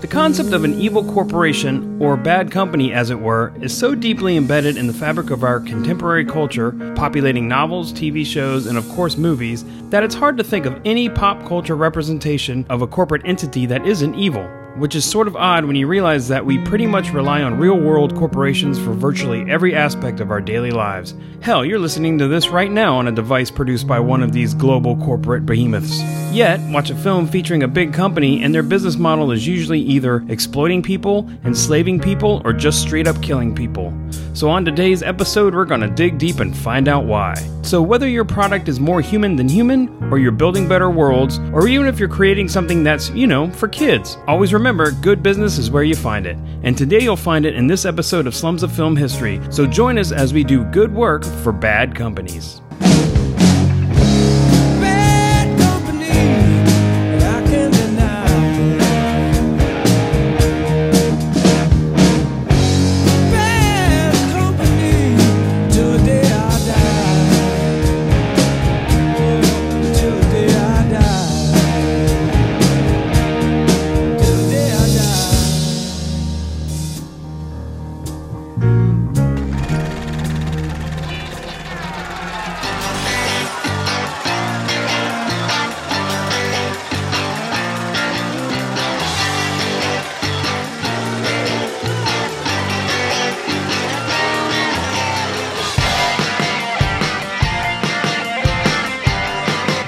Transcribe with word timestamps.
The 0.00 0.08
concept 0.08 0.52
of 0.52 0.64
an 0.64 0.80
evil 0.80 1.02
corporation, 1.02 2.00
or 2.00 2.16
bad 2.16 2.50
company 2.50 2.92
as 2.92 3.10
it 3.10 3.18
were, 3.18 3.52
is 3.60 3.76
so 3.76 3.94
deeply 3.94 4.36
embedded 4.36 4.76
in 4.76 4.86
the 4.86 4.92
fabric 4.92 5.30
of 5.30 5.42
our 5.42 5.60
contemporary 5.60 6.24
culture, 6.24 6.72
populating 6.94 7.48
novels, 7.48 7.92
TV 7.92 8.24
shows, 8.26 8.66
and 8.66 8.76
of 8.76 8.88
course 8.90 9.16
movies, 9.16 9.64
that 9.90 10.02
it's 10.02 10.14
hard 10.14 10.36
to 10.36 10.44
think 10.44 10.66
of 10.66 10.80
any 10.84 11.08
pop 11.08 11.46
culture 11.46 11.76
representation 11.76 12.66
of 12.68 12.82
a 12.82 12.86
corporate 12.86 13.22
entity 13.24 13.66
that 13.66 13.86
isn't 13.86 14.14
evil. 14.14 14.48
Which 14.76 14.96
is 14.96 15.08
sort 15.08 15.28
of 15.28 15.36
odd 15.36 15.66
when 15.66 15.76
you 15.76 15.86
realize 15.86 16.26
that 16.26 16.44
we 16.44 16.58
pretty 16.58 16.86
much 16.86 17.12
rely 17.12 17.42
on 17.42 17.58
real 17.58 17.78
world 17.78 18.16
corporations 18.16 18.76
for 18.76 18.92
virtually 18.92 19.48
every 19.48 19.72
aspect 19.72 20.18
of 20.18 20.32
our 20.32 20.40
daily 20.40 20.72
lives. 20.72 21.14
Hell, 21.42 21.64
you're 21.64 21.78
listening 21.78 22.18
to 22.18 22.26
this 22.26 22.48
right 22.48 22.72
now 22.72 22.96
on 22.96 23.06
a 23.06 23.12
device 23.12 23.52
produced 23.52 23.86
by 23.86 24.00
one 24.00 24.20
of 24.20 24.32
these 24.32 24.52
global 24.52 24.96
corporate 24.96 25.46
behemoths. 25.46 26.02
Yet, 26.32 26.58
watch 26.72 26.90
a 26.90 26.96
film 26.96 27.28
featuring 27.28 27.62
a 27.62 27.68
big 27.68 27.92
company 27.92 28.42
and 28.42 28.52
their 28.52 28.64
business 28.64 28.96
model 28.96 29.30
is 29.30 29.46
usually 29.46 29.80
either 29.80 30.24
exploiting 30.28 30.82
people, 30.82 31.30
enslaving 31.44 32.00
people, 32.00 32.42
or 32.44 32.52
just 32.52 32.82
straight 32.82 33.06
up 33.06 33.22
killing 33.22 33.54
people. 33.54 33.94
So, 34.34 34.50
on 34.50 34.64
today's 34.64 35.04
episode, 35.04 35.54
we're 35.54 35.64
gonna 35.64 35.88
dig 35.88 36.18
deep 36.18 36.40
and 36.40 36.56
find 36.56 36.88
out 36.88 37.04
why. 37.04 37.34
So, 37.62 37.80
whether 37.80 38.08
your 38.08 38.24
product 38.24 38.68
is 38.68 38.80
more 38.80 39.00
human 39.00 39.36
than 39.36 39.48
human, 39.48 39.88
or 40.10 40.18
you're 40.18 40.32
building 40.32 40.66
better 40.66 40.90
worlds, 40.90 41.38
or 41.52 41.68
even 41.68 41.86
if 41.86 42.00
you're 42.00 42.08
creating 42.08 42.48
something 42.48 42.82
that's, 42.82 43.10
you 43.10 43.28
know, 43.28 43.48
for 43.50 43.68
kids, 43.68 44.18
always 44.26 44.52
remember 44.52 44.90
good 44.90 45.22
business 45.22 45.56
is 45.56 45.70
where 45.70 45.84
you 45.84 45.94
find 45.94 46.26
it. 46.26 46.36
And 46.64 46.76
today 46.76 46.98
you'll 46.98 47.16
find 47.16 47.46
it 47.46 47.54
in 47.54 47.68
this 47.68 47.84
episode 47.84 48.26
of 48.26 48.34
Slums 48.34 48.64
of 48.64 48.72
Film 48.72 48.96
History. 48.96 49.40
So, 49.50 49.68
join 49.68 49.98
us 49.98 50.10
as 50.10 50.34
we 50.34 50.42
do 50.42 50.64
good 50.64 50.92
work 50.92 51.24
for 51.24 51.52
bad 51.52 51.94
companies. 51.94 52.60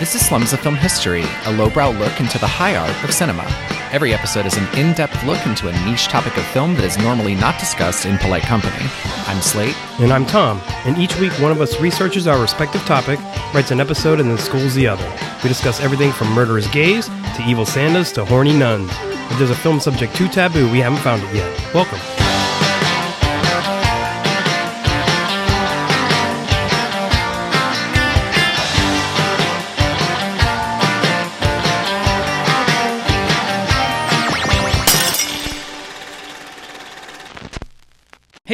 This 0.07 0.23
is 0.23 0.29
Slums 0.29 0.53
of 0.53 0.61
Film 0.61 0.77
History, 0.77 1.25
a 1.47 1.53
lowbrow 1.53 1.91
look 1.91 2.21
into 2.21 2.39
the 2.39 2.47
high 2.47 2.77
art 2.77 3.03
of 3.03 3.13
cinema. 3.13 3.43
Every 3.91 4.15
episode 4.15 4.47
is 4.47 4.57
an 4.57 4.79
in 4.79 4.93
depth 4.95 5.21
look 5.25 5.45
into 5.45 5.67
a 5.67 5.73
niche 5.85 6.07
topic 6.07 6.37
of 6.37 6.47
film 6.47 6.77
that 6.77 6.85
is 6.85 6.97
normally 6.97 7.35
not 7.35 7.59
discussed 7.59 8.07
in 8.07 8.17
polite 8.19 8.45
company. 8.45 8.87
I'm 9.27 9.43
Slate. 9.43 9.75
And 9.99 10.13
I'm 10.13 10.25
Tom, 10.25 10.61
and 10.85 10.97
each 10.97 11.19
week 11.19 11.33
one 11.41 11.51
of 11.51 11.61
us 11.61 11.81
researches 11.81 12.29
our 12.29 12.41
respective 12.41 12.83
topic, 12.83 13.19
writes 13.53 13.73
an 13.73 13.81
episode, 13.81 14.21
and 14.21 14.31
then 14.31 14.39
schools 14.39 14.77
the 14.77 14.87
other. 14.87 15.13
We 15.43 15.49
discuss 15.49 15.81
everything 15.81 16.13
from 16.13 16.31
murderous 16.31 16.69
gays 16.69 17.09
to 17.09 17.43
evil 17.45 17.67
Santas 17.67 18.13
to 18.13 18.25
horny 18.25 18.57
nuns. 18.57 18.93
If 19.33 19.39
there's 19.39 19.51
a 19.51 19.57
film 19.57 19.81
subject 19.81 20.15
too 20.15 20.29
taboo, 20.29 20.71
we 20.71 20.79
haven't 20.79 21.01
found 21.01 21.25
it 21.25 21.35
yet. 21.35 21.75
Welcome. 21.75 21.99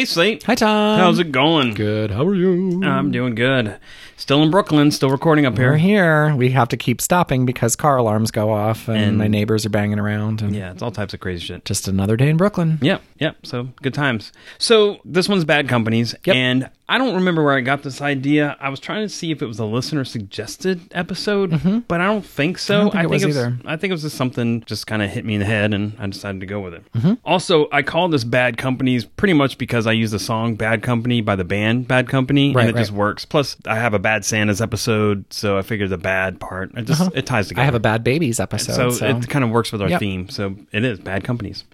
Hey, 0.02 0.06
Slate. 0.06 0.42
Hi, 0.42 0.56
Tom. 0.56 0.98
How's 0.98 1.20
it 1.20 1.30
going? 1.30 1.74
Good. 1.74 2.10
How 2.10 2.26
are 2.26 2.34
you? 2.34 2.82
I'm 2.82 3.12
doing 3.12 3.36
good. 3.36 3.78
Still 4.16 4.42
in 4.42 4.50
Brooklyn, 4.50 4.90
still 4.90 5.10
recording 5.10 5.46
up 5.46 5.56
We're 5.56 5.76
here. 5.76 6.26
here. 6.26 6.34
We 6.34 6.50
have 6.50 6.68
to 6.70 6.76
keep 6.76 7.00
stopping 7.00 7.46
because 7.46 7.76
car 7.76 7.98
alarms 7.98 8.32
go 8.32 8.50
off 8.50 8.88
and, 8.88 8.96
And- 8.98 9.18
my 9.18 9.28
neighbors 9.28 9.64
are 9.64 9.68
banging 9.70 10.00
around. 10.00 10.42
And 10.42 10.56
Yeah, 10.56 10.72
it's 10.72 10.82
all 10.82 10.90
types 10.90 11.14
of 11.14 11.20
crazy 11.20 11.46
shit. 11.46 11.64
Just 11.64 11.86
another 11.86 12.16
day 12.16 12.28
in 12.30 12.36
Brooklyn. 12.36 12.78
Yep, 12.82 13.00
yep. 13.20 13.36
So 13.46 13.68
good 13.80 13.94
times. 13.94 14.32
So 14.58 14.98
this 15.04 15.28
one's 15.28 15.44
Bad 15.44 15.68
Companies, 15.68 16.16
Yep. 16.24 16.34
and 16.34 16.70
I 16.92 16.98
don't 16.98 17.14
remember 17.14 17.42
where 17.42 17.54
I 17.54 17.62
got 17.62 17.82
this 17.82 18.02
idea. 18.02 18.54
I 18.60 18.68
was 18.68 18.78
trying 18.78 19.02
to 19.02 19.08
see 19.08 19.30
if 19.30 19.40
it 19.40 19.46
was 19.46 19.58
a 19.58 19.64
listener 19.64 20.04
suggested 20.04 20.78
episode, 20.90 21.88
but 21.88 22.02
I 22.02 22.06
don't 22.06 22.20
think 22.24 22.58
so. 22.58 22.74
Mm-hmm. 22.74 22.80
I 22.80 22.82
don't 22.82 22.92
think 22.92 23.04
it 23.04 23.10
was 23.10 23.24
was, 23.24 23.36
either. 23.38 23.58
I 23.64 23.76
think 23.78 23.92
it 23.92 23.94
was 23.94 24.02
just 24.02 24.16
something 24.18 24.62
just 24.66 24.86
kind 24.86 25.00
of 25.00 25.08
hit 25.08 25.24
me 25.24 25.32
in 25.32 25.40
the 25.40 25.46
head, 25.46 25.72
and 25.72 25.94
I 25.98 26.06
decided 26.06 26.42
to 26.42 26.46
go 26.46 26.60
with 26.60 26.74
it. 26.74 26.92
Mm-hmm. 26.92 27.14
Also, 27.24 27.66
I 27.72 27.80
call 27.80 28.08
this 28.08 28.24
Bad 28.24 28.58
Companies 28.58 29.06
pretty 29.06 29.32
much 29.32 29.56
because 29.56 29.86
I 29.86 29.92
use 29.92 30.10
the 30.10 30.18
song 30.18 30.54
Bad 30.54 30.82
Company 30.82 31.22
by 31.22 31.34
the 31.34 31.44
band 31.44 31.88
Bad 31.88 32.10
Company, 32.10 32.52
Right, 32.52 32.68
and 32.68 32.76
it 32.76 32.78
just 32.78 32.92
works. 32.92 33.24
Plus, 33.24 33.56
I 33.64 33.76
have 33.76 33.94
a 33.94 33.98
Bad 33.98 34.26
Santa's 34.26 34.60
episode, 34.60 35.24
so 35.32 35.56
I 35.56 35.62
figured 35.62 35.88
the 35.88 35.96
bad 35.96 36.40
part 36.40 36.72
it 36.76 36.82
just 36.82 37.10
it 37.14 37.24
ties 37.24 37.48
together. 37.48 37.62
Uh-huh. 37.62 37.62
I 37.62 37.64
have 37.64 37.74
a 37.74 37.80
Bad 37.80 38.04
Babies 38.04 38.38
episode. 38.38 38.74
So, 38.74 38.90
So, 38.90 39.06
it 39.06 39.30
kind 39.30 39.46
of 39.46 39.50
works 39.50 39.72
with 39.72 39.80
our 39.80 39.88
Yep. 39.88 40.00
theme. 40.00 40.28
So 40.28 40.56
it 40.72 40.84
is 40.84 40.98
bad 40.98 41.24
companies. 41.24 41.64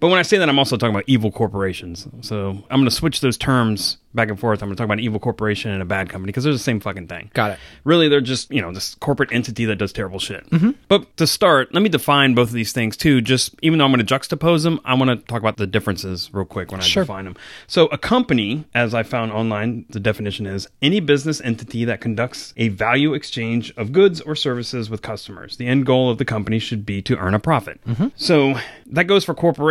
But 0.00 0.08
when 0.08 0.18
I 0.18 0.22
say 0.22 0.38
that, 0.38 0.48
I'm 0.48 0.58
also 0.58 0.76
talking 0.76 0.94
about 0.94 1.04
evil 1.06 1.30
corporations. 1.30 2.06
So 2.22 2.50
I'm 2.70 2.80
going 2.80 2.84
to 2.84 2.90
switch 2.90 3.20
those 3.20 3.36
terms 3.36 3.98
back 4.14 4.30
and 4.30 4.40
forth. 4.40 4.62
I'm 4.62 4.68
going 4.68 4.76
to 4.76 4.80
talk 4.80 4.86
about 4.86 4.98
an 4.98 5.04
evil 5.04 5.20
corporation 5.20 5.70
and 5.70 5.82
a 5.82 5.84
bad 5.84 6.08
company 6.08 6.30
because 6.30 6.44
they're 6.44 6.52
the 6.52 6.58
same 6.58 6.80
fucking 6.80 7.06
thing. 7.06 7.30
Got 7.34 7.52
it. 7.52 7.58
Really, 7.84 8.08
they're 8.08 8.22
just, 8.22 8.50
you 8.50 8.62
know, 8.62 8.72
this 8.72 8.94
corporate 8.94 9.30
entity 9.30 9.66
that 9.66 9.76
does 9.76 9.92
terrible 9.92 10.18
shit. 10.18 10.48
Mm-hmm. 10.48 10.70
But 10.88 11.14
to 11.18 11.26
start, 11.26 11.74
let 11.74 11.82
me 11.82 11.90
define 11.90 12.34
both 12.34 12.48
of 12.48 12.54
these 12.54 12.72
things 12.72 12.96
too. 12.96 13.20
Just 13.20 13.54
even 13.60 13.78
though 13.78 13.84
I'm 13.84 13.92
going 13.92 14.04
to 14.04 14.14
juxtapose 14.14 14.62
them, 14.62 14.80
I 14.86 14.94
want 14.94 15.10
to 15.10 15.16
talk 15.26 15.40
about 15.40 15.58
the 15.58 15.66
differences 15.66 16.30
real 16.32 16.46
quick 16.46 16.70
when 16.72 16.80
I 16.80 16.84
Sure. 16.84 17.02
define 17.02 17.26
them. 17.26 17.36
So 17.66 17.86
a 17.88 17.98
company, 17.98 18.64
as 18.74 18.94
I 18.94 19.02
found 19.02 19.32
online, 19.32 19.84
the 19.90 20.00
definition 20.00 20.46
is 20.46 20.66
any 20.80 21.00
business 21.00 21.42
entity 21.42 21.84
that 21.84 22.00
conducts 22.00 22.54
a 22.56 22.68
value 22.68 23.12
exchange 23.12 23.74
of 23.76 23.92
goods 23.92 24.22
or 24.22 24.34
services 24.34 24.88
with 24.88 25.02
customers. 25.02 25.58
The 25.58 25.66
end 25.66 25.84
goal 25.84 26.08
of 26.10 26.16
the 26.16 26.24
company 26.24 26.58
should 26.58 26.86
be 26.86 27.02
to 27.02 27.18
earn 27.18 27.34
a 27.34 27.38
profit. 27.38 27.80
So 28.16 28.54
that 28.86 29.04
goes 29.04 29.24
for 29.26 29.34
corporations. 29.34 29.65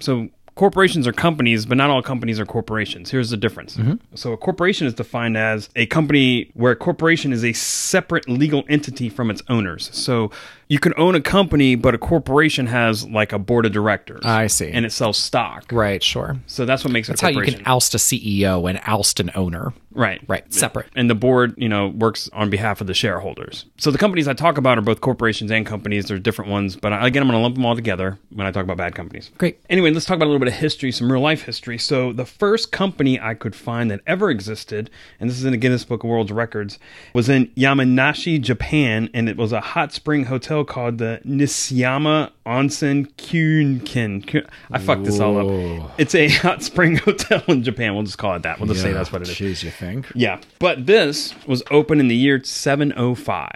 So 0.00 0.28
corporations 0.56 1.06
are 1.06 1.12
companies, 1.12 1.66
but 1.66 1.76
not 1.76 1.90
all 1.90 2.02
companies 2.02 2.40
are 2.40 2.46
corporations. 2.46 3.10
Here's 3.10 3.30
the 3.30 3.36
difference. 3.36 3.76
Mm-hmm. 3.76 3.94
So 4.14 4.32
a 4.32 4.36
corporation 4.36 4.86
is 4.86 4.94
defined 4.94 5.36
as 5.36 5.68
a 5.76 5.86
company 5.86 6.50
where 6.54 6.72
a 6.72 6.76
corporation 6.76 7.32
is 7.32 7.44
a 7.44 7.52
separate 7.52 8.28
legal 8.28 8.64
entity 8.68 9.08
from 9.08 9.30
its 9.30 9.42
owners. 9.48 9.90
So 9.92 10.30
you 10.68 10.78
can 10.78 10.92
own 10.96 11.14
a 11.14 11.20
company, 11.20 11.74
but 11.76 11.94
a 11.94 11.98
corporation 11.98 12.66
has 12.66 13.06
like 13.06 13.32
a 13.32 13.38
board 13.38 13.66
of 13.66 13.72
directors. 13.72 14.22
I 14.24 14.48
see. 14.48 14.70
And 14.70 14.84
it 14.84 14.92
sells 14.92 15.16
stock. 15.16 15.70
right, 15.70 16.02
sure. 16.02 16.38
So 16.46 16.64
that's 16.66 16.84
what 16.84 16.92
makes 16.92 17.08
That's 17.08 17.22
it 17.22 17.34
how 17.34 17.40
a 17.40 17.44
you 17.44 17.52
can 17.52 17.62
oust 17.66 17.94
a 17.94 17.98
CEO 17.98 18.68
and 18.68 18.80
oust 18.86 19.20
an 19.20 19.30
owner. 19.34 19.72
Right. 19.92 20.20
Right, 20.28 20.52
separate. 20.52 20.88
And 20.94 21.08
the 21.08 21.14
board, 21.14 21.54
you 21.56 21.70
know, 21.70 21.88
works 21.88 22.28
on 22.34 22.50
behalf 22.50 22.82
of 22.82 22.86
the 22.86 22.92
shareholders. 22.92 23.64
So 23.78 23.90
the 23.90 23.96
companies 23.96 24.28
I 24.28 24.34
talk 24.34 24.58
about 24.58 24.76
are 24.76 24.82
both 24.82 25.00
corporations 25.00 25.50
and 25.50 25.64
companies. 25.64 26.06
There's 26.06 26.20
different 26.20 26.50
ones, 26.50 26.76
but 26.76 26.92
again, 26.92 27.22
I'm 27.22 27.28
going 27.28 27.38
to 27.38 27.42
lump 27.42 27.54
them 27.54 27.64
all 27.64 27.74
together 27.74 28.18
when 28.30 28.46
I 28.46 28.50
talk 28.50 28.64
about 28.64 28.76
bad 28.76 28.94
companies. 28.94 29.30
Great. 29.38 29.58
Anyway, 29.70 29.90
let's 29.90 30.04
talk 30.04 30.16
about 30.16 30.26
a 30.26 30.30
little 30.30 30.40
bit 30.44 30.48
of 30.48 30.54
history, 30.54 30.92
some 30.92 31.10
real 31.10 31.22
life 31.22 31.42
history. 31.42 31.78
So 31.78 32.12
the 32.12 32.26
first 32.26 32.72
company 32.72 33.18
I 33.18 33.32
could 33.32 33.56
find 33.56 33.90
that 33.90 34.00
ever 34.06 34.28
existed, 34.28 34.90
and 35.18 35.30
this 35.30 35.38
is 35.38 35.46
in 35.46 35.52
the 35.52 35.56
Guinness 35.56 35.84
Book 35.84 36.04
of 36.04 36.10
World 36.10 36.30
Records, 36.30 36.78
was 37.14 37.30
in 37.30 37.46
Yamanashi, 37.56 38.38
Japan, 38.40 39.08
and 39.14 39.30
it 39.30 39.38
was 39.38 39.52
a 39.52 39.60
hot 39.60 39.94
spring 39.94 40.24
hotel 40.24 40.55
called 40.64 40.98
the 40.98 41.20
Nishiyama 41.26 42.30
Onsen 42.46 43.06
Kyunkin. 43.14 44.46
I 44.70 44.78
fucked 44.78 45.04
this 45.04 45.20
all 45.20 45.82
up. 45.82 45.92
It's 45.98 46.14
a 46.14 46.28
hot 46.42 46.62
spring 46.62 46.96
hotel 46.96 47.42
in 47.48 47.62
Japan. 47.62 47.94
We'll 47.94 48.04
just 48.04 48.18
call 48.18 48.34
it 48.36 48.42
that. 48.42 48.58
We'll 48.58 48.68
just 48.68 48.82
say 48.82 48.92
that's 48.92 49.12
what 49.12 49.22
it 49.22 49.28
is. 49.28 49.34
Jeez, 49.36 49.62
you 49.64 49.70
think? 49.70 50.10
Yeah, 50.14 50.40
but 50.58 50.86
this 50.86 51.34
was 51.46 51.62
open 51.70 52.00
in 52.00 52.08
the 52.08 52.16
year 52.16 52.42
705. 52.42 53.50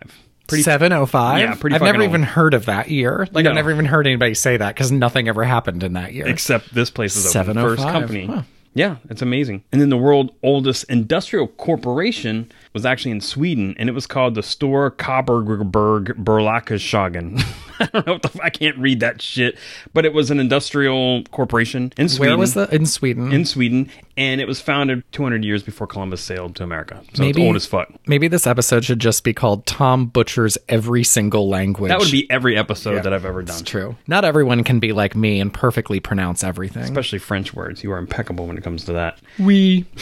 Pretty 0.49 0.63
705? 0.65 1.39
Yeah, 1.41 1.55
pretty 1.55 1.77
I've 1.77 1.83
never 1.83 1.99
fucking 1.99 2.09
even 2.11 2.23
heard 2.25 2.55
of 2.55 2.67
that 2.67 2.91
year. 2.91 3.29
Like, 3.31 3.45
No. 3.45 3.51
I've 3.51 3.55
never 3.55 3.71
even 3.71 3.85
heard 3.85 4.07
anybody 4.07 4.35
say 4.35 4.57
that 4.57 4.75
because 4.75 4.91
nothing 4.91 5.29
ever 5.29 5.45
happened 5.45 5.85
in 5.85 5.93
that 5.93 6.13
year. 6.13 6.27
except 6.27 6.75
this 6.75 6.91
place 6.91 7.15
is 7.15 7.35
open. 7.37 7.55
the 7.55 7.63
first 7.63 7.83
oh 7.83 7.91
company. 7.91 8.27
Huh. 8.27 8.43
Yeah, 8.73 8.97
it's 9.09 9.21
amazing. 9.21 9.65
And 9.73 9.81
then 9.81 9.89
the 9.89 9.97
world's 9.97 10.33
oldest 10.43 10.85
industrial 10.85 11.49
corporation 11.49 12.51
was 12.73 12.87
actually 12.87 13.11
in 13.11 13.21
Sweden, 13.21 13.75
and 13.79 13.89
it 13.89 13.93
was 13.93 14.07
called 14.07 14.37
the 14.37 14.43
Stora 14.43 14.91
Kopparberg 14.93 16.23
Berlakershagen. 16.23 17.43
I 17.81 17.87
don't 17.87 18.07
know. 18.07 18.13
What 18.15 18.23
the, 18.23 18.41
I 18.43 18.51
can't 18.51 18.79
read 18.79 19.01
that 19.01 19.21
shit, 19.23 19.59
but 19.93 20.05
it 20.05 20.13
was 20.13 20.31
an 20.31 20.39
industrial 20.39 21.25
corporation 21.33 21.93
in 21.97 22.09
Sweden. 22.09 22.33
Where 22.33 22.39
was 22.39 22.55
the 22.55 22.73
in 22.75 22.87
Sweden? 22.87 23.33
in 23.33 23.45
Sweden, 23.45 23.91
and 24.21 24.39
it 24.39 24.47
was 24.47 24.61
founded 24.61 25.03
200 25.13 25.43
years 25.47 25.63
before 25.63 25.87
Columbus 25.87 26.21
sailed 26.21 26.55
to 26.57 26.63
America. 26.63 27.01
So 27.15 27.23
Maybe- 27.23 27.41
it's 27.41 27.47
old 27.47 27.57
as 27.57 27.65
fuck. 27.67 27.91
Maybe 28.07 28.29
this 28.29 28.47
episode 28.47 28.85
should 28.85 28.99
just 28.99 29.25
be 29.25 29.33
called 29.33 29.65
Tom 29.65 30.07
Butchers 30.07 30.59
Every 30.69 31.03
Single 31.05 31.49
Language. 31.49 31.89
That 31.89 31.99
would 32.01 32.11
be 32.11 32.31
every 32.31 32.57
episode 32.57 33.03
that 33.03 33.15
I've 33.15 33.25
ever 33.25 33.41
done. 33.43 33.59
It's 33.59 33.69
true. 33.69 33.97
Not 34.07 34.27
everyone 34.27 34.63
can 34.63 34.79
be 34.79 34.93
like 34.93 35.17
me 35.17 35.41
and 35.41 35.53
perfectly 35.53 36.01
pronounce 36.01 36.45
everything. 36.45 36.83
Especially 36.83 37.19
French 37.19 37.55
words. 37.55 37.83
You 37.83 37.93
are 37.93 37.99
impeccable 37.99 38.47
when 38.47 38.59
it 38.59 38.63
comes 38.63 38.85
to 38.85 38.93
that. 38.93 39.19
we. 39.39 39.87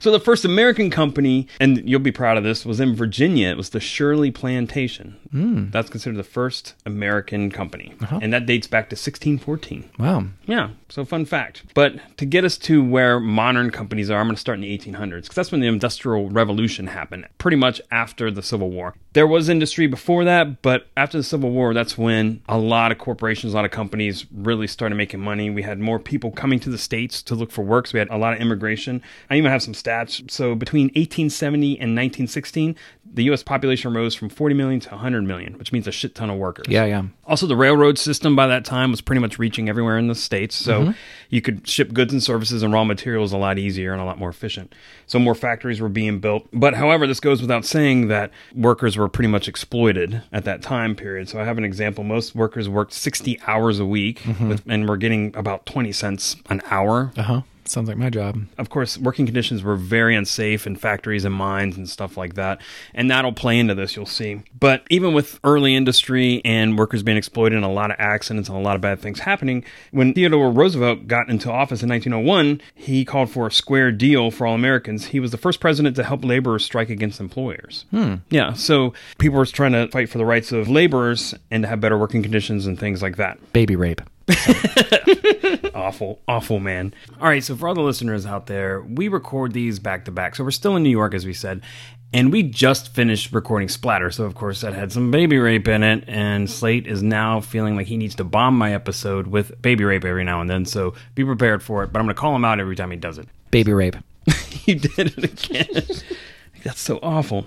So 0.00 0.10
the 0.10 0.20
first 0.20 0.44
American 0.44 0.90
company, 0.90 1.48
and 1.60 1.88
you'll 1.88 2.00
be 2.00 2.12
proud 2.12 2.36
of 2.36 2.44
this, 2.44 2.64
was 2.64 2.80
in 2.80 2.94
Virginia. 2.94 3.48
It 3.48 3.56
was 3.56 3.70
the 3.70 3.80
Shirley 3.80 4.30
Plantation. 4.30 5.16
Mm. 5.32 5.72
That's 5.72 5.90
considered 5.90 6.16
the 6.16 6.24
first 6.24 6.74
American 6.84 7.50
company, 7.50 7.94
and 8.10 8.32
that 8.32 8.46
dates 8.46 8.66
back 8.66 8.88
to 8.90 8.94
1614. 8.94 9.90
Wow. 9.98 10.26
Yeah, 10.46 10.70
so 10.88 11.04
fun 11.04 11.24
fact. 11.24 11.62
But 11.74 12.16
to 12.18 12.24
get 12.24 12.44
us 12.44 12.56
to 12.58 12.82
where 12.84 13.20
modern 13.20 13.70
companies 13.70 14.10
are, 14.10 14.20
I'm 14.20 14.26
going 14.26 14.36
to 14.36 14.40
start 14.40 14.56
in 14.58 14.62
the 14.62 14.78
1800s 14.78 15.22
because 15.22 15.34
that's 15.34 15.52
when 15.52 15.60
the 15.60 15.66
Industrial 15.66 16.28
Revolution 16.30 16.86
happened, 16.86 17.26
pretty 17.38 17.56
much 17.56 17.80
after 17.90 18.30
the 18.30 18.42
Civil 18.42 18.70
War. 18.70 18.94
There 19.12 19.26
was 19.26 19.48
industry 19.48 19.86
before 19.86 20.24
that, 20.24 20.62
but 20.62 20.86
after 20.96 21.18
the 21.18 21.24
Civil 21.24 21.50
War, 21.50 21.74
that's 21.74 21.96
when 21.96 22.42
a 22.48 22.58
lot 22.58 22.92
of 22.92 22.98
corporations, 22.98 23.52
a 23.52 23.56
lot 23.56 23.64
of 23.64 23.70
companies 23.70 24.26
really 24.32 24.66
started 24.66 24.94
making 24.94 25.20
money. 25.20 25.50
We 25.50 25.62
had 25.62 25.78
more 25.78 25.98
people 25.98 26.30
coming 26.30 26.60
to 26.60 26.70
the 26.70 26.78
States 26.78 27.22
to 27.24 27.34
look 27.34 27.50
for 27.50 27.62
work, 27.62 27.86
so 27.86 27.94
we 27.94 27.98
had 27.98 28.10
a 28.10 28.18
lot 28.18 28.34
of 28.34 28.40
immigration. 28.40 29.02
I 29.30 29.36
even 29.36 29.50
have 29.50 29.62
some 29.66 29.74
stats. 29.74 30.30
So 30.30 30.54
between 30.54 30.86
1870 30.86 31.66
and 31.72 31.94
1916, 31.94 32.74
the 33.12 33.24
U.S. 33.24 33.42
population 33.42 33.94
rose 33.94 34.14
from 34.14 34.28
40 34.28 34.54
million 34.54 34.80
to 34.80 34.90
100 34.90 35.22
million, 35.22 35.58
which 35.58 35.72
means 35.72 35.86
a 35.86 35.92
shit 35.92 36.14
ton 36.14 36.30
of 36.30 36.38
workers. 36.38 36.66
Yeah, 36.68 36.84
yeah. 36.84 37.02
Also, 37.26 37.46
the 37.46 37.56
railroad 37.56 37.98
system 37.98 38.36
by 38.36 38.46
that 38.46 38.64
time 38.64 38.90
was 38.90 39.00
pretty 39.00 39.20
much 39.20 39.38
reaching 39.38 39.68
everywhere 39.68 39.98
in 39.98 40.08
the 40.08 40.14
states, 40.14 40.54
so 40.54 40.94
you 41.28 41.40
could 41.40 41.66
ship 41.66 41.92
goods 41.92 42.12
and 42.12 42.22
services 42.22 42.62
and 42.62 42.72
raw 42.72 42.84
materials 42.84 43.32
a 43.32 43.36
lot 43.36 43.58
easier 43.58 43.92
and 43.92 44.00
a 44.00 44.04
lot 44.04 44.18
more 44.18 44.28
efficient. 44.28 44.74
So 45.06 45.18
more 45.18 45.34
factories 45.34 45.80
were 45.80 45.88
being 45.88 46.20
built. 46.20 46.46
But 46.52 46.74
however, 46.74 47.06
this 47.06 47.20
goes 47.20 47.40
without 47.40 47.64
saying 47.64 48.08
that 48.08 48.30
workers 48.54 48.96
were 48.96 49.08
pretty 49.08 49.28
much 49.28 49.48
exploited 49.48 50.22
at 50.32 50.44
that 50.44 50.62
time 50.62 50.94
period. 50.94 51.28
So 51.28 51.40
I 51.40 51.44
have 51.44 51.58
an 51.58 51.64
example: 51.64 52.04
most 52.04 52.34
workers 52.34 52.68
worked 52.68 52.92
60 52.92 53.40
hours 53.46 53.78
a 53.78 53.86
week, 53.86 54.22
with, 54.40 54.62
and 54.66 54.88
were 54.88 54.96
getting 54.96 55.34
about 55.36 55.66
20 55.66 55.92
cents 55.92 56.36
an 56.48 56.62
hour. 56.70 57.12
Uh 57.16 57.22
huh. 57.22 57.40
Sounds 57.68 57.88
like 57.88 57.96
my 57.96 58.10
job. 58.10 58.42
Of 58.58 58.70
course, 58.70 58.98
working 58.98 59.26
conditions 59.26 59.62
were 59.62 59.76
very 59.76 60.14
unsafe 60.14 60.66
in 60.66 60.76
factories 60.76 61.24
and 61.24 61.34
mines 61.34 61.76
and 61.76 61.88
stuff 61.88 62.16
like 62.16 62.34
that. 62.34 62.60
And 62.94 63.10
that'll 63.10 63.32
play 63.32 63.58
into 63.58 63.74
this, 63.74 63.96
you'll 63.96 64.06
see. 64.06 64.42
But 64.58 64.84
even 64.90 65.14
with 65.14 65.40
early 65.44 65.74
industry 65.74 66.40
and 66.44 66.78
workers 66.78 67.02
being 67.02 67.16
exploited 67.18 67.56
and 67.56 67.64
a 67.64 67.68
lot 67.68 67.90
of 67.90 67.96
accidents 67.98 68.48
and 68.48 68.56
a 68.56 68.60
lot 68.60 68.76
of 68.76 68.82
bad 68.82 69.00
things 69.00 69.20
happening, 69.20 69.64
when 69.90 70.14
Theodore 70.14 70.50
Roosevelt 70.50 71.06
got 71.06 71.28
into 71.28 71.50
office 71.50 71.82
in 71.82 71.88
1901, 71.88 72.60
he 72.74 73.04
called 73.04 73.30
for 73.30 73.46
a 73.46 73.52
square 73.52 73.92
deal 73.92 74.30
for 74.30 74.46
all 74.46 74.54
Americans. 74.54 75.06
He 75.06 75.20
was 75.20 75.30
the 75.30 75.38
first 75.38 75.60
president 75.60 75.96
to 75.96 76.04
help 76.04 76.24
laborers 76.24 76.64
strike 76.64 76.90
against 76.90 77.20
employers. 77.20 77.84
Hmm. 77.90 78.16
Yeah, 78.30 78.52
so 78.52 78.92
people 79.18 79.38
were 79.38 79.46
trying 79.46 79.72
to 79.72 79.88
fight 79.88 80.08
for 80.08 80.18
the 80.18 80.24
rights 80.24 80.52
of 80.52 80.68
laborers 80.68 81.34
and 81.50 81.62
to 81.62 81.68
have 81.68 81.80
better 81.80 81.98
working 81.98 82.22
conditions 82.22 82.66
and 82.66 82.78
things 82.78 83.02
like 83.02 83.16
that 83.16 83.38
Baby 83.52 83.76
rape. 83.76 84.02
awful, 85.74 86.20
awful 86.26 86.58
man. 86.58 86.92
All 87.20 87.28
right, 87.28 87.42
so 87.42 87.56
for 87.56 87.68
all 87.68 87.74
the 87.74 87.80
listeners 87.80 88.26
out 88.26 88.46
there, 88.46 88.82
we 88.82 89.08
record 89.08 89.52
these 89.52 89.78
back 89.78 90.04
to 90.06 90.10
back. 90.10 90.34
So 90.34 90.44
we're 90.44 90.50
still 90.50 90.76
in 90.76 90.82
New 90.82 90.90
York, 90.90 91.14
as 91.14 91.24
we 91.24 91.32
said, 91.32 91.62
and 92.12 92.32
we 92.32 92.42
just 92.42 92.94
finished 92.94 93.32
recording 93.32 93.68
Splatter. 93.68 94.10
So 94.10 94.24
of 94.24 94.34
course 94.34 94.62
that 94.62 94.74
had 94.74 94.92
some 94.92 95.10
baby 95.10 95.38
rape 95.38 95.68
in 95.68 95.82
it, 95.82 96.04
and 96.08 96.50
Slate 96.50 96.86
is 96.86 97.02
now 97.02 97.40
feeling 97.40 97.76
like 97.76 97.86
he 97.86 97.96
needs 97.96 98.14
to 98.16 98.24
bomb 98.24 98.56
my 98.56 98.74
episode 98.74 99.26
with 99.26 99.60
baby 99.60 99.84
rape 99.84 100.04
every 100.04 100.24
now 100.24 100.40
and 100.40 100.50
then. 100.50 100.64
So 100.64 100.94
be 101.14 101.24
prepared 101.24 101.62
for 101.62 101.84
it. 101.84 101.92
But 101.92 102.00
I'm 102.00 102.06
going 102.06 102.14
to 102.14 102.20
call 102.20 102.34
him 102.34 102.44
out 102.44 102.60
every 102.60 102.76
time 102.76 102.90
he 102.90 102.96
does 102.96 103.18
it. 103.18 103.28
Baby 103.50 103.72
rape. 103.72 103.96
you 104.64 104.76
did 104.76 105.14
it 105.18 105.24
again. 105.24 105.86
That's 106.64 106.80
so 106.80 106.98
awful. 107.02 107.46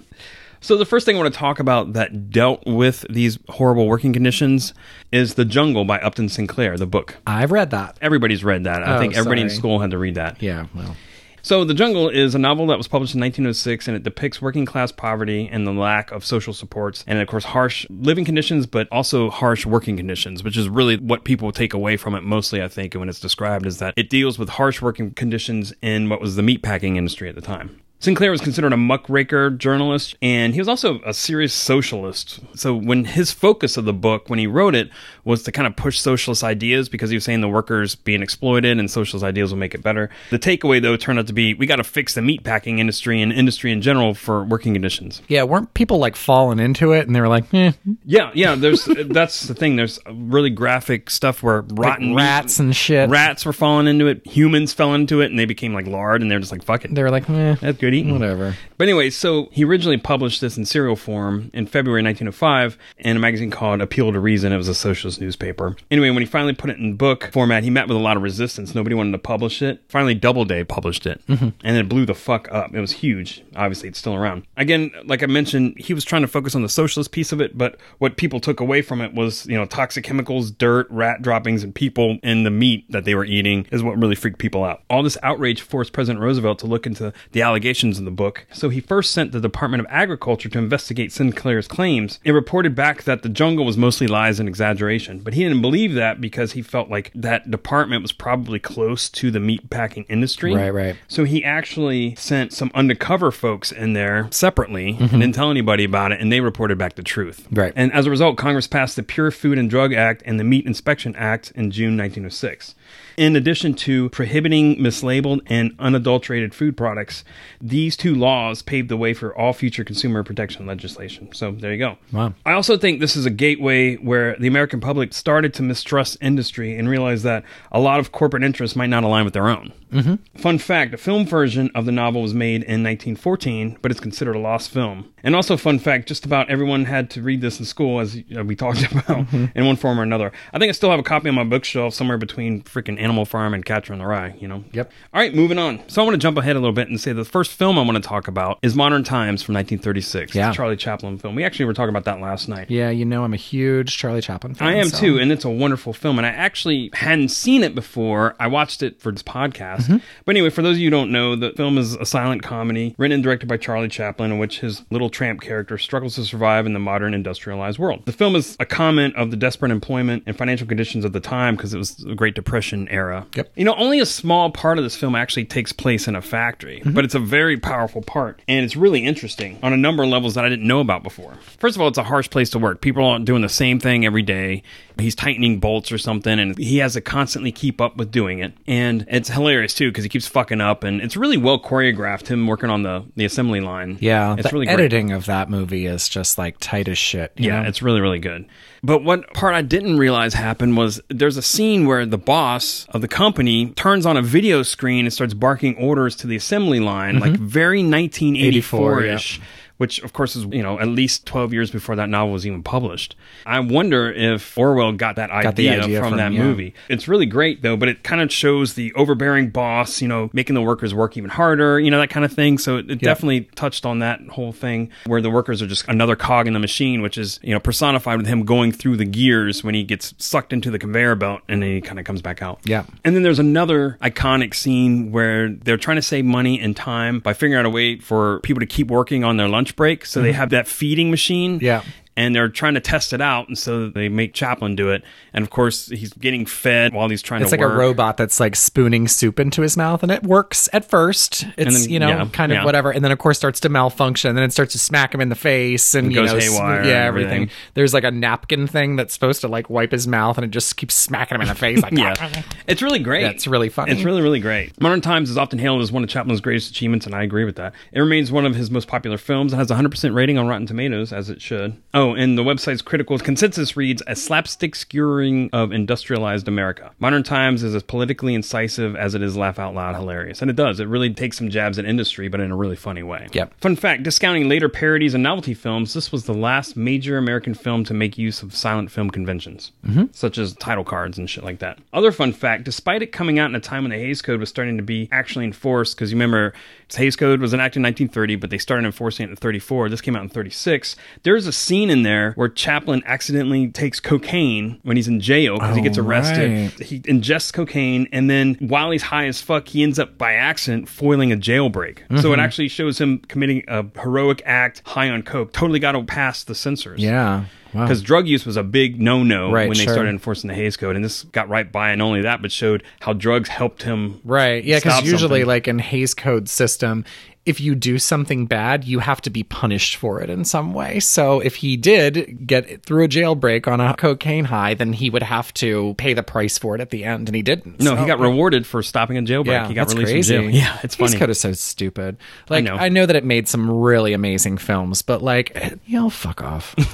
So 0.62 0.76
the 0.78 0.86
first 0.86 1.06
thing 1.06 1.16
I 1.16 1.20
want 1.22 1.34
to 1.34 1.40
talk 1.40 1.60
about 1.60 1.94
that 1.94 2.30
dealt 2.32 2.64
with 2.68 3.06
these 3.10 3.40
horrible 3.48 3.88
working 3.88 4.12
conditions 4.12 4.74
is 5.12 5.36
The 5.36 5.46
Jungle 5.46 5.86
by 5.86 6.00
Upton 6.00 6.28
Sinclair, 6.28 6.78
the 6.78 6.86
book. 6.86 7.16
I've 7.26 7.52
read 7.52 7.72
that. 7.72 7.98
Everybody's 8.02 8.44
read 8.44 8.66
that. 8.66 8.84
I 8.84 8.98
Oh, 8.98 9.00
think 9.00 9.16
everybody 9.16 9.42
in 9.42 9.50
school 9.50 9.80
had 9.80 9.92
to 9.92 9.98
read 9.98 10.16
that. 10.16 10.42
Yeah, 10.44 10.66
well. 10.76 10.96
So, 11.42 11.64
The 11.64 11.74
Jungle 11.74 12.10
is 12.10 12.36
a 12.36 12.40
novel 12.40 12.68
that 12.68 12.78
was 12.78 12.90
published 12.90 13.16
in 13.16 13.22
1906 13.22 13.88
and 13.88 13.96
it 13.96 14.04
depicts 14.04 14.42
working 14.42 14.66
class 14.66 14.92
poverty 14.92 15.48
and 15.50 15.66
the 15.66 15.72
lack 15.72 16.12
of 16.12 16.26
social 16.26 16.52
supports 16.54 17.06
and, 17.08 17.18
of 17.20 17.28
course, 17.30 17.46
harsh 17.46 17.86
living 17.90 18.26
conditions, 18.26 18.66
but 18.68 18.90
also 18.92 19.30
harsh 19.30 19.66
working 19.66 19.96
conditions, 19.96 20.44
which 20.44 20.58
is 20.58 20.68
really 20.68 20.98
what 20.98 21.24
people 21.24 21.54
take 21.54 21.74
away 21.74 21.96
from 21.96 22.14
it 22.16 22.24
mostly, 22.24 22.62
I 22.62 22.68
think, 22.68 22.94
when 22.94 23.08
it's 23.08 23.22
described 23.22 23.66
is 23.66 23.78
that 23.78 23.94
it 23.96 24.10
deals 24.10 24.38
with 24.38 24.50
harsh 24.50 24.82
working 24.82 25.12
conditions 25.12 25.72
in 25.82 26.10
what 26.10 26.20
was 26.20 26.36
the 26.36 26.42
meatpacking 26.42 26.98
industry 26.98 27.30
at 27.30 27.36
the 27.36 27.42
time. 27.42 27.80
Sinclair 28.02 28.32
was 28.32 28.40
considered 28.40 28.72
a 28.72 28.78
muckraker 28.78 29.50
journalist, 29.50 30.16
and 30.22 30.54
he 30.54 30.62
was 30.62 30.70
also 30.70 31.02
a 31.06 31.14
serious 31.14 31.54
socialist. 31.54 32.40
So, 32.56 32.74
when 32.74 33.04
his 33.04 33.34
focus 33.34 33.76
of 33.76 33.84
the 33.84 33.92
book, 33.92 34.30
when 34.30 34.40
he 34.40 34.48
wrote 34.48 34.74
it, 34.74 34.90
was 35.24 35.44
to 35.44 35.52
kind 35.52 35.68
of 35.68 35.76
push 35.76 36.00
socialist 36.00 36.44
ideas 36.44 36.90
because 36.90 37.10
he 37.10 37.16
was 37.16 37.24
saying 37.24 37.42
the 37.42 37.48
workers 37.50 37.96
being 37.96 38.22
exploited 38.22 38.80
and 38.80 38.90
socialist 38.90 39.24
ideas 39.24 39.52
will 39.52 39.60
make 39.60 39.74
it 39.76 39.82
better. 39.84 40.10
The 40.30 40.40
takeaway, 40.40 40.82
though, 40.82 40.98
turned 40.98 41.20
out 41.20 41.28
to 41.28 41.34
be 41.34 41.54
we 41.54 41.66
got 41.66 41.78
to 41.78 41.84
fix 41.84 42.14
the 42.14 42.22
meatpacking 42.22 42.80
industry 42.80 43.22
and 43.22 43.32
industry 43.34 43.72
in 43.72 43.82
general 43.82 44.14
for 44.14 44.44
working 44.44 44.74
conditions. 44.74 45.22
Yeah, 45.28 45.44
weren't 45.44 45.74
people 45.74 45.98
like 45.98 46.16
falling 46.16 46.60
into 46.60 46.92
it 46.94 47.08
and 47.08 47.16
they 47.16 47.22
were 47.22 47.28
like, 47.28 47.54
eh, 47.54 47.72
Yeah, 48.06 48.32
yeah. 48.34 48.56
There's 48.56 48.86
that's 49.08 49.44
the 49.48 49.54
thing. 49.54 49.76
There's 49.76 50.00
really 50.10 50.50
graphic 50.50 51.10
stuff 51.10 51.44
where 51.44 51.62
rotten 51.62 52.10
meat- 52.10 52.16
rats 52.18 52.60
and 52.60 52.76
shit. 52.76 53.10
rats 53.10 53.46
were 53.46 53.54
falling 53.54 53.88
into 53.88 54.08
it. 54.08 54.26
Humans 54.26 54.74
fell 54.74 54.94
into 54.94 55.22
it, 55.22 55.30
and 55.30 55.38
they 55.40 55.46
became 55.46 55.74
like 55.74 55.88
lard, 55.88 56.22
and 56.22 56.30
they're 56.32 56.40
just 56.40 56.52
like 56.52 56.64
fuck 56.64 56.86
it. 56.86 56.94
They 56.94 57.04
were 57.04 57.12
like, 57.12 57.30
eh, 57.30 57.56
That's 57.62 57.78
good 57.78 57.94
eating. 57.94 58.14
whatever. 58.14 58.56
But 58.78 58.88
anyway, 58.88 59.10
so 59.10 59.50
he 59.52 59.64
originally 59.66 59.98
published 59.98 60.42
this 60.42 60.58
in 60.58 60.66
serial 60.66 60.96
form 60.96 61.52
in 61.54 61.66
February 61.68 62.02
1905 62.04 62.78
in 63.00 63.18
a 63.18 63.20
magazine 63.20 63.52
called 63.52 63.82
Appeal 63.82 64.12
to 64.14 64.20
Reason. 64.20 64.52
It 64.52 64.58
was 64.58 64.68
a 64.68 64.76
socialist 64.76 65.19
newspaper. 65.20 65.76
Anyway, 65.92 66.10
when 66.10 66.22
he 66.22 66.26
finally 66.26 66.54
put 66.54 66.70
it 66.70 66.78
in 66.78 66.96
book 66.96 67.30
format, 67.32 67.64
he 67.64 67.70
met 67.70 67.88
with 67.88 67.98
a 67.98 68.00
lot 68.00 68.18
of 68.18 68.24
resistance. 68.24 68.76
Nobody 68.76 68.96
wanted 68.96 69.12
to 69.12 69.18
publish 69.18 69.62
it. 69.62 69.82
Finally, 69.90 70.16
Doubleday 70.16 70.64
published 70.64 71.06
it, 71.06 71.26
mm-hmm. 71.28 71.50
and 71.64 71.78
it 71.78 71.90
blew 71.90 72.06
the 72.06 72.16
fuck 72.16 72.48
up. 72.52 72.74
It 72.74 72.80
was 72.80 72.92
huge. 72.92 73.44
Obviously, 73.56 73.90
it's 73.90 74.00
still 74.00 74.16
around. 74.16 74.44
Again, 74.58 74.92
like 75.06 75.24
I 75.24 75.28
mentioned, 75.28 75.78
he 75.78 75.94
was 75.94 76.06
trying 76.06 76.22
to 76.22 76.28
focus 76.28 76.56
on 76.56 76.62
the 76.62 76.70
socialist 76.70 77.12
piece 77.12 77.32
of 77.32 77.42
it, 77.42 77.58
but 77.58 77.80
what 77.98 78.18
people 78.18 78.40
took 78.40 78.60
away 78.60 78.82
from 78.82 79.02
it 79.02 79.14
was, 79.14 79.46
you 79.46 79.58
know, 79.58 79.66
toxic 79.66 80.04
chemicals, 80.04 80.52
dirt, 80.52 80.88
rat 80.90 81.22
droppings, 81.22 81.64
and 81.64 81.74
people 81.74 82.18
in 82.24 82.44
the 82.44 82.50
meat 82.50 82.86
that 82.92 83.06
they 83.06 83.16
were 83.16 83.26
eating 83.26 83.66
is 83.72 83.84
what 83.84 83.98
really 83.98 84.16
freaked 84.16 84.40
people 84.40 84.64
out. 84.64 84.84
All 84.90 85.04
this 85.04 85.18
outrage 85.24 85.62
forced 85.62 85.94
President 85.94 86.24
Roosevelt 86.24 86.60
to 86.60 86.68
look 86.68 86.86
into 86.86 87.14
the 87.32 87.42
allegations 87.42 87.98
in 88.00 88.06
the 88.06 88.12
book. 88.12 88.46
So 88.54 88.70
he 88.70 88.80
first 88.80 89.12
sent 89.12 89.32
the 89.32 89.40
Department 89.40 89.82
of 89.82 89.88
Agriculture 89.90 90.50
to 90.50 90.58
investigate 90.58 91.12
Sinclair's 91.12 91.68
claims. 91.68 92.20
It 92.24 92.32
reported 92.32 92.76
back 92.76 93.04
that 93.04 93.24
the 93.24 93.30
jungle 93.30 93.66
was 93.66 93.78
mostly 93.78 94.08
lies 94.08 94.40
and 94.40 94.50
exaggeration, 94.50 94.90
but 95.08 95.34
he 95.34 95.44
didn't 95.44 95.62
believe 95.62 95.94
that 95.94 96.20
because 96.20 96.54
he 96.54 96.62
felt 96.62 96.90
like 96.90 97.12
that 97.16 97.50
department 97.50 98.02
was 98.02 98.12
probably 98.12 98.60
close 98.60 99.10
to 99.10 99.32
the 99.32 99.40
meat 99.40 99.70
packing 99.70 100.06
industry. 100.10 100.54
Right, 100.54 100.70
right. 100.70 100.96
So 101.08 101.24
he 101.24 101.44
actually 101.44 102.16
sent 102.16 102.54
some 102.54 102.72
undercover 102.74 103.32
folks 103.32 103.72
in 103.72 103.94
there 103.94 104.28
separately 104.32 104.90
and 104.90 105.00
mm-hmm. 105.00 105.20
didn't 105.20 105.36
tell 105.36 105.52
anybody 105.52 105.84
about 105.84 106.12
it, 106.12 106.22
and 106.22 106.32
they 106.32 106.42
reported 106.42 106.78
back 106.78 106.96
the 106.96 107.04
truth. 107.04 107.48
Right. 107.52 107.74
And 107.76 107.92
as 107.94 108.06
a 108.06 108.10
result, 108.10 108.38
Congress 108.38 108.68
passed 108.68 108.96
the 108.96 109.04
Pure 109.04 109.32
Food 109.32 109.58
and 109.58 109.70
Drug 109.70 109.94
Act 109.94 110.24
and 110.26 110.40
the 110.40 110.44
Meat 110.44 110.66
Inspection 110.66 111.16
Act 111.16 111.52
in 111.56 111.72
June 111.72 111.98
1906. 111.98 112.76
In 113.20 113.36
addition 113.36 113.74
to 113.74 114.08
prohibiting 114.12 114.78
mislabeled 114.78 115.42
and 115.48 115.76
unadulterated 115.78 116.56
food 116.56 116.78
products, 116.78 117.26
these 117.60 117.98
two 117.98 118.16
laws 118.16 118.62
paved 118.62 118.88
the 118.88 118.96
way 118.96 119.14
for 119.14 119.38
all 119.38 119.52
future 119.52 119.84
consumer 119.84 120.24
protection 120.24 120.66
legislation. 120.66 121.28
So 121.34 121.52
there 121.52 121.74
you 121.74 121.80
go. 121.80 121.98
Wow. 122.14 122.34
I 122.46 122.54
also 122.54 122.78
think 122.78 123.02
this 123.02 123.18
is 123.18 123.26
a 123.26 123.30
gateway 123.30 123.98
where 123.98 124.38
the 124.38 124.48
American 124.48 124.80
public 124.80 125.12
started 125.14 125.54
to 125.56 125.64
mistrust 125.64 126.16
industry 126.22 126.78
and 126.78 126.88
realize 126.88 127.24
that 127.24 127.44
a 127.74 127.82
lot 127.82 128.00
of 128.00 128.14
corporate 128.14 128.42
interests 128.42 128.78
might 128.78 128.90
not 128.90 129.04
align 129.04 129.26
with 129.26 129.34
their 129.34 129.50
own. 129.50 129.74
Mm-hmm. 129.92 130.40
Fun 130.40 130.58
fact 130.60 130.94
a 130.94 130.98
film 130.98 131.26
version 131.26 131.72
of 131.74 131.86
the 131.86 131.92
novel 131.92 132.22
was 132.22 132.34
made 132.34 132.62
in 132.64 132.84
1914, 132.84 133.80
but 133.82 133.92
it's 133.92 134.00
considered 134.00 134.36
a 134.36 134.40
lost 134.40 134.70
film. 134.70 135.12
And 135.24 135.36
also, 135.36 135.58
fun 135.58 135.80
fact 135.80 136.08
just 136.08 136.26
about 136.26 136.50
everyone 136.50 136.86
had 136.86 137.10
to 137.12 137.22
read 137.22 137.42
this 137.42 137.60
in 137.60 137.66
school, 137.66 138.00
as 138.00 138.18
uh, 138.38 138.44
we 138.44 138.56
talked 138.56 138.90
about, 138.92 139.32
in 139.34 139.66
one 139.66 139.76
form 139.76 140.00
or 140.00 140.04
another. 140.04 140.32
I 140.54 140.60
think 140.60 140.70
I 140.70 140.74
still 140.74 140.92
have 140.92 141.00
a 141.00 141.04
copy 141.04 141.30
on 141.30 141.36
my 141.36 141.44
bookshelf 141.44 141.94
somewhere 141.94 142.18
between 142.18 142.62
freaking 142.62 143.00
Animal 143.10 143.26
Farm 143.26 143.56
and 143.56 143.66
Catcher 143.66 143.92
in 143.92 143.98
the 143.98 144.06
Rye, 144.06 144.36
you 144.40 144.48
know? 144.48 144.64
Yep. 144.72 144.92
All 145.16 145.20
right, 145.20 145.34
moving 145.34 145.58
on. 145.58 145.82
So 145.88 146.00
I 146.00 146.06
want 146.06 146.14
to 146.14 146.20
jump 146.20 146.38
ahead 146.38 146.56
a 146.56 146.60
little 146.60 146.74
bit 146.74 146.90
and 146.90 147.02
say 147.02 147.12
the 147.12 147.26
first 147.26 147.52
film 147.52 147.80
I 147.80 147.82
want 147.82 147.96
to 147.96 148.08
talk 148.08 148.28
about 148.28 148.60
is 148.62 148.76
Modern 148.76 149.04
Times 149.04 149.42
from 149.42 149.56
1936. 149.56 150.36
Yeah. 150.36 150.52
Charlie 150.54 150.78
Chaplin 150.78 151.18
film. 151.18 151.34
We 151.34 151.44
actually 151.44 151.66
were 151.66 151.74
talking 151.74 151.90
about 151.90 152.06
that 152.06 152.22
last 152.22 152.48
night. 152.48 152.70
Yeah, 152.70 152.92
you 152.92 153.06
know 153.06 153.24
I'm 153.24 153.34
a 153.34 153.38
huge 153.38 153.98
Charlie 153.98 154.22
Chaplin 154.22 154.54
fan. 154.54 154.68
I 154.68 154.76
am 154.76 154.90
so- 154.90 155.00
too, 155.00 155.18
and 155.18 155.32
it's 155.32 155.44
a 155.44 155.50
wonderful 155.50 155.92
film. 155.92 156.20
And 156.20 156.26
I 156.28 156.30
actually 156.30 156.92
hadn't 156.94 157.30
seen 157.30 157.64
it 157.64 157.74
before. 157.74 158.36
I 158.40 158.46
watched 158.46 158.84
it 158.84 159.02
for 159.02 159.12
this 159.12 159.24
podcast. 159.24 159.86
Mm-hmm. 159.86 159.98
But 160.26 160.36
anyway, 160.36 160.52
for 160.52 160.62
those 160.62 160.76
of 160.76 160.80
you 160.82 160.86
who 160.88 160.92
don't 160.92 161.12
know, 161.12 161.36
the 161.36 161.52
film 161.58 161.80
is 161.80 161.96
a 161.96 162.06
silent 162.06 162.44
comedy 162.44 162.94
written 163.00 163.16
and 163.16 163.24
directed 163.24 163.48
by 163.50 163.58
Charlie 163.58 163.88
Chaplin, 163.88 164.32
in 164.32 164.38
which 164.38 164.60
his 164.60 164.84
little 164.92 165.10
tramp 165.10 165.42
character 165.42 165.80
struggles 165.80 166.14
to 166.16 166.26
survive 166.26 166.68
in 166.68 166.74
the 166.74 166.80
modern 166.80 167.16
industrialized 167.16 167.80
world. 167.80 168.06
The 168.06 168.12
film 168.14 168.36
is 168.36 168.56
a 168.60 168.68
comment 168.68 169.16
of 169.16 169.32
the 169.32 169.38
desperate 169.38 169.72
employment 169.72 170.24
and 170.28 170.38
financial 170.38 170.68
conditions 170.68 171.06
of 171.06 171.14
the 171.14 171.20
time 171.20 171.56
because 171.56 171.74
it 171.74 171.80
was 171.80 171.96
the 171.96 172.14
Great 172.14 172.36
Depression 172.36 172.88
era. 172.90 172.99
Yep. 173.36 173.52
You 173.56 173.66
know, 173.66 173.76
only 173.76 174.00
a 174.00 174.06
small 174.06 174.52
part 174.52 174.78
of 174.78 174.84
this 174.84 174.96
film 174.96 175.16
actually 175.16 175.46
takes 175.46 175.72
place 175.72 176.08
in 176.08 176.16
a 176.16 176.22
factory, 176.22 176.80
Mm-hmm. 176.80 176.94
but 176.94 177.06
it's 177.06 177.16
a 177.16 177.20
very 177.20 177.58
powerful 177.58 178.02
part. 178.02 178.42
And 178.48 178.64
it's 178.66 178.76
really 178.76 179.06
interesting 179.06 179.58
on 179.64 179.74
a 179.74 179.78
number 179.78 180.04
of 180.04 180.10
levels 180.10 180.36
that 180.36 180.46
I 180.46 180.50
didn't 180.50 180.68
know 180.68 180.80
about 180.80 181.04
before. 181.04 181.36
First 181.60 181.76
of 181.76 181.82
all, 181.82 181.88
it's 181.88 181.98
a 181.98 182.04
harsh 182.04 182.30
place 182.30 182.50
to 182.52 182.60
work. 182.60 182.82
People 182.82 183.04
aren't 183.06 183.26
doing 183.26 183.42
the 183.42 183.50
same 183.50 183.80
thing 183.80 184.06
every 184.06 184.22
day. 184.24 184.64
He's 185.00 185.16
tightening 185.16 185.60
bolts 185.60 185.92
or 185.92 185.98
something, 185.98 186.40
and 186.40 186.58
he 186.58 186.78
has 186.78 186.94
to 186.94 187.02
constantly 187.02 187.52
keep 187.52 187.82
up 187.82 187.98
with 187.98 188.12
doing 188.12 188.40
it. 188.40 188.54
And 188.68 189.06
it's 189.10 189.30
hilarious, 189.30 189.74
too, 189.74 189.90
because 189.90 190.04
he 190.04 190.10
keeps 190.10 190.28
fucking 190.28 190.62
up. 190.62 190.84
And 190.84 191.02
it's 191.02 191.18
really 191.18 191.38
well 191.38 191.60
choreographed, 191.60 192.28
him 192.28 192.48
working 192.48 192.70
on 192.70 192.84
the, 192.84 193.06
the 193.16 193.26
assembly 193.26 193.62
line. 193.62 193.98
Yeah, 194.00 194.34
It's 194.38 194.44
the 194.44 194.54
really 194.54 194.66
great. 194.66 194.74
editing 194.76 195.12
of 195.12 195.26
that 195.26 195.50
movie 195.50 195.86
is 195.86 196.08
just 196.08 196.38
like 196.38 196.58
tight 196.60 196.88
as 196.88 196.98
shit. 196.98 197.32
you 197.38 197.48
Yeah, 197.48 197.64
know? 197.64 197.70
it's 197.70 197.82
really, 197.82 198.02
really 198.02 198.20
good. 198.20 198.46
But 198.82 199.04
what 199.04 199.34
part 199.34 199.56
I 199.56 199.62
didn't 199.62 199.98
realize 199.98 200.34
happened 200.34 200.78
was 200.78 201.02
there's 201.10 201.36
a 201.36 201.42
scene 201.42 201.86
where 201.86 202.06
the 202.06 202.18
boss 202.18 202.86
of 202.90 203.02
the 203.02 203.08
company 203.10 203.72
turns 203.72 204.06
on 204.06 204.16
a 204.16 204.22
video 204.22 204.64
screen 204.64 205.06
and 205.06 205.14
starts 205.14 205.34
barking 205.34 205.76
orders 205.76 206.16
to 206.18 206.28
the 206.28 206.38
assembly 206.38 206.80
line, 206.80 207.20
like 207.20 207.34
mm-hmm. 207.34 207.46
very 207.46 207.80
1984 207.84 209.04
ish. 209.04 209.42
Which, 209.80 210.00
of 210.00 210.14
course, 210.14 210.36
is 210.36 210.44
you 210.46 210.62
know 210.62 210.80
at 210.80 210.88
least 210.88 211.26
twelve 211.26 211.54
years 211.54 211.72
before 211.72 211.96
that 211.96 212.10
novel 212.10 212.34
was 212.34 212.46
even 212.46 212.64
published. 212.64 213.16
I 213.46 213.60
wonder 213.62 214.12
if 214.12 214.58
Orwell 214.58 214.92
got 214.92 215.16
that 215.16 215.32
idea, 215.32 215.44
Got 215.44 215.56
the 215.56 215.70
idea 215.70 216.00
from, 216.00 216.10
from- 216.10 216.18
that 216.18 216.34
yeah. 216.34 216.44
movie. 216.44 216.74
It's 216.90 217.08
really 217.08 217.26
great 217.26 217.62
though, 217.62 217.78
but 217.78 217.88
it 217.88 218.04
kind 218.04 218.22
of 218.22 218.32
shows 218.32 218.74
the 218.74 218.94
overbearing 218.94 219.50
boss, 219.50 220.02
you 220.02 220.08
know, 220.08 220.30
making 220.34 220.54
the 220.56 220.62
workers 220.62 220.94
work 220.94 221.16
even 221.18 221.30
harder, 221.30 221.80
you 221.80 221.90
know, 221.90 222.00
that 222.00 222.10
kind 222.10 222.26
of 222.26 222.34
thing. 222.34 222.58
So 222.58 222.78
it, 222.78 222.92
it 222.92 223.00
definitely 223.00 223.42
touched 223.56 223.86
on 223.86 224.00
that 224.00 224.20
whole 224.32 224.52
thing 224.52 224.90
where 225.06 225.22
the 225.22 225.30
workers 225.30 225.62
are 225.62 225.68
just 225.68 225.88
another 225.88 226.16
cog 226.18 226.46
in 226.46 226.54
the 226.54 226.60
machine, 226.60 227.02
which 227.02 227.18
is, 227.18 227.40
you 227.42 227.54
know, 227.54 227.60
personified 227.60 228.18
with 228.18 228.28
him 228.28 228.44
going 228.44 228.74
through 228.74 228.98
the 228.98 229.06
gears 229.06 229.64
when 229.64 229.76
he 229.76 229.84
gets 229.86 230.14
sucked 230.18 230.52
into 230.52 230.70
the 230.70 230.78
conveyor 230.78 231.16
belt 231.16 231.42
and 231.48 231.64
then 231.64 231.70
he 231.76 231.82
kind 231.82 232.00
of 232.00 232.06
comes 232.06 232.22
back 232.22 232.42
out. 232.42 232.60
Yeah. 232.66 232.84
And 233.06 233.16
then 233.16 233.24
there's 233.24 233.40
another 233.40 233.98
iconic 234.02 234.54
scene 234.54 235.12
where 235.14 235.50
they're 235.50 235.78
trying 235.78 235.96
to 235.98 236.02
save 236.02 236.26
money 236.26 236.60
and 236.60 236.76
time 236.76 237.20
by 237.22 237.32
figuring 237.34 237.58
out 237.58 237.66
a 237.66 237.70
way 237.70 237.98
for 237.98 238.42
people 238.42 238.60
to 238.60 238.66
keep 238.66 238.88
working 238.90 239.24
on 239.24 239.38
their 239.38 239.48
lunch 239.48 239.69
break. 239.76 240.06
So 240.06 240.22
they 240.22 240.32
have 240.32 240.50
that 240.52 240.68
feeding 240.68 241.10
machine. 241.10 241.56
Mm-hmm. 241.58 241.66
Yeah. 241.66 241.84
And 242.20 242.36
they're 242.36 242.50
trying 242.50 242.74
to 242.74 242.82
test 242.82 243.14
it 243.14 243.22
out, 243.22 243.48
and 243.48 243.58
so 243.58 243.88
they 243.88 244.10
make 244.10 244.34
Chaplin 244.34 244.76
do 244.76 244.90
it. 244.92 245.04
And 245.34 245.42
of 245.42 245.50
course, 245.50 245.88
he's 245.88 246.12
getting 246.12 246.46
fed 246.46 246.94
while 246.94 247.08
he's 247.08 247.22
trying 247.22 247.40
to. 247.40 247.46
It's 247.46 247.52
like 247.54 247.62
work. 247.62 247.72
a 247.72 247.78
robot 247.78 248.18
that's 248.18 248.42
like 248.42 248.58
spooning 248.58 249.08
soup 249.08 249.40
into 249.40 249.62
his 249.62 249.78
mouth, 249.78 250.04
and 250.04 250.12
it 250.12 250.24
works 250.24 250.68
at 250.74 250.84
first. 250.84 251.46
It's 251.58 251.84
then- 251.84 251.90
you 251.90 251.98
know 251.98 252.10
yeah, 252.10 252.28
kind 252.34 252.52
of 252.52 252.58
yeah. 252.58 252.66
whatever, 252.66 252.92
and 252.92 253.06
then 253.06 253.14
of 253.14 253.20
course 253.20 253.38
starts 253.38 253.62
to 253.62 253.70
malfunction, 253.70 254.28
and 254.28 254.38
then 254.38 254.44
it 254.44 254.52
starts 254.52 254.74
to 254.74 254.80
smack 254.80 255.14
him 255.14 255.22
in 255.22 255.30
the 255.30 255.36
face, 255.36 255.96
and, 255.96 256.08
It 256.08 256.10
you 256.10 256.16
goes 256.18 256.34
know, 256.34 256.40
haywire 256.40 256.84
yeah, 256.84 257.06
everything. 257.06 257.32
everything. 257.44 257.50
There's 257.76 257.94
like 257.94 258.04
a 258.04 258.12
napkin 258.12 258.68
thing 258.68 258.98
that's 258.98 259.14
supposed 259.14 259.40
to 259.42 259.48
like 259.48 259.70
wipe 259.70 259.94
his 259.94 260.06
mouth, 260.06 260.38
and 260.38 260.44
it 260.44 260.52
just 260.52 260.76
keeps 260.76 260.96
smacking 260.96 261.36
him 261.36 261.42
in 261.44 261.48
the 261.48 261.56
face. 261.56 261.82
Like, 261.82 261.94
Yeah, 261.98 262.16
ah, 262.20 262.30
ah, 262.36 262.44
ah. 262.52 262.56
it's 262.68 262.82
really 262.82 263.00
great. 263.00 263.22
Yeah, 263.22 263.30
it's 263.30 263.48
really 263.48 263.70
funny. 263.70 263.94
It's 263.94 264.04
really, 264.04 264.22
really 264.22 264.42
great. 264.42 264.80
Modern 264.82 265.00
Times 265.00 265.30
is 265.30 265.38
often 265.38 265.58
hailed 265.58 265.82
as 265.82 265.90
one 265.92 266.04
of 266.04 266.10
Chaplin's 266.10 266.42
greatest 266.42 266.70
achievements, 266.72 267.06
and 267.06 267.16
I 267.16 267.24
agree 267.24 267.46
with 267.46 267.56
that. 267.56 267.74
It 267.94 268.02
remains 268.02 268.30
one 268.30 268.46
of 268.46 268.56
his 268.56 268.70
most 268.70 268.90
popular 268.90 269.18
films. 269.18 269.54
It 269.54 269.56
has 269.56 269.72
a 269.72 269.76
100% 269.76 270.14
rating 270.14 270.38
on 270.38 270.48
Rotten 270.48 270.68
Tomatoes, 270.68 271.14
as 271.14 271.30
it 271.30 271.42
should. 271.42 271.78
Oh, 271.94 272.09
and 272.14 272.38
the 272.38 272.44
website's 272.44 272.82
critical 272.82 273.18
consensus 273.20 273.76
reads 273.76 274.02
a 274.08 274.16
slapstick 274.16 274.76
skewering 274.76 275.50
of 275.54 275.72
industrialized 275.72 276.48
America. 276.48 276.92
Modern 277.00 277.24
Times 277.24 277.64
is 277.64 277.76
as 277.76 277.84
politically 277.84 278.34
incisive 278.34 278.96
as 278.96 279.16
it 279.16 279.22
is 279.22 279.36
laugh 279.36 279.60
out 279.60 279.74
loud 279.74 279.96
hilarious, 279.96 280.42
and 280.42 280.50
it 280.50 280.56
does. 280.56 280.80
It 280.80 280.88
really 280.88 281.14
takes 281.14 281.38
some 281.38 281.50
jabs 281.50 281.80
at 281.80 281.86
industry, 281.86 282.28
but 282.28 282.40
in 282.40 282.52
a 282.52 282.56
really 282.56 282.76
funny 282.76 283.04
way. 283.04 283.28
Yep. 283.32 283.54
Fun 283.62 283.76
fact 283.76 284.04
discounting 284.04 284.50
later 284.50 284.70
parodies 284.70 285.14
and 285.14 285.24
novelty 285.24 285.54
films, 285.54 285.94
this 285.94 286.12
was 286.12 286.26
the 286.26 286.34
last 286.34 286.76
major 286.76 287.18
American 287.18 287.54
film 287.54 287.84
to 287.86 287.94
make 287.94 288.18
use 288.18 288.42
of 288.42 288.56
silent 288.56 288.92
film 288.92 289.10
conventions, 289.10 289.72
mm-hmm. 289.86 290.06
such 290.12 290.38
as 290.38 290.54
title 290.56 290.84
cards 290.84 291.18
and 291.18 291.30
shit 291.30 291.44
like 291.44 291.60
that. 291.60 291.80
Other 291.94 292.12
fun 292.12 292.34
fact 292.34 292.64
despite 292.64 293.02
it 293.02 293.12
coming 293.12 293.40
out 293.40 293.50
in 293.50 293.56
a 293.56 293.60
time 293.60 293.84
when 293.84 293.92
the 293.92 293.98
Hays 293.98 294.22
Code 294.22 294.40
was 294.40 294.50
starting 294.50 294.78
to 294.78 294.84
be 294.84 295.10
actually 295.12 295.46
enforced, 295.46 295.96
because 295.96 296.12
you 296.12 296.16
remember 296.16 296.54
Hays 296.96 297.16
Code 297.16 297.42
was 297.42 297.54
enacted 297.54 297.78
in 297.78 297.84
1930, 297.84 298.36
but 298.36 298.50
they 298.50 298.58
started 298.58 298.86
enforcing 298.86 299.28
it 299.28 299.30
in 299.30 299.36
34. 299.36 299.90
This 299.90 300.02
came 300.02 300.16
out 300.16 300.24
in 300.24 300.30
36. 300.30 300.96
There's 301.24 301.48
a 301.48 301.52
scene 301.52 301.90
in 301.90 301.99
there 302.04 302.34
where 302.34 302.50
Chaplin 302.50 303.02
accidentally 303.06 303.68
takes 303.70 304.00
cocaine 304.00 304.80
when 304.84 304.98
he's 304.98 305.08
in 305.08 305.20
jail 305.20 305.56
because 305.56 305.76
he 305.76 305.82
Oh, 305.82 305.84
gets 305.84 305.98
arrested 305.98 306.52
right. 306.80 306.88
he 306.88 307.00
ingests 307.02 307.52
cocaine 307.54 308.08
and 308.12 308.30
then 308.30 308.56
while 308.60 308.92
he's 308.92 309.04
high 309.04 309.28
as 309.28 309.42
fuck 309.42 309.68
he 309.68 309.84
ends 309.84 310.00
up 310.00 310.18
by 310.18 310.34
accident 310.34 310.88
foiling 310.90 311.32
a 311.32 311.38
jailbreak 311.38 312.00
so 312.00 312.16
Mm-hmm. 312.30 312.34
it 312.34 312.40
actually 312.40 312.68
shows 312.68 313.00
him 313.00 313.20
committing 313.28 313.64
a 313.68 313.86
heroic 314.00 314.42
act 314.46 314.82
high 314.86 315.10
on 315.10 315.24
coke 315.24 315.54
totally 315.54 315.80
got 315.80 315.94
to 315.94 316.04
pass 316.04 316.44
the 316.44 316.56
censors 316.56 317.00
yeah, 317.02 317.46
wow. 317.74 317.84
because 317.84 318.02
drug 318.02 318.28
use 318.28 318.46
was 318.46 318.58
a 318.58 318.64
big 318.64 319.02
no-no 319.02 319.52
Right, 319.52 319.68
when 319.68 319.78
they 319.78 319.84
sure. 319.86 319.94
started 319.94 320.10
enforcing 320.10 320.48
the 320.48 320.54
Hays 320.54 320.78
Code, 320.78 320.96
and 320.96 321.04
this 321.04 321.24
got 321.24 321.50
right 321.50 321.70
by, 321.72 321.92
and 321.92 322.02
only 322.02 322.22
that, 322.22 322.42
but 322.42 322.52
showed 322.52 322.84
how 323.00 323.14
drugs 323.14 323.50
helped 323.50 323.84
him. 323.84 324.20
Right. 324.24 324.64
Yeah, 324.64 324.78
because 324.78 325.02
usually, 325.04 325.40
something. 325.42 325.46
like 325.48 325.68
in 325.68 325.80
Hays 325.80 326.14
Code 326.14 326.48
system, 326.50 327.04
if 327.46 327.60
you 327.60 327.74
do 327.74 327.98
something 327.98 328.46
bad, 328.46 328.84
you 328.84 329.00
have 329.00 329.22
to 329.22 329.30
be 329.30 329.44
punished 329.44 329.96
for 329.96 330.22
it 330.22 330.30
in 330.30 330.46
some 330.46 330.74
way. 330.74 331.00
So 331.00 331.40
if 331.40 331.56
he 331.56 331.78
did 331.78 332.46
get 332.46 332.84
through 332.84 333.06
a 333.06 333.08
jailbreak 333.08 333.68
on 333.68 333.82
a 333.82 333.96
cocaine 333.96 334.46
high, 334.46 334.74
then 334.74 334.94
he 334.94 335.10
would 335.10 335.24
have 335.24 335.54
to 335.56 335.96
pay 335.98 336.14
the 336.14 336.22
price 336.24 336.58
for 336.58 336.76
it 336.76 336.82
at 336.82 336.90
the 336.92 337.06
end, 337.06 337.28
and 337.28 337.36
he 337.36 337.42
didn't. 337.42 337.80
No, 337.80 337.92
So- 337.92 337.96
he 337.96 338.06
got 338.06 338.20
rewarded 338.20 338.68
for 338.68 338.84
stopping 338.84 339.18
a 339.18 339.22
jailbreak. 339.22 339.48
Yeah, 339.48 339.68
he 339.68 339.74
got 339.74 339.88
that's 339.88 339.94
released 339.96 340.12
crazy. 340.12 340.36
from 340.36 340.52
jail. 340.52 340.62
Yeah, 340.62 340.80
it's 340.84 340.96
funny. 340.96 341.18
Code 341.18 341.30
is 341.30 341.40
so 341.40 341.54
stupid. 341.54 342.18
Like 342.50 342.66
know. 342.66 342.76
I 342.76 342.90
know 342.90 343.06
that 343.06 343.16
it 343.16 343.24
made 343.24 343.48
some 343.48 343.70
really 343.70 344.14
amazing 344.14 344.58
films, 344.58 345.02
but 345.02 345.22
like, 345.22 345.52
eh, 345.56 345.72
you 345.86 346.00
know, 346.00 346.10
fuck 346.10 346.42
off. 346.44 346.76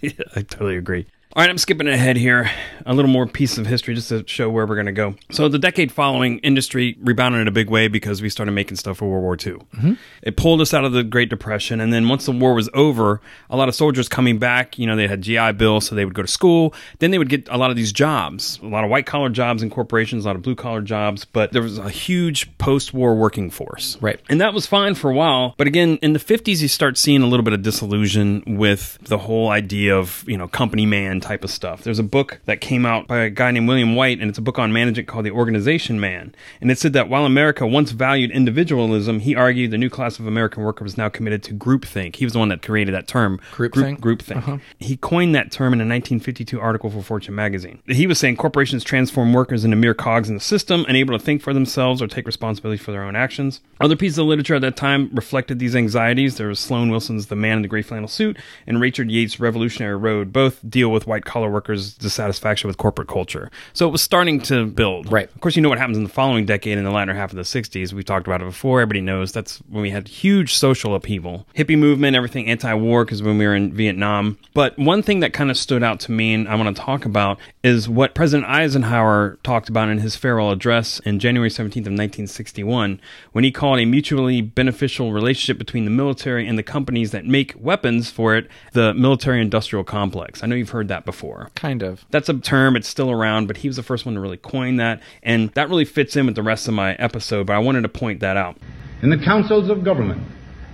Yeah, 0.00 0.10
I 0.36 0.42
totally 0.42 0.76
agree. 0.76 1.06
All 1.36 1.42
right, 1.42 1.50
I'm 1.50 1.58
skipping 1.58 1.86
ahead 1.86 2.16
here. 2.16 2.50
A 2.86 2.94
little 2.94 3.10
more 3.10 3.26
piece 3.26 3.58
of 3.58 3.66
history 3.66 3.94
just 3.94 4.08
to 4.08 4.26
show 4.26 4.48
where 4.48 4.66
we're 4.66 4.76
going 4.76 4.86
to 4.86 4.92
go. 4.92 5.14
So, 5.30 5.46
the 5.50 5.58
decade 5.58 5.92
following, 5.92 6.38
industry 6.38 6.96
rebounded 7.00 7.42
in 7.42 7.48
a 7.48 7.50
big 7.50 7.68
way 7.68 7.86
because 7.86 8.22
we 8.22 8.30
started 8.30 8.52
making 8.52 8.78
stuff 8.78 8.96
for 8.96 9.10
World 9.10 9.22
War 9.22 9.34
II. 9.34 9.60
Mm-hmm. 9.76 9.92
It 10.22 10.38
pulled 10.38 10.62
us 10.62 10.72
out 10.72 10.86
of 10.86 10.92
the 10.92 11.04
Great 11.04 11.28
Depression. 11.28 11.82
And 11.82 11.92
then 11.92 12.08
once 12.08 12.24
the 12.24 12.32
war 12.32 12.54
was 12.54 12.70
over, 12.72 13.20
a 13.50 13.58
lot 13.58 13.68
of 13.68 13.74
soldiers 13.74 14.08
coming 14.08 14.38
back, 14.38 14.78
you 14.78 14.86
know, 14.86 14.96
they 14.96 15.06
had 15.06 15.20
GI 15.20 15.52
Bill, 15.52 15.82
so 15.82 15.94
they 15.94 16.06
would 16.06 16.14
go 16.14 16.22
to 16.22 16.28
school. 16.28 16.72
Then 16.98 17.10
they 17.10 17.18
would 17.18 17.28
get 17.28 17.46
a 17.50 17.58
lot 17.58 17.68
of 17.68 17.76
these 17.76 17.92
jobs, 17.92 18.58
a 18.62 18.66
lot 18.66 18.82
of 18.82 18.88
white 18.90 19.04
collar 19.04 19.28
jobs 19.28 19.62
in 19.62 19.68
corporations, 19.68 20.24
a 20.24 20.28
lot 20.28 20.36
of 20.36 20.40
blue 20.40 20.56
collar 20.56 20.80
jobs. 20.80 21.26
But 21.26 21.52
there 21.52 21.62
was 21.62 21.76
a 21.76 21.90
huge 21.90 22.56
post 22.56 22.94
war 22.94 23.14
working 23.14 23.50
force. 23.50 23.98
Right. 24.00 24.18
And 24.30 24.40
that 24.40 24.54
was 24.54 24.66
fine 24.66 24.94
for 24.94 25.10
a 25.10 25.14
while. 25.14 25.54
But 25.58 25.66
again, 25.66 25.98
in 26.00 26.14
the 26.14 26.20
50s, 26.20 26.62
you 26.62 26.68
start 26.68 26.96
seeing 26.96 27.20
a 27.20 27.26
little 27.26 27.44
bit 27.44 27.52
of 27.52 27.60
disillusion 27.60 28.42
with 28.46 28.96
the 29.02 29.18
whole 29.18 29.50
idea 29.50 29.94
of, 29.94 30.24
you 30.26 30.38
know, 30.38 30.48
company 30.48 30.86
man 30.86 31.18
type 31.28 31.44
of 31.44 31.50
stuff. 31.50 31.84
There's 31.84 31.98
a 31.98 32.04
book 32.04 32.40
that 32.46 32.62
came 32.62 32.86
out 32.86 33.06
by 33.06 33.18
a 33.18 33.30
guy 33.30 33.50
named 33.50 33.68
William 33.68 33.94
Whyte, 33.94 34.18
and 34.18 34.30
it's 34.30 34.38
a 34.38 34.42
book 34.42 34.58
on 34.58 34.72
management 34.72 35.08
called 35.08 35.26
The 35.26 35.30
Organization 35.30 36.00
Man. 36.00 36.34
And 36.62 36.70
it 36.70 36.78
said 36.78 36.94
that 36.94 37.10
while 37.10 37.26
America 37.26 37.66
once 37.66 37.90
valued 37.90 38.30
individualism, 38.30 39.20
he 39.20 39.36
argued 39.36 39.70
the 39.70 39.76
new 39.76 39.90
class 39.90 40.18
of 40.18 40.26
American 40.26 40.62
worker 40.62 40.84
was 40.84 40.96
now 40.96 41.10
committed 41.10 41.42
to 41.42 41.54
groupthink. 41.54 42.16
He 42.16 42.24
was 42.24 42.32
the 42.32 42.38
one 42.38 42.48
that 42.48 42.62
created 42.62 42.94
that 42.94 43.06
term. 43.06 43.40
Groupthink? 43.52 44.00
Group, 44.00 44.22
groupthink. 44.22 44.36
Uh-huh. 44.38 44.58
He 44.78 44.96
coined 44.96 45.34
that 45.34 45.52
term 45.52 45.74
in 45.74 45.80
a 45.80 45.84
1952 45.84 46.58
article 46.58 46.90
for 46.90 47.02
Fortune 47.02 47.34
magazine. 47.34 47.82
He 47.86 48.06
was 48.06 48.18
saying 48.18 48.36
corporations 48.36 48.82
transform 48.82 49.34
workers 49.34 49.66
into 49.66 49.76
mere 49.76 49.92
cogs 49.92 50.30
in 50.30 50.34
the 50.34 50.40
system, 50.40 50.86
unable 50.88 51.18
to 51.18 51.22
think 51.22 51.42
for 51.42 51.52
themselves 51.52 52.00
or 52.00 52.06
take 52.06 52.26
responsibility 52.26 52.82
for 52.82 52.92
their 52.92 53.04
own 53.04 53.16
actions. 53.16 53.60
Other 53.82 53.96
pieces 53.96 54.16
of 54.16 54.26
literature 54.26 54.54
at 54.54 54.62
that 54.62 54.76
time 54.76 55.10
reflected 55.12 55.58
these 55.58 55.76
anxieties. 55.76 56.38
There 56.38 56.48
was 56.48 56.58
Sloan 56.58 56.88
Wilson's 56.88 57.26
The 57.26 57.36
Man 57.36 57.58
in 57.58 57.62
the 57.62 57.68
Gray 57.68 57.82
Flannel 57.82 58.08
Suit 58.08 58.38
and 58.66 58.80
Richard 58.80 59.10
Yates' 59.10 59.38
Revolutionary 59.38 59.96
Road. 59.96 60.32
Both 60.32 60.60
deal 60.68 60.90
with 60.90 61.06
white 61.08 61.24
collar 61.24 61.50
workers' 61.50 61.94
dissatisfaction 61.94 62.68
with 62.68 62.76
corporate 62.76 63.08
culture. 63.08 63.50
So 63.72 63.88
it 63.88 63.90
was 63.90 64.02
starting 64.02 64.40
to 64.42 64.66
build. 64.66 65.10
Right. 65.10 65.28
Of 65.34 65.40
course, 65.40 65.56
you 65.56 65.62
know 65.62 65.68
what 65.68 65.78
happens 65.78 65.96
in 65.96 66.04
the 66.04 66.10
following 66.10 66.46
decade, 66.46 66.78
in 66.78 66.84
the 66.84 66.90
latter 66.90 67.14
half 67.14 67.30
of 67.30 67.36
the 67.36 67.42
60s. 67.42 67.92
We 67.92 68.04
talked 68.04 68.26
about 68.26 68.42
it 68.42 68.44
before. 68.44 68.80
Everybody 68.80 69.00
knows 69.00 69.32
that's 69.32 69.58
when 69.68 69.82
we 69.82 69.90
had 69.90 70.06
huge 70.06 70.54
social 70.54 70.94
upheaval. 70.94 71.46
Hippie 71.56 71.78
movement, 71.78 72.16
everything 72.16 72.46
anti 72.46 72.72
war, 72.74 73.04
because 73.04 73.22
when 73.22 73.38
we 73.38 73.46
were 73.46 73.54
in 73.54 73.72
Vietnam. 73.72 74.38
But 74.54 74.78
one 74.78 75.02
thing 75.02 75.20
that 75.20 75.32
kind 75.32 75.50
of 75.50 75.56
stood 75.56 75.82
out 75.82 76.00
to 76.00 76.12
me 76.12 76.34
and 76.34 76.48
I 76.48 76.54
want 76.54 76.76
to 76.76 76.82
talk 76.82 77.04
about 77.04 77.38
is 77.62 77.88
what 77.88 78.14
President 78.14 78.48
Eisenhower 78.48 79.38
talked 79.42 79.68
about 79.68 79.88
in 79.88 79.98
his 79.98 80.16
farewell 80.16 80.50
address 80.50 81.00
in 81.00 81.18
January 81.18 81.50
17th 81.50 81.86
of 81.86 81.94
1961, 81.94 83.00
when 83.32 83.44
he 83.44 83.50
called 83.50 83.80
a 83.80 83.84
mutually 83.84 84.40
beneficial 84.40 85.12
relationship 85.12 85.58
between 85.58 85.84
the 85.84 85.90
military 85.90 86.46
and 86.46 86.58
the 86.58 86.62
companies 86.62 87.10
that 87.10 87.24
make 87.24 87.54
weapons 87.58 88.10
for 88.10 88.36
it 88.36 88.48
the 88.72 88.94
military 88.94 89.40
industrial 89.40 89.84
complex. 89.84 90.42
I 90.42 90.46
know 90.46 90.56
you've 90.56 90.70
heard 90.70 90.88
that 90.88 90.97
before 91.04 91.50
kind 91.54 91.82
of. 91.82 92.00
that's 92.10 92.28
a 92.28 92.38
term 92.38 92.76
it's 92.76 92.88
still 92.88 93.10
around 93.10 93.46
but 93.46 93.56
he 93.58 93.68
was 93.68 93.76
the 93.76 93.82
first 93.82 94.04
one 94.06 94.14
to 94.14 94.20
really 94.20 94.36
coin 94.36 94.76
that 94.76 95.00
and 95.22 95.50
that 95.54 95.68
really 95.68 95.84
fits 95.84 96.16
in 96.16 96.26
with 96.26 96.34
the 96.34 96.42
rest 96.42 96.68
of 96.68 96.74
my 96.74 96.94
episode 96.94 97.46
but 97.46 97.54
i 97.54 97.58
wanted 97.58 97.82
to 97.82 97.88
point 97.88 98.20
that 98.20 98.36
out 98.36 98.56
In 99.00 99.10
the 99.10 99.24
councils 99.24 99.70
of 99.70 99.84
government, 99.84 100.22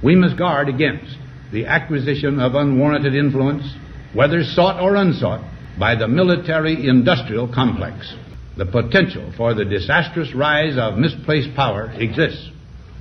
we 0.02 0.16
must 0.16 0.38
guard 0.38 0.68
against 0.70 1.18
the 1.52 1.66
acquisition 1.66 2.40
of 2.40 2.54
unwarranted 2.54 3.14
influence, 3.14 3.64
whether 4.14 4.42
sought 4.42 4.80
or 4.80 4.96
unsought, 4.96 5.44
by 5.78 5.94
the 5.94 6.08
military 6.08 6.88
industrial 6.88 7.52
complex. 7.52 8.14
The 8.56 8.64
potential 8.64 9.30
for 9.36 9.52
the 9.52 9.66
disastrous 9.66 10.34
rise 10.34 10.78
of 10.78 10.96
misplaced 10.96 11.54
power 11.54 11.92
exists 11.98 12.48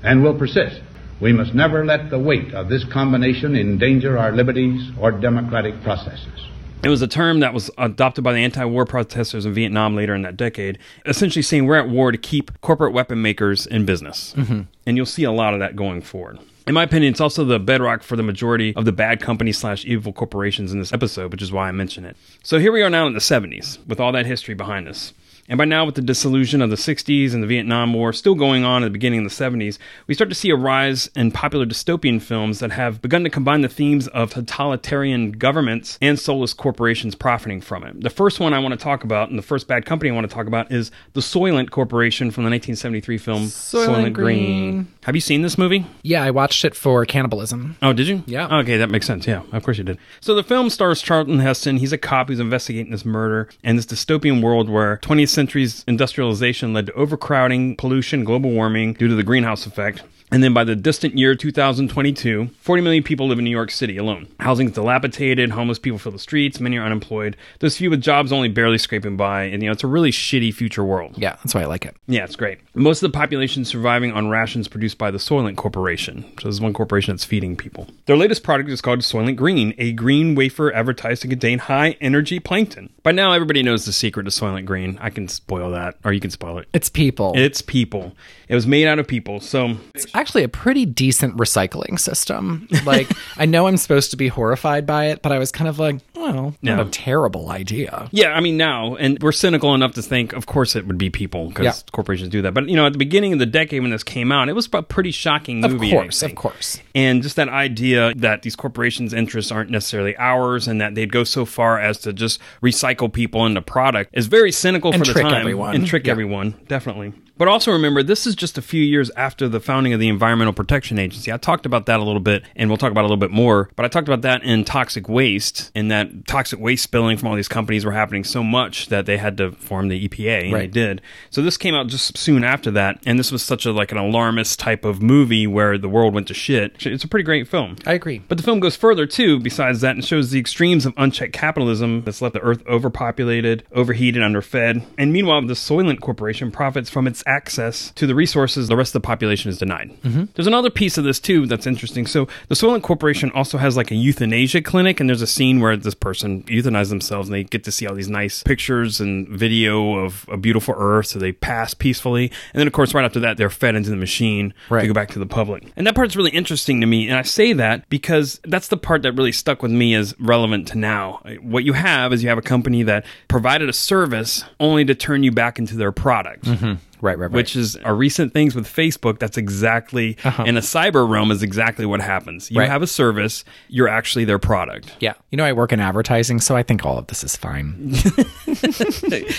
and 0.04 0.22
will 0.24 0.38
persist. 0.38 0.82
We 1.22 1.32
must 1.32 1.54
never 1.54 1.86
let 1.86 2.10
the 2.10 2.20
weight 2.20 2.54
of 2.54 2.68
this 2.68 2.84
combination 2.92 3.56
endanger 3.56 4.18
our 4.18 4.34
liberties 4.34 4.92
or 5.00 5.12
democratic 5.12 5.82
processes. 5.84 6.48
It 6.84 6.90
was 6.90 7.02
a 7.02 7.08
term 7.08 7.40
that 7.40 7.54
was 7.54 7.72
adopted 7.78 8.26
by 8.26 8.34
the 8.34 8.40
anti 8.40 8.66
war 8.66 8.86
protesters 8.86 9.46
in 9.46 9.54
Vietnam 9.54 9.96
later 9.96 10.14
in 10.14 10.22
that 10.24 10.36
decade, 10.36 10.78
essentially 11.06 11.42
saying 11.42 11.66
we're 11.66 11.80
at 11.80 11.88
war 11.88 12.12
to 12.12 12.18
keep 12.18 12.60
corporate 12.60 12.92
weapon 12.92 13.22
makers 13.22 13.66
in 13.66 13.86
business. 13.86 14.34
Mm-hmm. 14.36 14.62
And 14.86 14.98
you'll 14.98 15.06
see 15.06 15.24
a 15.24 15.32
lot 15.32 15.54
of 15.54 15.62
that 15.62 15.78
going 15.78 16.02
forward. 16.02 16.40
In 16.68 16.74
my 16.74 16.84
opinion, 16.84 17.12
it's 17.12 17.22
also 17.22 17.46
the 17.46 17.60
bedrock 17.60 18.04
for 18.04 18.18
the 18.18 18.24
majority 18.24 18.76
of 18.76 18.84
the 18.84 18.92
bad 18.92 19.22
companies 19.22 19.58
slash 19.58 19.86
evil 19.86 20.12
corporations 20.12 20.74
in 20.74 20.80
this 20.80 20.92
episode, 20.92 21.32
which 21.32 21.42
is 21.42 21.52
why 21.52 21.70
I 21.70 21.72
mention 21.72 22.04
it. 22.04 22.18
So 22.42 22.60
here 22.60 22.72
we 22.74 22.82
are 22.82 22.90
now 22.90 23.08
in 23.08 23.14
the 23.14 23.20
70s, 23.20 23.86
with 23.88 24.02
all 24.02 24.12
that 24.12 24.26
history 24.26 24.54
behind 24.54 24.90
us. 24.90 25.14
And 25.50 25.58
by 25.58 25.66
now, 25.66 25.86
with 25.86 25.96
the 25.96 26.02
dissolution 26.02 26.62
of 26.62 26.70
the 26.70 26.76
60s 26.76 27.34
and 27.34 27.44
the 27.44 27.48
Vietnam 27.48 27.94
War 27.94 28.14
still 28.14 28.36
going 28.36 28.64
on 28.64 28.84
at 28.84 28.88
the 28.88 28.92
beginning 28.92 29.26
of 29.26 29.32
the 29.32 29.44
70s, 29.44 29.78
we 30.08 30.14
start 30.14 30.30
to 30.30 30.36
see 30.36 30.50
a 30.50 30.56
rise 30.56 31.10
in 31.16 31.32
popular 31.32 31.66
dystopian 31.66 32.22
films 32.22 32.60
that 32.60 32.72
have 32.72 33.02
begun 33.02 33.24
to 33.24 33.30
combine 33.30 33.62
the 33.62 33.68
themes 33.68 34.08
of 34.10 34.32
totalitarian 34.32 35.34
governments 35.34 35.98
and 36.02 36.18
soulless 36.20 36.54
corporations 36.54 37.14
profiting 37.14 37.60
from 37.60 37.84
it. 37.84 38.02
The 38.02 38.10
first 38.10 38.40
one 38.40 38.54
I 38.54 38.60
want 38.60 38.74
to 38.74 38.78
talk 38.78 39.04
about, 39.04 39.30
and 39.30 39.38
the 39.38 39.44
first 39.44 39.68
bad 39.68 39.86
company 39.86 40.10
I 40.10 40.14
want 40.14 40.30
to 40.30 40.34
talk 40.34 40.48
about, 40.48 40.72
is 40.72 40.92
the 41.14 41.22
Soylent 41.22 41.72
Corporation 41.72 42.32
from 42.32 42.44
the 42.44 42.50
1973 42.50 43.18
film 43.18 43.44
Soylent 43.44 44.14
Green. 44.14 44.88
Have 45.04 45.16
you 45.16 45.22
seen 45.22 45.42
this 45.42 45.58
movie? 45.58 45.86
Yeah, 46.04 46.24
I 46.24 46.32
watched 46.32 46.64
it 46.64 46.74
for 46.74 47.06
cannibalism. 47.06 47.76
Oh, 47.82 47.92
did 47.92 48.08
you? 48.08 48.24
Yeah. 48.26 48.60
Okay, 48.60 48.78
that 48.78 48.90
makes 48.90 49.06
sense. 49.06 49.28
Yeah, 49.28 49.42
of 49.52 49.64
course 49.64 49.78
you 49.78 49.84
did. 49.84 49.98
So 50.22 50.36
the 50.36 50.44
film 50.44 50.70
stars 50.70 51.02
Charlton 51.02 51.40
Heston. 51.40 51.78
He's 51.78 51.92
a 51.92 51.98
cop 51.98 52.30
who's 52.30 52.40
investigating 52.40 52.92
this 52.92 53.04
murder 53.04 53.50
and 53.64 53.78
this 53.78 53.86
dystopian 53.86 54.42
world 54.42 54.70
where 54.70 54.98
20th 54.98 55.33
century's 55.34 55.84
industrialization 55.88 56.74
led 56.74 56.88
to 56.88 56.94
overcrowding, 56.94 57.76
pollution, 57.76 58.24
global 58.24 58.52
warming 58.52 58.94
due 58.94 59.08
to 59.08 59.16
the 59.16 59.24
greenhouse 59.24 59.66
effect. 59.66 60.04
And 60.34 60.44
then 60.44 60.52
by 60.52 60.64
the 60.64 60.76
distant 60.76 61.16
year 61.16 61.36
2022, 61.36 62.48
40 62.60 62.82
million 62.82 63.04
people 63.04 63.28
live 63.28 63.38
in 63.38 63.46
New 63.46 63.52
York 63.52 63.70
City 63.70 63.98
alone. 63.98 64.28
Housing 64.40 64.66
is 64.66 64.74
dilapidated, 64.74 65.52
homeless 65.52 65.78
people 65.78 66.00
fill 66.00 66.12
the 66.12 66.18
streets, 66.18 66.60
many 66.60 66.76
are 66.78 66.86
unemployed. 66.86 67.38
There's 67.60 67.78
few 67.78 67.92
with 67.92 68.02
jobs 68.02 68.32
only 68.32 68.50
barely 68.50 68.80
scraping 68.80 69.16
by, 69.16 69.44
and 69.44 69.62
you 69.62 69.70
know, 69.70 69.74
it's 69.74 69.84
a 69.84 69.88
really 69.88 70.10
shitty 70.10 70.52
future 70.52 70.84
world. 70.84 71.14
Yeah, 71.18 71.36
that's 71.36 71.54
why 71.54 71.62
I 71.62 71.66
like 71.66 71.86
it. 71.86 71.96
Yeah, 72.08 72.24
it's 72.24 72.36
great. 72.36 72.58
Most 72.74 73.04
of 73.04 73.12
the 73.12 73.16
population 73.16 73.64
surviving 73.64 74.12
on 74.12 74.28
rations 74.28 74.68
produced 74.68 74.98
by 74.98 75.12
the 75.12 75.20
Soylent 75.20 75.56
Corporation. 75.56 76.24
So 76.40 76.48
this 76.48 76.56
is 76.56 76.62
one 76.62 76.74
corporation 76.74 77.14
that's 77.14 77.26
feeding 77.26 77.56
people. 77.56 77.88
Their 78.08 78.18
latest 78.18 78.42
product 78.42 78.72
is 78.72 78.82
called 78.82 79.02
Soylent 79.02 79.36
Green, 79.36 79.76
a 79.78 79.92
green 79.92 80.34
wafer 80.34 80.74
advertised 80.74 81.22
to 81.22 81.28
contain 81.28 81.60
high 81.60 81.92
energy 82.02 82.40
plankton. 82.40 82.90
By 83.04 83.12
now, 83.12 83.34
everybody 83.34 83.62
knows 83.62 83.86
the 83.86 83.94
secret 83.94 84.24
to 84.24 84.32
Soylent 84.32 84.66
Green. 84.66 84.98
I 85.00 85.12
can 85.24 85.30
spoil 85.30 85.72
that, 85.72 85.96
or 86.04 86.12
you 86.14 86.20
can 86.20 86.30
spoil 86.32 86.58
it. 86.58 86.68
It's 86.74 86.90
people. 86.90 87.34
It's 87.36 87.62
people. 87.62 88.16
It 88.50 88.56
was 88.56 88.68
made 88.68 88.88
out 88.88 89.00
of 89.00 89.08
people. 89.08 89.40
So 89.40 89.78
It's 89.96 90.06
actually 90.14 90.44
a 90.44 90.48
pretty 90.50 90.86
decent 90.86 91.38
recycling 91.38 92.00
system. 92.00 92.68
Like, 92.86 93.10
I 93.38 93.46
know 93.46 93.68
I'm 93.68 93.78
supposed 93.78 94.12
to 94.12 94.18
be 94.18 94.28
horrified 94.28 94.86
by 94.86 95.06
it, 95.08 95.22
but 95.22 95.32
I 95.32 95.40
was 95.40 95.52
kind 95.52 95.68
of 95.68 95.80
like, 95.80 95.98
well, 96.16 96.54
not 96.62 96.78
Yeah. 96.78 96.82
a 96.82 96.86
terrible 96.90 97.50
idea. 97.50 98.10
Yeah, 98.12 98.30
I 98.34 98.42
mean 98.42 98.58
now, 98.58 98.96
and 98.96 99.18
we're 99.22 99.32
cynical 99.32 99.74
enough 99.74 99.94
to 99.94 100.02
think, 100.02 100.34
of 100.34 100.46
course, 100.46 100.76
it 100.76 100.86
would 100.86 100.98
be 100.98 101.10
people 101.10 101.48
because 101.48 101.66
Yeah. 101.66 101.74
corporations 101.92 102.30
do 102.30 102.42
that. 102.44 102.54
But 102.54 102.70
you 102.70 102.76
know, 102.76 102.86
at 102.86 102.92
the 102.94 103.00
beginning 103.00 103.34
of 103.34 103.40
the 103.40 103.46
decade 103.46 103.82
when 103.82 103.92
this 103.92 104.04
came 104.04 104.32
out, 104.32 104.50
it 104.50 104.54
was 104.54 104.68
a 104.74 104.84
pretty 104.84 105.12
shocking 105.12 105.62
movie. 105.62 105.92
I 105.92 106.02
course, 106.02 106.22
of 106.24 106.36
course. 106.36 106.80
And 106.94 107.24
just 107.24 107.36
that 107.38 107.50
idea 107.50 108.14
that 108.18 108.42
these 108.44 108.56
corporations' 108.56 109.14
interests 109.14 109.52
aren't 109.52 109.70
necessarily 109.70 110.16
ours, 110.18 110.68
and 110.68 110.80
that 110.82 110.96
they'd 110.96 111.12
go 111.12 111.24
so 111.24 111.46
far 111.46 111.80
as 111.80 111.98
to 112.00 112.14
just 112.14 112.40
recycle 112.62 113.12
people 113.12 113.46
into 113.46 113.62
product 113.62 114.10
is 114.14 114.28
very 114.28 114.52
cynical 114.52 114.92
And 114.94 115.06
for 115.06 115.13
the 115.14 115.20
trick 115.22 115.32
time 115.32 115.40
everyone. 115.42 115.76
and 115.76 115.86
trick 115.88 116.06
Yeah. 116.06 116.12
everyone, 116.12 116.56
definitely. 116.68 117.14
But 117.36 117.48
also 117.48 117.72
remember, 117.72 118.04
this 118.04 118.28
is 118.28 118.36
just 118.36 118.60
a 118.60 118.62
few 118.62 118.84
years 118.84 119.10
after 119.18 119.50
the 119.50 119.60
founding 119.60 119.92
of 119.92 120.00
the 120.00 120.08
Environmental 120.08 120.54
Protection 120.54 121.00
Agency. 121.00 121.32
I 121.32 121.38
talked 121.38 121.66
about 121.66 121.88
that 121.88 122.00
a 122.00 122.04
little 122.04 122.20
bit, 122.22 122.44
and 122.56 122.70
we'll 122.70 122.78
talk 122.78 122.92
about 122.92 123.02
it 123.02 123.06
a 123.06 123.08
little 123.08 123.18
bit 123.18 123.32
more. 123.32 123.72
But 123.76 123.86
I 123.86 123.88
talked 123.88 124.08
about 124.08 124.22
that 124.22 124.44
in 124.44 124.64
toxic 124.64 125.10
waste, 125.10 125.72
and 125.74 125.90
that 125.90 126.28
toxic 126.28 126.60
waste 126.60 126.84
spilling 126.84 127.18
from 127.18 127.30
all 127.30 127.36
these 127.36 127.48
companies 127.48 127.86
were 127.86 127.92
happening 127.92 128.24
so 128.24 128.44
much 128.44 128.90
that 128.90 129.08
they 129.08 129.18
had 129.18 129.38
to 129.38 129.52
form 129.54 129.88
the 129.88 130.08
EPA, 130.08 130.46
and 130.46 130.54
they 130.54 130.68
did. 130.68 131.02
So 131.32 131.42
this 131.42 131.58
came 131.58 131.74
out 131.74 131.88
just 131.88 132.16
soon 132.20 132.44
after 132.44 132.70
that, 132.72 133.02
and 133.04 133.18
this 133.18 133.32
was 133.32 133.42
such 133.42 133.66
a 133.66 133.72
like 133.72 133.92
an 133.92 133.98
alarmist 133.98 134.60
type 134.60 134.86
of 134.86 135.02
movie 135.02 135.48
where 135.48 135.80
the 135.80 135.90
world 135.90 136.14
went 136.14 136.28
to 136.28 136.36
shit. 136.36 136.86
It's 136.86 137.04
a 137.04 137.08
pretty 137.08 137.24
great 137.24 137.48
film. 137.48 137.78
I 137.88 137.94
agree. 137.94 138.20
But 138.28 138.38
the 138.38 138.44
film 138.44 138.60
goes 138.60 138.76
further 138.76 139.08
too, 139.08 139.40
besides 139.40 139.82
that, 139.82 139.96
and 139.96 140.06
shows 140.06 140.30
the 140.30 140.40
extremes 140.40 140.86
of 140.86 140.94
unchecked 140.98 141.34
capitalism 141.34 142.04
that's 142.04 142.22
left 142.22 142.36
the 142.36 142.42
earth 142.42 142.62
overpopulated, 142.68 143.64
overheated, 143.72 144.22
underfed. 144.22 144.84
And 145.00 145.12
meanwhile, 145.12 145.42
the 145.42 145.56
Soylent 145.56 146.00
Corporation 146.00 146.52
profits 146.52 146.92
from 146.92 147.08
its 147.08 147.23
access 147.26 147.92
to 147.92 148.08
the 148.08 148.16
resources 148.16 148.68
the 148.68 148.76
rest 148.76 148.96
of 148.96 149.02
the 149.02 149.06
population 149.06 149.50
is 149.50 149.58
denied. 149.58 149.92
Mm-hmm. 150.04 150.26
There's 150.36 150.48
another 150.48 150.70
piece 150.70 150.98
of 150.98 151.04
this 151.04 151.20
too 151.20 151.46
that's 151.46 151.68
interesting. 151.68 152.06
So 152.06 152.28
the 152.48 152.56
Soylent 152.56 152.84
Corporation 152.84 153.32
also 153.32 153.58
has 153.58 153.76
like 153.78 153.92
a 153.92 153.96
euthanasia 153.96 154.62
clinic, 154.62 155.00
and 155.00 155.10
there's 155.10 155.22
a 155.22 155.28
scene 155.28 155.60
where 155.60 155.76
this 155.78 155.94
person 155.96 156.44
euthanizes 156.44 156.90
themselves 156.90 157.28
and 157.30 157.36
they 157.36 157.44
get 157.44 157.64
to 157.66 157.72
see 157.72 157.88
all 157.88 157.96
these 157.96 158.10
nice 158.10 158.44
pictures 158.44 159.00
and 159.00 159.28
video 159.28 159.96
of 159.96 160.26
a 160.30 160.38
beautiful 160.38 160.74
earth, 160.78 161.08
so 161.08 161.20
they 161.20 161.32
pass 161.32 161.74
peacefully. 161.74 162.32
And 162.54 162.60
then, 162.60 162.68
of 162.68 162.74
course, 162.74 162.94
right 162.94 163.06
after 163.06 163.20
that, 163.22 163.38
they're 163.38 163.50
fed 163.50 163.76
into 163.76 163.90
the 163.90 163.96
machine 163.96 164.54
Right. 164.70 164.82
to 164.82 164.88
go 164.88 164.94
back 164.94 165.10
to 165.10 165.20
the 165.20 165.26
public. 165.26 165.72
And 165.76 165.86
that 165.88 165.96
part's 165.96 166.16
really 166.16 166.32
interesting 166.32 166.82
to 166.82 166.88
me. 166.88 167.08
And 167.08 167.18
I 167.18 167.22
say 167.24 167.54
that 167.54 167.88
because 167.90 168.40
that's 168.46 168.68
the 168.68 168.78
part 168.78 169.02
that 169.04 169.14
really 169.14 169.32
stuck 169.32 169.62
with 169.62 169.72
me 169.72 169.94
as 169.96 170.14
relevant 170.20 170.68
to 170.70 170.78
now. 170.78 171.22
What 171.42 171.64
you 171.64 171.74
have 171.74 172.14
is 172.14 172.24
you 172.24 172.30
have 172.30 172.38
a 172.38 172.42
company 172.44 172.84
that 172.84 173.06
provided 173.28 173.70
a 173.70 173.74
service 173.74 174.44
only 174.60 174.86
to 174.86 174.96
turn 174.96 175.24
you 175.24 175.32
back 175.32 175.60
into 175.60 175.76
their 175.76 175.92
product. 175.92 176.46
Mm-hmm. 176.46 176.74
Right, 177.04 177.20
right, 177.20 177.26
right. 177.26 177.32
Which 177.32 177.58
is 177.58 177.78
a 177.84 177.94
recent 177.94 178.32
things 178.32 178.56
with 178.56 178.66
Facebook. 178.66 179.20
That's 179.20 179.38
exactly 179.38 180.16
uh-huh. 180.24 180.46
in 180.48 180.56
a 180.56 180.62
cyber 180.62 181.08
realm 181.08 181.32
is 181.32 181.44
exactly 181.44 181.86
what 181.86 182.00
happens. 182.00 182.50
You 182.50 182.60
Right. 182.62 182.70
have 182.70 182.82
a 182.82 182.88
service, 182.88 183.44
you're 183.68 183.90
actually 183.90 184.24
their 184.24 184.40
product. 184.40 184.94
yeah. 185.02 185.14
You 185.30 185.38
know, 185.38 185.44
I 185.44 185.52
work 185.52 185.74
in 185.74 185.82
advertising, 185.82 186.40
so 186.40 186.56
I 186.56 186.64
think 186.64 186.86
all 186.86 186.98
of 186.98 187.08
this 187.08 187.22
is 187.24 187.36
fine. 187.36 187.94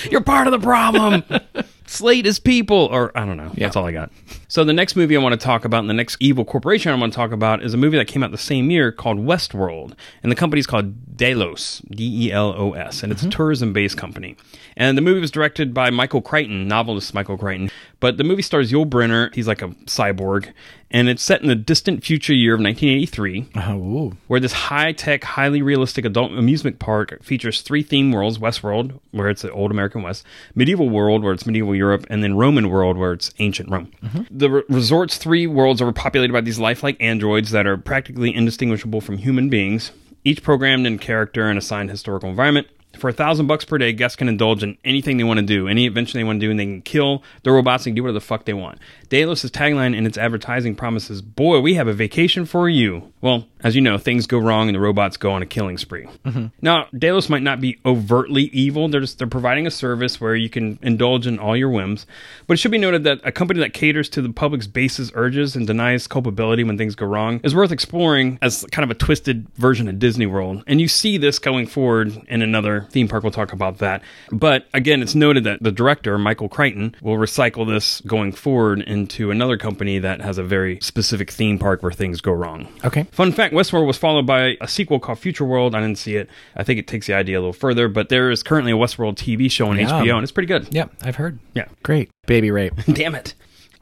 You're 0.11 0.20
part 0.20 0.46
of 0.46 0.50
the 0.50 0.59
problem. 0.61 1.22
Slate 1.87 2.27
is 2.27 2.38
people, 2.38 2.88
or 2.90 3.16
I 3.16 3.25
don't 3.27 3.37
know. 3.37 3.53
Yeah. 3.55 3.66
That's 3.66 3.77
all 3.77 3.87
I 3.87 3.92
got. 3.92 4.11
So 4.49 4.64
the 4.64 4.73
next 4.73 4.97
movie 4.97 5.16
I 5.16 5.20
want 5.20 5.38
to 5.38 5.44
talk 5.44 5.64
about, 5.64 5.81
and 5.81 5.90
the 5.90 5.94
next 5.94 6.16
evil 6.20 6.44
corporation 6.44 6.92
I 6.92 6.94
want 6.97 7.12
to 7.12 7.16
talk 7.16 7.33
about, 7.33 7.62
is 7.62 7.75
a 7.75 7.77
movie 7.77 7.99
that 7.99 8.07
came 8.07 8.23
out 8.23 8.31
the 8.31 8.38
same 8.38 8.70
year 8.70 8.90
called 8.90 9.18
Westworld, 9.18 9.94
and 10.23 10.33
the 10.33 10.37
company's 10.37 10.66
called 10.66 11.16
Delos, 11.16 11.83
D 11.90 12.27
E 12.27 12.33
L 12.33 12.55
O 12.57 12.73
S, 12.73 13.03
and 13.03 13.12
it's 13.12 13.23
a 13.23 13.27
mm-hmm. 13.27 13.37
tourism-based 13.37 13.97
company. 13.97 14.37
And 14.77 14.97
the 14.97 15.03
movie 15.03 15.20
was 15.20 15.31
directed 15.31 15.73
by 15.73 15.90
Michael 15.90 16.23
Crichton, 16.23 16.66
novelist 16.66 17.14
Michael 17.14 17.38
Crichton. 17.38 17.70
But 18.04 18.18
the 18.18 18.24
movie 18.24 18.42
stars 18.42 18.70
Yul 18.70 18.84
Brynner. 18.84 19.34
He's 19.34 19.48
like 19.48 19.62
a 19.62 19.68
cyborg, 19.86 20.52
and 20.90 21.08
it's 21.08 21.22
set 21.22 21.40
in 21.40 21.48
the 21.48 21.54
distant 21.54 22.04
future 22.04 22.34
year 22.34 22.52
of 22.52 22.60
1983 22.60 23.46
uh-huh, 23.54 23.72
Oh, 23.72 24.12
where 24.26 24.38
this 24.38 24.52
high 24.52 24.92
tech, 24.92 25.24
highly 25.24 25.62
realistic 25.62 26.04
adult 26.04 26.32
amusement 26.32 26.78
park 26.78 27.24
features 27.24 27.62
three 27.62 27.82
theme 27.82 28.12
worlds 28.12 28.36
Westworld, 28.36 29.00
where 29.12 29.30
it's 29.30 29.40
the 29.40 29.50
old 29.50 29.70
American 29.70 30.02
West, 30.02 30.22
Medieval 30.54 30.90
World, 30.90 31.24
where 31.24 31.32
it's 31.32 31.46
medieval 31.46 31.74
Europe, 31.74 32.06
and 32.10 32.22
then 32.22 32.36
Roman 32.36 32.68
World, 32.68 32.98
where 32.98 33.14
it's 33.14 33.32
ancient 33.38 33.70
Rome. 33.70 33.90
Mm-hmm. 34.02 34.22
The 34.30 34.50
re- 34.50 34.62
resort's 34.68 35.16
three 35.16 35.46
worlds 35.46 35.80
are 35.80 35.90
populated 35.90 36.34
by 36.34 36.42
these 36.42 36.58
lifelike 36.58 36.98
androids 37.00 37.52
that 37.52 37.66
are 37.66 37.78
practically 37.78 38.34
indistinguishable 38.34 39.00
from 39.00 39.16
human 39.16 39.48
beings, 39.48 39.92
each 40.24 40.42
programmed 40.42 40.86
in 40.86 40.98
character 40.98 41.48
and 41.48 41.56
assigned 41.56 41.88
historical 41.88 42.28
environment. 42.28 42.66
For 42.98 43.09
a 43.09 43.12
thousand 43.12 43.46
bucks 43.46 43.64
per 43.64 43.78
day, 43.78 43.92
guests 43.92 44.16
can 44.16 44.28
indulge 44.28 44.62
in 44.62 44.78
anything 44.85 45.16
they 45.16 45.24
want 45.24 45.40
to 45.40 45.46
do, 45.46 45.68
any 45.68 45.87
adventure 45.87 46.18
they 46.18 46.24
want 46.24 46.40
to 46.40 46.46
do, 46.46 46.50
and 46.50 46.59
they 46.59 46.64
can 46.64 46.83
kill 46.83 47.22
the 47.42 47.52
robots 47.52 47.87
and 47.87 47.94
do 47.94 48.02
whatever 48.02 48.14
the 48.14 48.20
fuck 48.20 48.44
they 48.44 48.54
want. 48.54 48.78
Delos' 49.09 49.50
tagline 49.50 49.96
and 49.96 50.07
its 50.07 50.18
advertising 50.18 50.74
promises, 50.74 51.22
"Boy, 51.22 51.61
we 51.61 51.74
have 51.74 51.88
a 51.88 51.92
vacation 51.92 52.44
for 52.44 52.68
you." 52.68 53.12
Well, 53.20 53.46
as 53.62 53.74
you 53.74 53.80
know, 53.80 53.96
things 53.98 54.26
go 54.26 54.38
wrong 54.38 54.68
and 54.68 54.74
the 54.74 54.80
robots 54.80 55.16
go 55.16 55.33
on 55.33 55.42
a 55.42 55.46
killing 55.46 55.78
spree. 55.78 56.07
Mm-hmm. 56.24 56.46
Now, 56.61 56.87
Delos 56.96 57.28
might 57.28 57.42
not 57.42 57.61
be 57.61 57.78
overtly 57.85 58.44
evil; 58.44 58.88
they're 58.88 59.00
just 59.00 59.18
they're 59.18 59.26
providing 59.26 59.66
a 59.66 59.70
service 59.70 60.20
where 60.20 60.35
you 60.35 60.48
can 60.48 60.78
indulge 60.83 61.26
in 61.26 61.38
all 61.38 61.57
your 61.57 61.70
whims. 61.70 62.07
But 62.46 62.54
it 62.54 62.57
should 62.59 62.70
be 62.70 62.78
noted 62.78 63.04
that 63.04 63.20
a 63.24 63.33
company 63.33 63.61
that 63.61 63.72
caters 63.72 64.09
to 64.11 64.22
the 64.22 64.33
public's 64.33 64.66
basis 64.66 65.11
urges 65.14 65.57
and 65.57 65.66
denies 65.66 66.07
culpability 66.07 66.64
when 66.64 66.76
things 66.76 66.94
go 66.94 67.07
wrong 67.07 67.40
is 67.42 67.54
worth 67.54 67.72
exploring 67.72 68.38
as 68.42 68.64
kind 68.70 68.85
of 68.85 68.90
a 68.90 68.98
twisted 68.98 69.46
version 69.57 69.88
of 69.88 69.98
Disney 69.98 70.26
World. 70.26 70.64
And 70.66 70.80
you 70.80 70.88
see 70.88 71.16
this 71.16 71.38
going 71.38 71.66
forward 71.66 72.12
in 72.28 72.42
another 72.42 72.84
theme 72.90 73.09
park. 73.09 73.23
We'll 73.23 73.33
talk 73.33 73.53
about 73.53 73.79
that. 73.79 74.03
But 74.31 74.66
again, 74.75 75.03
it's 75.03 75.14
noted 75.14 75.44
that 75.44 75.62
the 75.62 75.73
director, 75.73 76.16
Michael 76.18 76.49
Crichton, 76.49 76.94
will 77.03 77.16
recycle 77.16 77.66
this 77.66 78.01
going 78.03 78.33
forward 78.33 78.81
into 78.83 79.31
another 79.31 79.57
company 79.57 79.99
that 79.99 80.20
has 80.20 80.38
a 80.38 80.42
very 80.42 80.79
specific 80.81 81.31
theme 81.31 81.59
park 81.59 81.83
where 81.83 81.92
things 81.92 82.20
go 82.20 82.33
wrong. 82.33 82.68
okay. 82.85 83.05
Fun 83.12 83.33
fact 83.33 83.55
Westworld 83.55 83.87
was 83.87 83.97
followed 83.97 84.27
by 84.27 84.57
a 84.61 84.68
sequel 84.68 84.99
called 85.01 85.18
Future 85.18 85.44
World. 85.44 85.75
I 85.75 85.81
didn't 85.81 85.99
see 85.99 86.16
it. 86.16 86.29
I 86.57 86.62
think 86.64 86.79
it 86.79 86.87
takes 86.87 87.07
the 87.07 87.14
idea 87.14 87.38
a 87.38 87.40
little 87.40 87.53
further, 87.53 87.88
but 87.88 88.09
there 88.09 88.31
is 88.31 88.42
currently 88.42 88.73
a 88.73 88.77
Westworld 88.77 89.14
TV 89.16 89.51
show 89.51 89.68
on 89.68 89.79
Yeah. 89.79 89.90
HBO, 89.90 90.14
and 90.14 90.23
it's 90.23 90.33
pretty 90.33 90.47
good. 90.47 90.68
Yeah, 90.70 90.87
I've 91.03 91.16
heard. 91.16 91.38
Yeah. 91.55 91.66
Great. 91.83 92.11
Baby 92.27 92.51
rape. 92.51 92.75
Damn 92.92 93.14
it. 93.14 93.35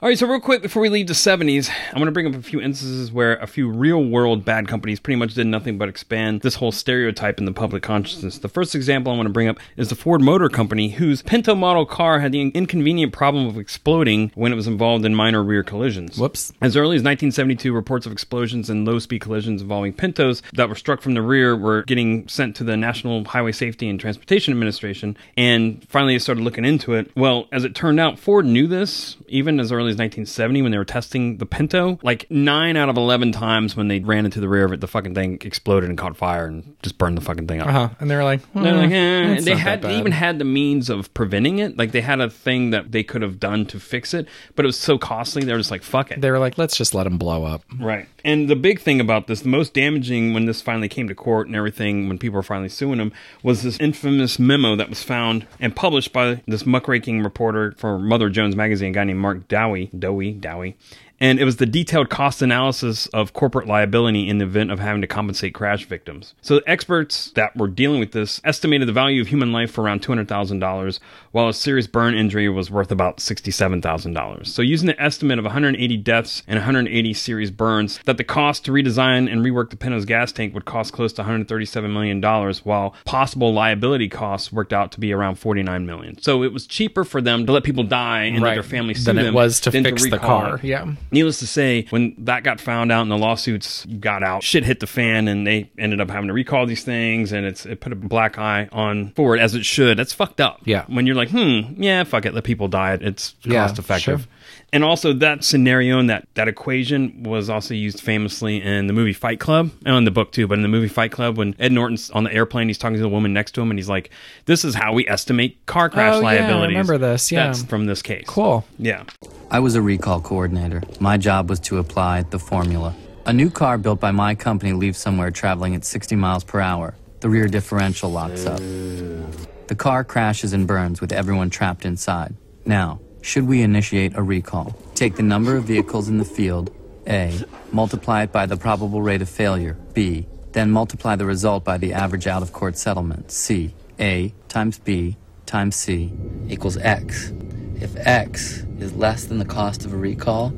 All 0.02 0.08
right, 0.08 0.18
so 0.18 0.26
real 0.26 0.40
quick 0.40 0.62
before 0.62 0.82
we 0.82 0.88
leave 0.88 1.06
the 1.06 1.12
70s, 1.12 1.70
I'm 1.90 1.98
going 1.98 2.06
to 2.06 2.10
bring 2.10 2.26
up 2.26 2.34
a 2.34 2.42
few 2.42 2.60
instances 2.60 3.12
where 3.12 3.36
a 3.36 3.46
few 3.46 3.70
real 3.70 4.04
world 4.04 4.44
bad 4.44 4.66
companies 4.66 4.98
pretty 4.98 5.14
much 5.14 5.34
did 5.34 5.46
nothing 5.46 5.78
but 5.78 5.88
expand 5.88 6.40
this 6.40 6.56
whole 6.56 6.72
stereotype 6.72 7.38
in 7.38 7.44
the 7.44 7.52
public 7.52 7.84
consciousness. 7.84 8.38
The 8.38 8.48
first 8.48 8.74
example 8.74 9.12
I 9.12 9.16
want 9.16 9.28
to 9.28 9.32
bring 9.32 9.46
up 9.46 9.60
is 9.76 9.90
the 9.90 9.94
Ford 9.94 10.20
Motor 10.20 10.48
Company, 10.48 10.88
whose 10.88 11.22
Pinto 11.22 11.54
model 11.54 11.86
car 11.86 12.18
had 12.18 12.32
the 12.32 12.40
inconvenient 12.40 13.12
problem 13.12 13.46
of 13.46 13.56
exploding 13.56 14.32
when 14.34 14.52
it 14.52 14.56
was 14.56 14.66
involved 14.66 15.04
in 15.04 15.14
minor 15.14 15.40
rear 15.40 15.62
collisions. 15.62 16.18
Whoops. 16.18 16.52
As 16.60 16.76
early 16.76 16.96
as 16.96 17.04
1972, 17.04 17.72
reports 17.72 18.04
of 18.04 18.10
explosions 18.10 18.68
and 18.68 18.84
low 18.84 18.98
speed 18.98 19.20
collisions 19.20 19.62
involving 19.62 19.92
Pintos 19.92 20.42
that 20.54 20.68
were 20.68 20.74
struck 20.74 21.00
from 21.00 21.14
the 21.14 21.22
rear 21.22 21.56
were 21.56 21.84
getting 21.84 22.26
sent 22.26 22.56
to 22.56 22.64
the 22.64 22.76
National 22.76 23.24
Highway 23.24 23.52
Safety 23.52 23.88
and 23.88 24.00
Transportation 24.00 24.52
Administration. 24.52 25.16
And 25.36 25.86
finally, 25.88 26.16
they 26.16 26.18
started 26.18 26.42
looking 26.42 26.64
into 26.64 26.94
it. 26.94 27.12
Well, 27.14 27.46
as 27.52 27.62
it 27.62 27.76
turned 27.76 28.00
out, 28.00 28.18
Ford 28.18 28.46
knew 28.46 28.66
this 28.66 29.16
even 29.28 29.60
as 29.60 29.70
early 29.70 29.91
as 29.92 29.98
1970 29.98 30.62
when 30.62 30.72
they 30.72 30.78
were 30.78 30.84
testing 30.84 31.36
the 31.38 31.46
Pinto. 31.46 31.98
Like 32.02 32.30
nine 32.30 32.76
out 32.76 32.88
of 32.88 32.96
11 32.96 33.32
times 33.32 33.76
when 33.76 33.88
they 33.88 34.00
ran 34.00 34.24
into 34.24 34.40
the 34.40 34.48
rear 34.48 34.64
of 34.64 34.72
it, 34.72 34.80
the 34.80 34.88
fucking 34.88 35.14
thing 35.14 35.38
exploded 35.42 35.88
and 35.88 35.98
caught 35.98 36.16
fire 36.16 36.46
and 36.46 36.76
just 36.82 36.98
burned 36.98 37.16
the 37.16 37.22
fucking 37.22 37.46
thing 37.46 37.60
up. 37.60 37.68
Uh 37.68 37.72
huh. 37.72 37.88
And 38.00 38.10
they 38.10 38.16
were 38.16 38.24
like, 38.24 38.40
They're 38.54 38.74
like, 38.74 38.90
eh. 38.90 39.34
it's 39.34 39.44
they 39.44 39.56
had 39.56 39.82
they 39.82 39.98
even 39.98 40.12
had 40.12 40.38
the 40.38 40.44
means 40.44 40.90
of 40.90 41.12
preventing 41.14 41.58
it. 41.58 41.76
Like 41.76 41.92
they 41.92 42.00
had 42.00 42.20
a 42.20 42.30
thing 42.30 42.70
that 42.70 42.92
they 42.92 43.02
could 43.02 43.22
have 43.22 43.38
done 43.38 43.66
to 43.66 43.80
fix 43.80 44.14
it, 44.14 44.26
but 44.54 44.64
it 44.64 44.68
was 44.68 44.78
so 44.78 44.98
costly. 44.98 45.44
They 45.44 45.52
were 45.52 45.58
just 45.58 45.70
like, 45.70 45.82
fuck 45.82 46.10
it. 46.10 46.20
they 46.20 46.30
were 46.30 46.38
like, 46.38 46.58
let's 46.58 46.76
just 46.76 46.94
let 46.94 47.04
them 47.04 47.18
blow 47.18 47.44
up. 47.44 47.62
Right. 47.78 48.08
And 48.24 48.48
the 48.48 48.56
big 48.56 48.80
thing 48.80 49.00
about 49.00 49.26
this, 49.26 49.40
the 49.40 49.48
most 49.48 49.74
damaging 49.74 50.32
when 50.32 50.44
this 50.44 50.60
finally 50.60 50.88
came 50.88 51.08
to 51.08 51.14
court 51.14 51.48
and 51.48 51.56
everything, 51.56 52.08
when 52.08 52.18
people 52.18 52.36
were 52.36 52.42
finally 52.42 52.68
suing 52.68 53.00
him, 53.00 53.12
was 53.42 53.62
this 53.62 53.78
infamous 53.80 54.38
memo 54.38 54.76
that 54.76 54.88
was 54.88 55.02
found 55.02 55.46
and 55.58 55.74
published 55.74 56.12
by 56.12 56.40
this 56.46 56.64
muckraking 56.64 57.22
reporter 57.22 57.74
for 57.76 57.98
Mother 57.98 58.28
Jones 58.30 58.54
magazine, 58.54 58.90
a 58.90 58.92
guy 58.92 59.04
named 59.04 59.18
Mark 59.18 59.48
Dowie. 59.48 59.81
Dowie, 59.92 60.34
Dowie. 60.34 60.72
And 61.22 61.38
it 61.38 61.44
was 61.44 61.58
the 61.58 61.66
detailed 61.66 62.10
cost 62.10 62.42
analysis 62.42 63.06
of 63.06 63.32
corporate 63.32 63.68
liability 63.68 64.28
in 64.28 64.38
the 64.38 64.44
event 64.44 64.72
of 64.72 64.80
having 64.80 65.02
to 65.02 65.06
compensate 65.06 65.54
crash 65.54 65.84
victims. 65.84 66.34
So 66.42 66.56
the 66.56 66.68
experts 66.68 67.30
that 67.36 67.56
were 67.56 67.68
dealing 67.68 68.00
with 68.00 68.10
this 68.10 68.40
estimated 68.42 68.88
the 68.88 68.92
value 68.92 69.22
of 69.22 69.28
human 69.28 69.52
life 69.52 69.70
for 69.70 69.82
around 69.82 70.02
$200,000, 70.02 70.98
while 71.30 71.48
a 71.48 71.54
serious 71.54 71.86
burn 71.86 72.14
injury 72.14 72.48
was 72.48 72.72
worth 72.72 72.90
about 72.90 73.18
$67,000. 73.18 74.48
So 74.48 74.62
using 74.62 74.88
the 74.88 75.00
estimate 75.00 75.38
of 75.38 75.44
180 75.44 75.96
deaths 75.98 76.42
and 76.48 76.56
180 76.56 77.14
serious 77.14 77.50
burns, 77.50 78.00
that 78.04 78.16
the 78.16 78.24
cost 78.24 78.64
to 78.64 78.72
redesign 78.72 79.30
and 79.30 79.42
rework 79.42 79.70
the 79.70 79.76
Pinto's 79.76 80.04
gas 80.04 80.32
tank 80.32 80.52
would 80.54 80.64
cost 80.64 80.92
close 80.92 81.12
to 81.12 81.22
$137 81.22 81.92
million, 81.92 82.20
while 82.64 82.96
possible 83.04 83.52
liability 83.52 84.08
costs 84.08 84.52
worked 84.52 84.72
out 84.72 84.90
to 84.90 84.98
be 84.98 85.12
around 85.12 85.36
49 85.36 85.86
million. 85.86 86.20
So 86.20 86.42
it 86.42 86.52
was 86.52 86.66
cheaper 86.66 87.04
for 87.04 87.20
them 87.22 87.46
to 87.46 87.52
let 87.52 87.62
people 87.62 87.84
die 87.84 88.24
and 88.24 88.40
let 88.40 88.54
their 88.54 88.64
families 88.64 89.04
sue 89.04 89.12
Than 89.12 89.18
it 89.24 89.32
was 89.32 89.60
to 89.60 89.70
fix 89.70 90.10
the 90.10 90.18
car. 90.18 90.56
it. 90.56 90.64
Yeah. 90.64 90.94
Needless 91.12 91.38
to 91.40 91.46
say, 91.46 91.86
when 91.90 92.14
that 92.18 92.42
got 92.42 92.60
found 92.60 92.90
out 92.90 93.02
and 93.02 93.10
the 93.10 93.18
lawsuits 93.18 93.84
got 93.84 94.22
out, 94.22 94.42
shit 94.42 94.64
hit 94.64 94.80
the 94.80 94.86
fan, 94.86 95.28
and 95.28 95.46
they 95.46 95.70
ended 95.78 96.00
up 96.00 96.10
having 96.10 96.28
to 96.28 96.32
recall 96.32 96.66
these 96.66 96.82
things, 96.84 97.32
and 97.32 97.44
it's 97.46 97.66
it 97.66 97.80
put 97.80 97.92
a 97.92 97.96
black 97.96 98.38
eye 98.38 98.68
on 98.72 99.10
Ford 99.10 99.38
as 99.38 99.54
it 99.54 99.64
should. 99.64 99.98
That's 99.98 100.12
fucked 100.12 100.40
up. 100.40 100.62
Yeah. 100.64 100.84
When 100.88 101.06
you're 101.06 101.14
like, 101.16 101.30
hmm, 101.30 101.80
yeah, 101.82 102.04
fuck 102.04 102.24
it, 102.24 102.34
let 102.34 102.44
people 102.44 102.68
die. 102.68 102.98
It's 103.00 103.34
Yeah, 103.42 103.66
cost 103.66 103.78
effective. 103.78 104.20
sure. 104.22 104.28
And 104.74 104.82
also 104.82 105.12
that 105.12 105.44
scenario 105.44 105.98
and 105.98 106.08
that 106.08 106.26
that 106.34 106.48
equation 106.48 107.24
was 107.24 107.50
also 107.50 107.74
used 107.74 108.00
famously 108.00 108.62
in 108.62 108.86
the 108.86 108.94
movie 108.94 109.12
Fight 109.12 109.38
Club 109.38 109.70
and 109.84 109.94
in 109.94 110.04
the 110.04 110.10
book 110.10 110.32
too. 110.32 110.46
But 110.46 110.54
in 110.54 110.62
the 110.62 110.68
movie 110.68 110.88
Fight 110.88 111.12
Club, 111.12 111.36
when 111.36 111.54
Ed 111.58 111.72
Norton's 111.72 112.10
on 112.10 112.24
the 112.24 112.32
airplane, 112.32 112.68
he's 112.68 112.78
talking 112.78 112.96
to 112.96 113.02
the 113.02 113.08
woman 113.08 113.34
next 113.34 113.52
to 113.52 113.60
him, 113.60 113.70
and 113.70 113.78
he's 113.78 113.90
like, 113.90 114.10
"This 114.46 114.64
is 114.64 114.74
how 114.74 114.94
we 114.94 115.06
estimate 115.06 115.66
car 115.66 115.86
oh, 115.86 115.90
crash 115.90 116.14
Oh, 116.14 116.20
yeah, 116.20 116.58
I 116.58 116.66
remember 116.66 116.96
this, 116.96 117.30
yeah. 117.30 117.46
That's 117.46 117.62
from 117.64 117.84
this 117.84 118.00
case. 118.00 118.24
Cool. 118.26 118.64
Yeah. 118.78 119.04
I 119.50 119.58
was 119.60 119.74
a 119.74 119.82
recall 119.82 120.22
coordinator. 120.22 120.82
My 121.00 121.18
job 121.18 121.50
was 121.50 121.60
to 121.60 121.76
apply 121.76 122.22
the 122.22 122.38
formula. 122.38 122.94
A 123.26 123.32
new 123.32 123.50
car 123.50 123.76
built 123.76 124.00
by 124.00 124.10
my 124.10 124.34
company 124.34 124.72
leaves 124.72 124.98
somewhere 124.98 125.30
traveling 125.30 125.74
at 125.74 125.84
60 125.84 126.16
miles 126.16 126.44
per 126.44 126.60
hour. 126.60 126.94
The 127.20 127.28
rear 127.28 127.46
differential 127.46 128.10
locks 128.10 128.46
up. 128.46 128.58
The 128.58 129.74
car 129.76 130.02
crashes 130.02 130.52
and 130.52 130.66
burns 130.66 131.00
with 131.00 131.12
everyone 131.12 131.50
trapped 131.50 131.84
inside. 131.84 132.34
Now, 132.64 133.00
should 133.22 133.46
we 133.46 133.62
initiate 133.62 134.16
a 134.16 134.22
recall? 134.22 134.76
Take 134.94 135.16
the 135.16 135.22
number 135.22 135.56
of 135.56 135.64
vehicles 135.64 136.08
in 136.08 136.18
the 136.18 136.24
field, 136.24 136.74
A, 137.06 137.32
multiply 137.72 138.24
it 138.24 138.32
by 138.32 138.46
the 138.46 138.56
probable 138.56 139.00
rate 139.00 139.22
of 139.22 139.28
failure, 139.28 139.74
B, 139.94 140.26
then 140.52 140.70
multiply 140.70 141.16
the 141.16 141.24
result 141.24 141.64
by 141.64 141.78
the 141.78 141.92
average 141.94 142.26
out 142.26 142.42
of 142.42 142.52
court 142.52 142.76
settlement, 142.76 143.30
C, 143.30 143.74
A 143.98 144.34
times 144.48 144.78
B 144.78 145.16
times 145.46 145.76
C 145.76 146.12
equals 146.48 146.76
X. 146.76 147.32
If 147.80 147.96
X 147.96 148.64
is 148.78 148.92
less 148.94 149.24
than 149.24 149.38
the 149.38 149.44
cost 149.44 149.84
of 149.84 149.92
a 149.92 149.96
recall, 149.96 150.50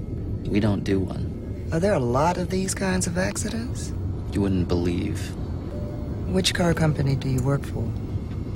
we 0.47 0.59
don't 0.59 0.85
do 0.85 1.01
one. 1.01 1.69
Are 1.73 1.81
there 1.81 1.95
a 1.95 2.01
lot 2.01 2.39
of 2.39 2.51
these 2.51 2.75
kinds 2.75 3.07
of 3.07 3.19
accidents? 3.19 3.93
You 4.33 4.41
wouldn't 4.41 4.69
believe. 4.69 5.35
Which 6.29 6.55
car 6.55 6.75
company 6.75 7.15
do 7.15 7.29
you 7.29 7.43
work 7.43 7.65
for? 7.65 7.85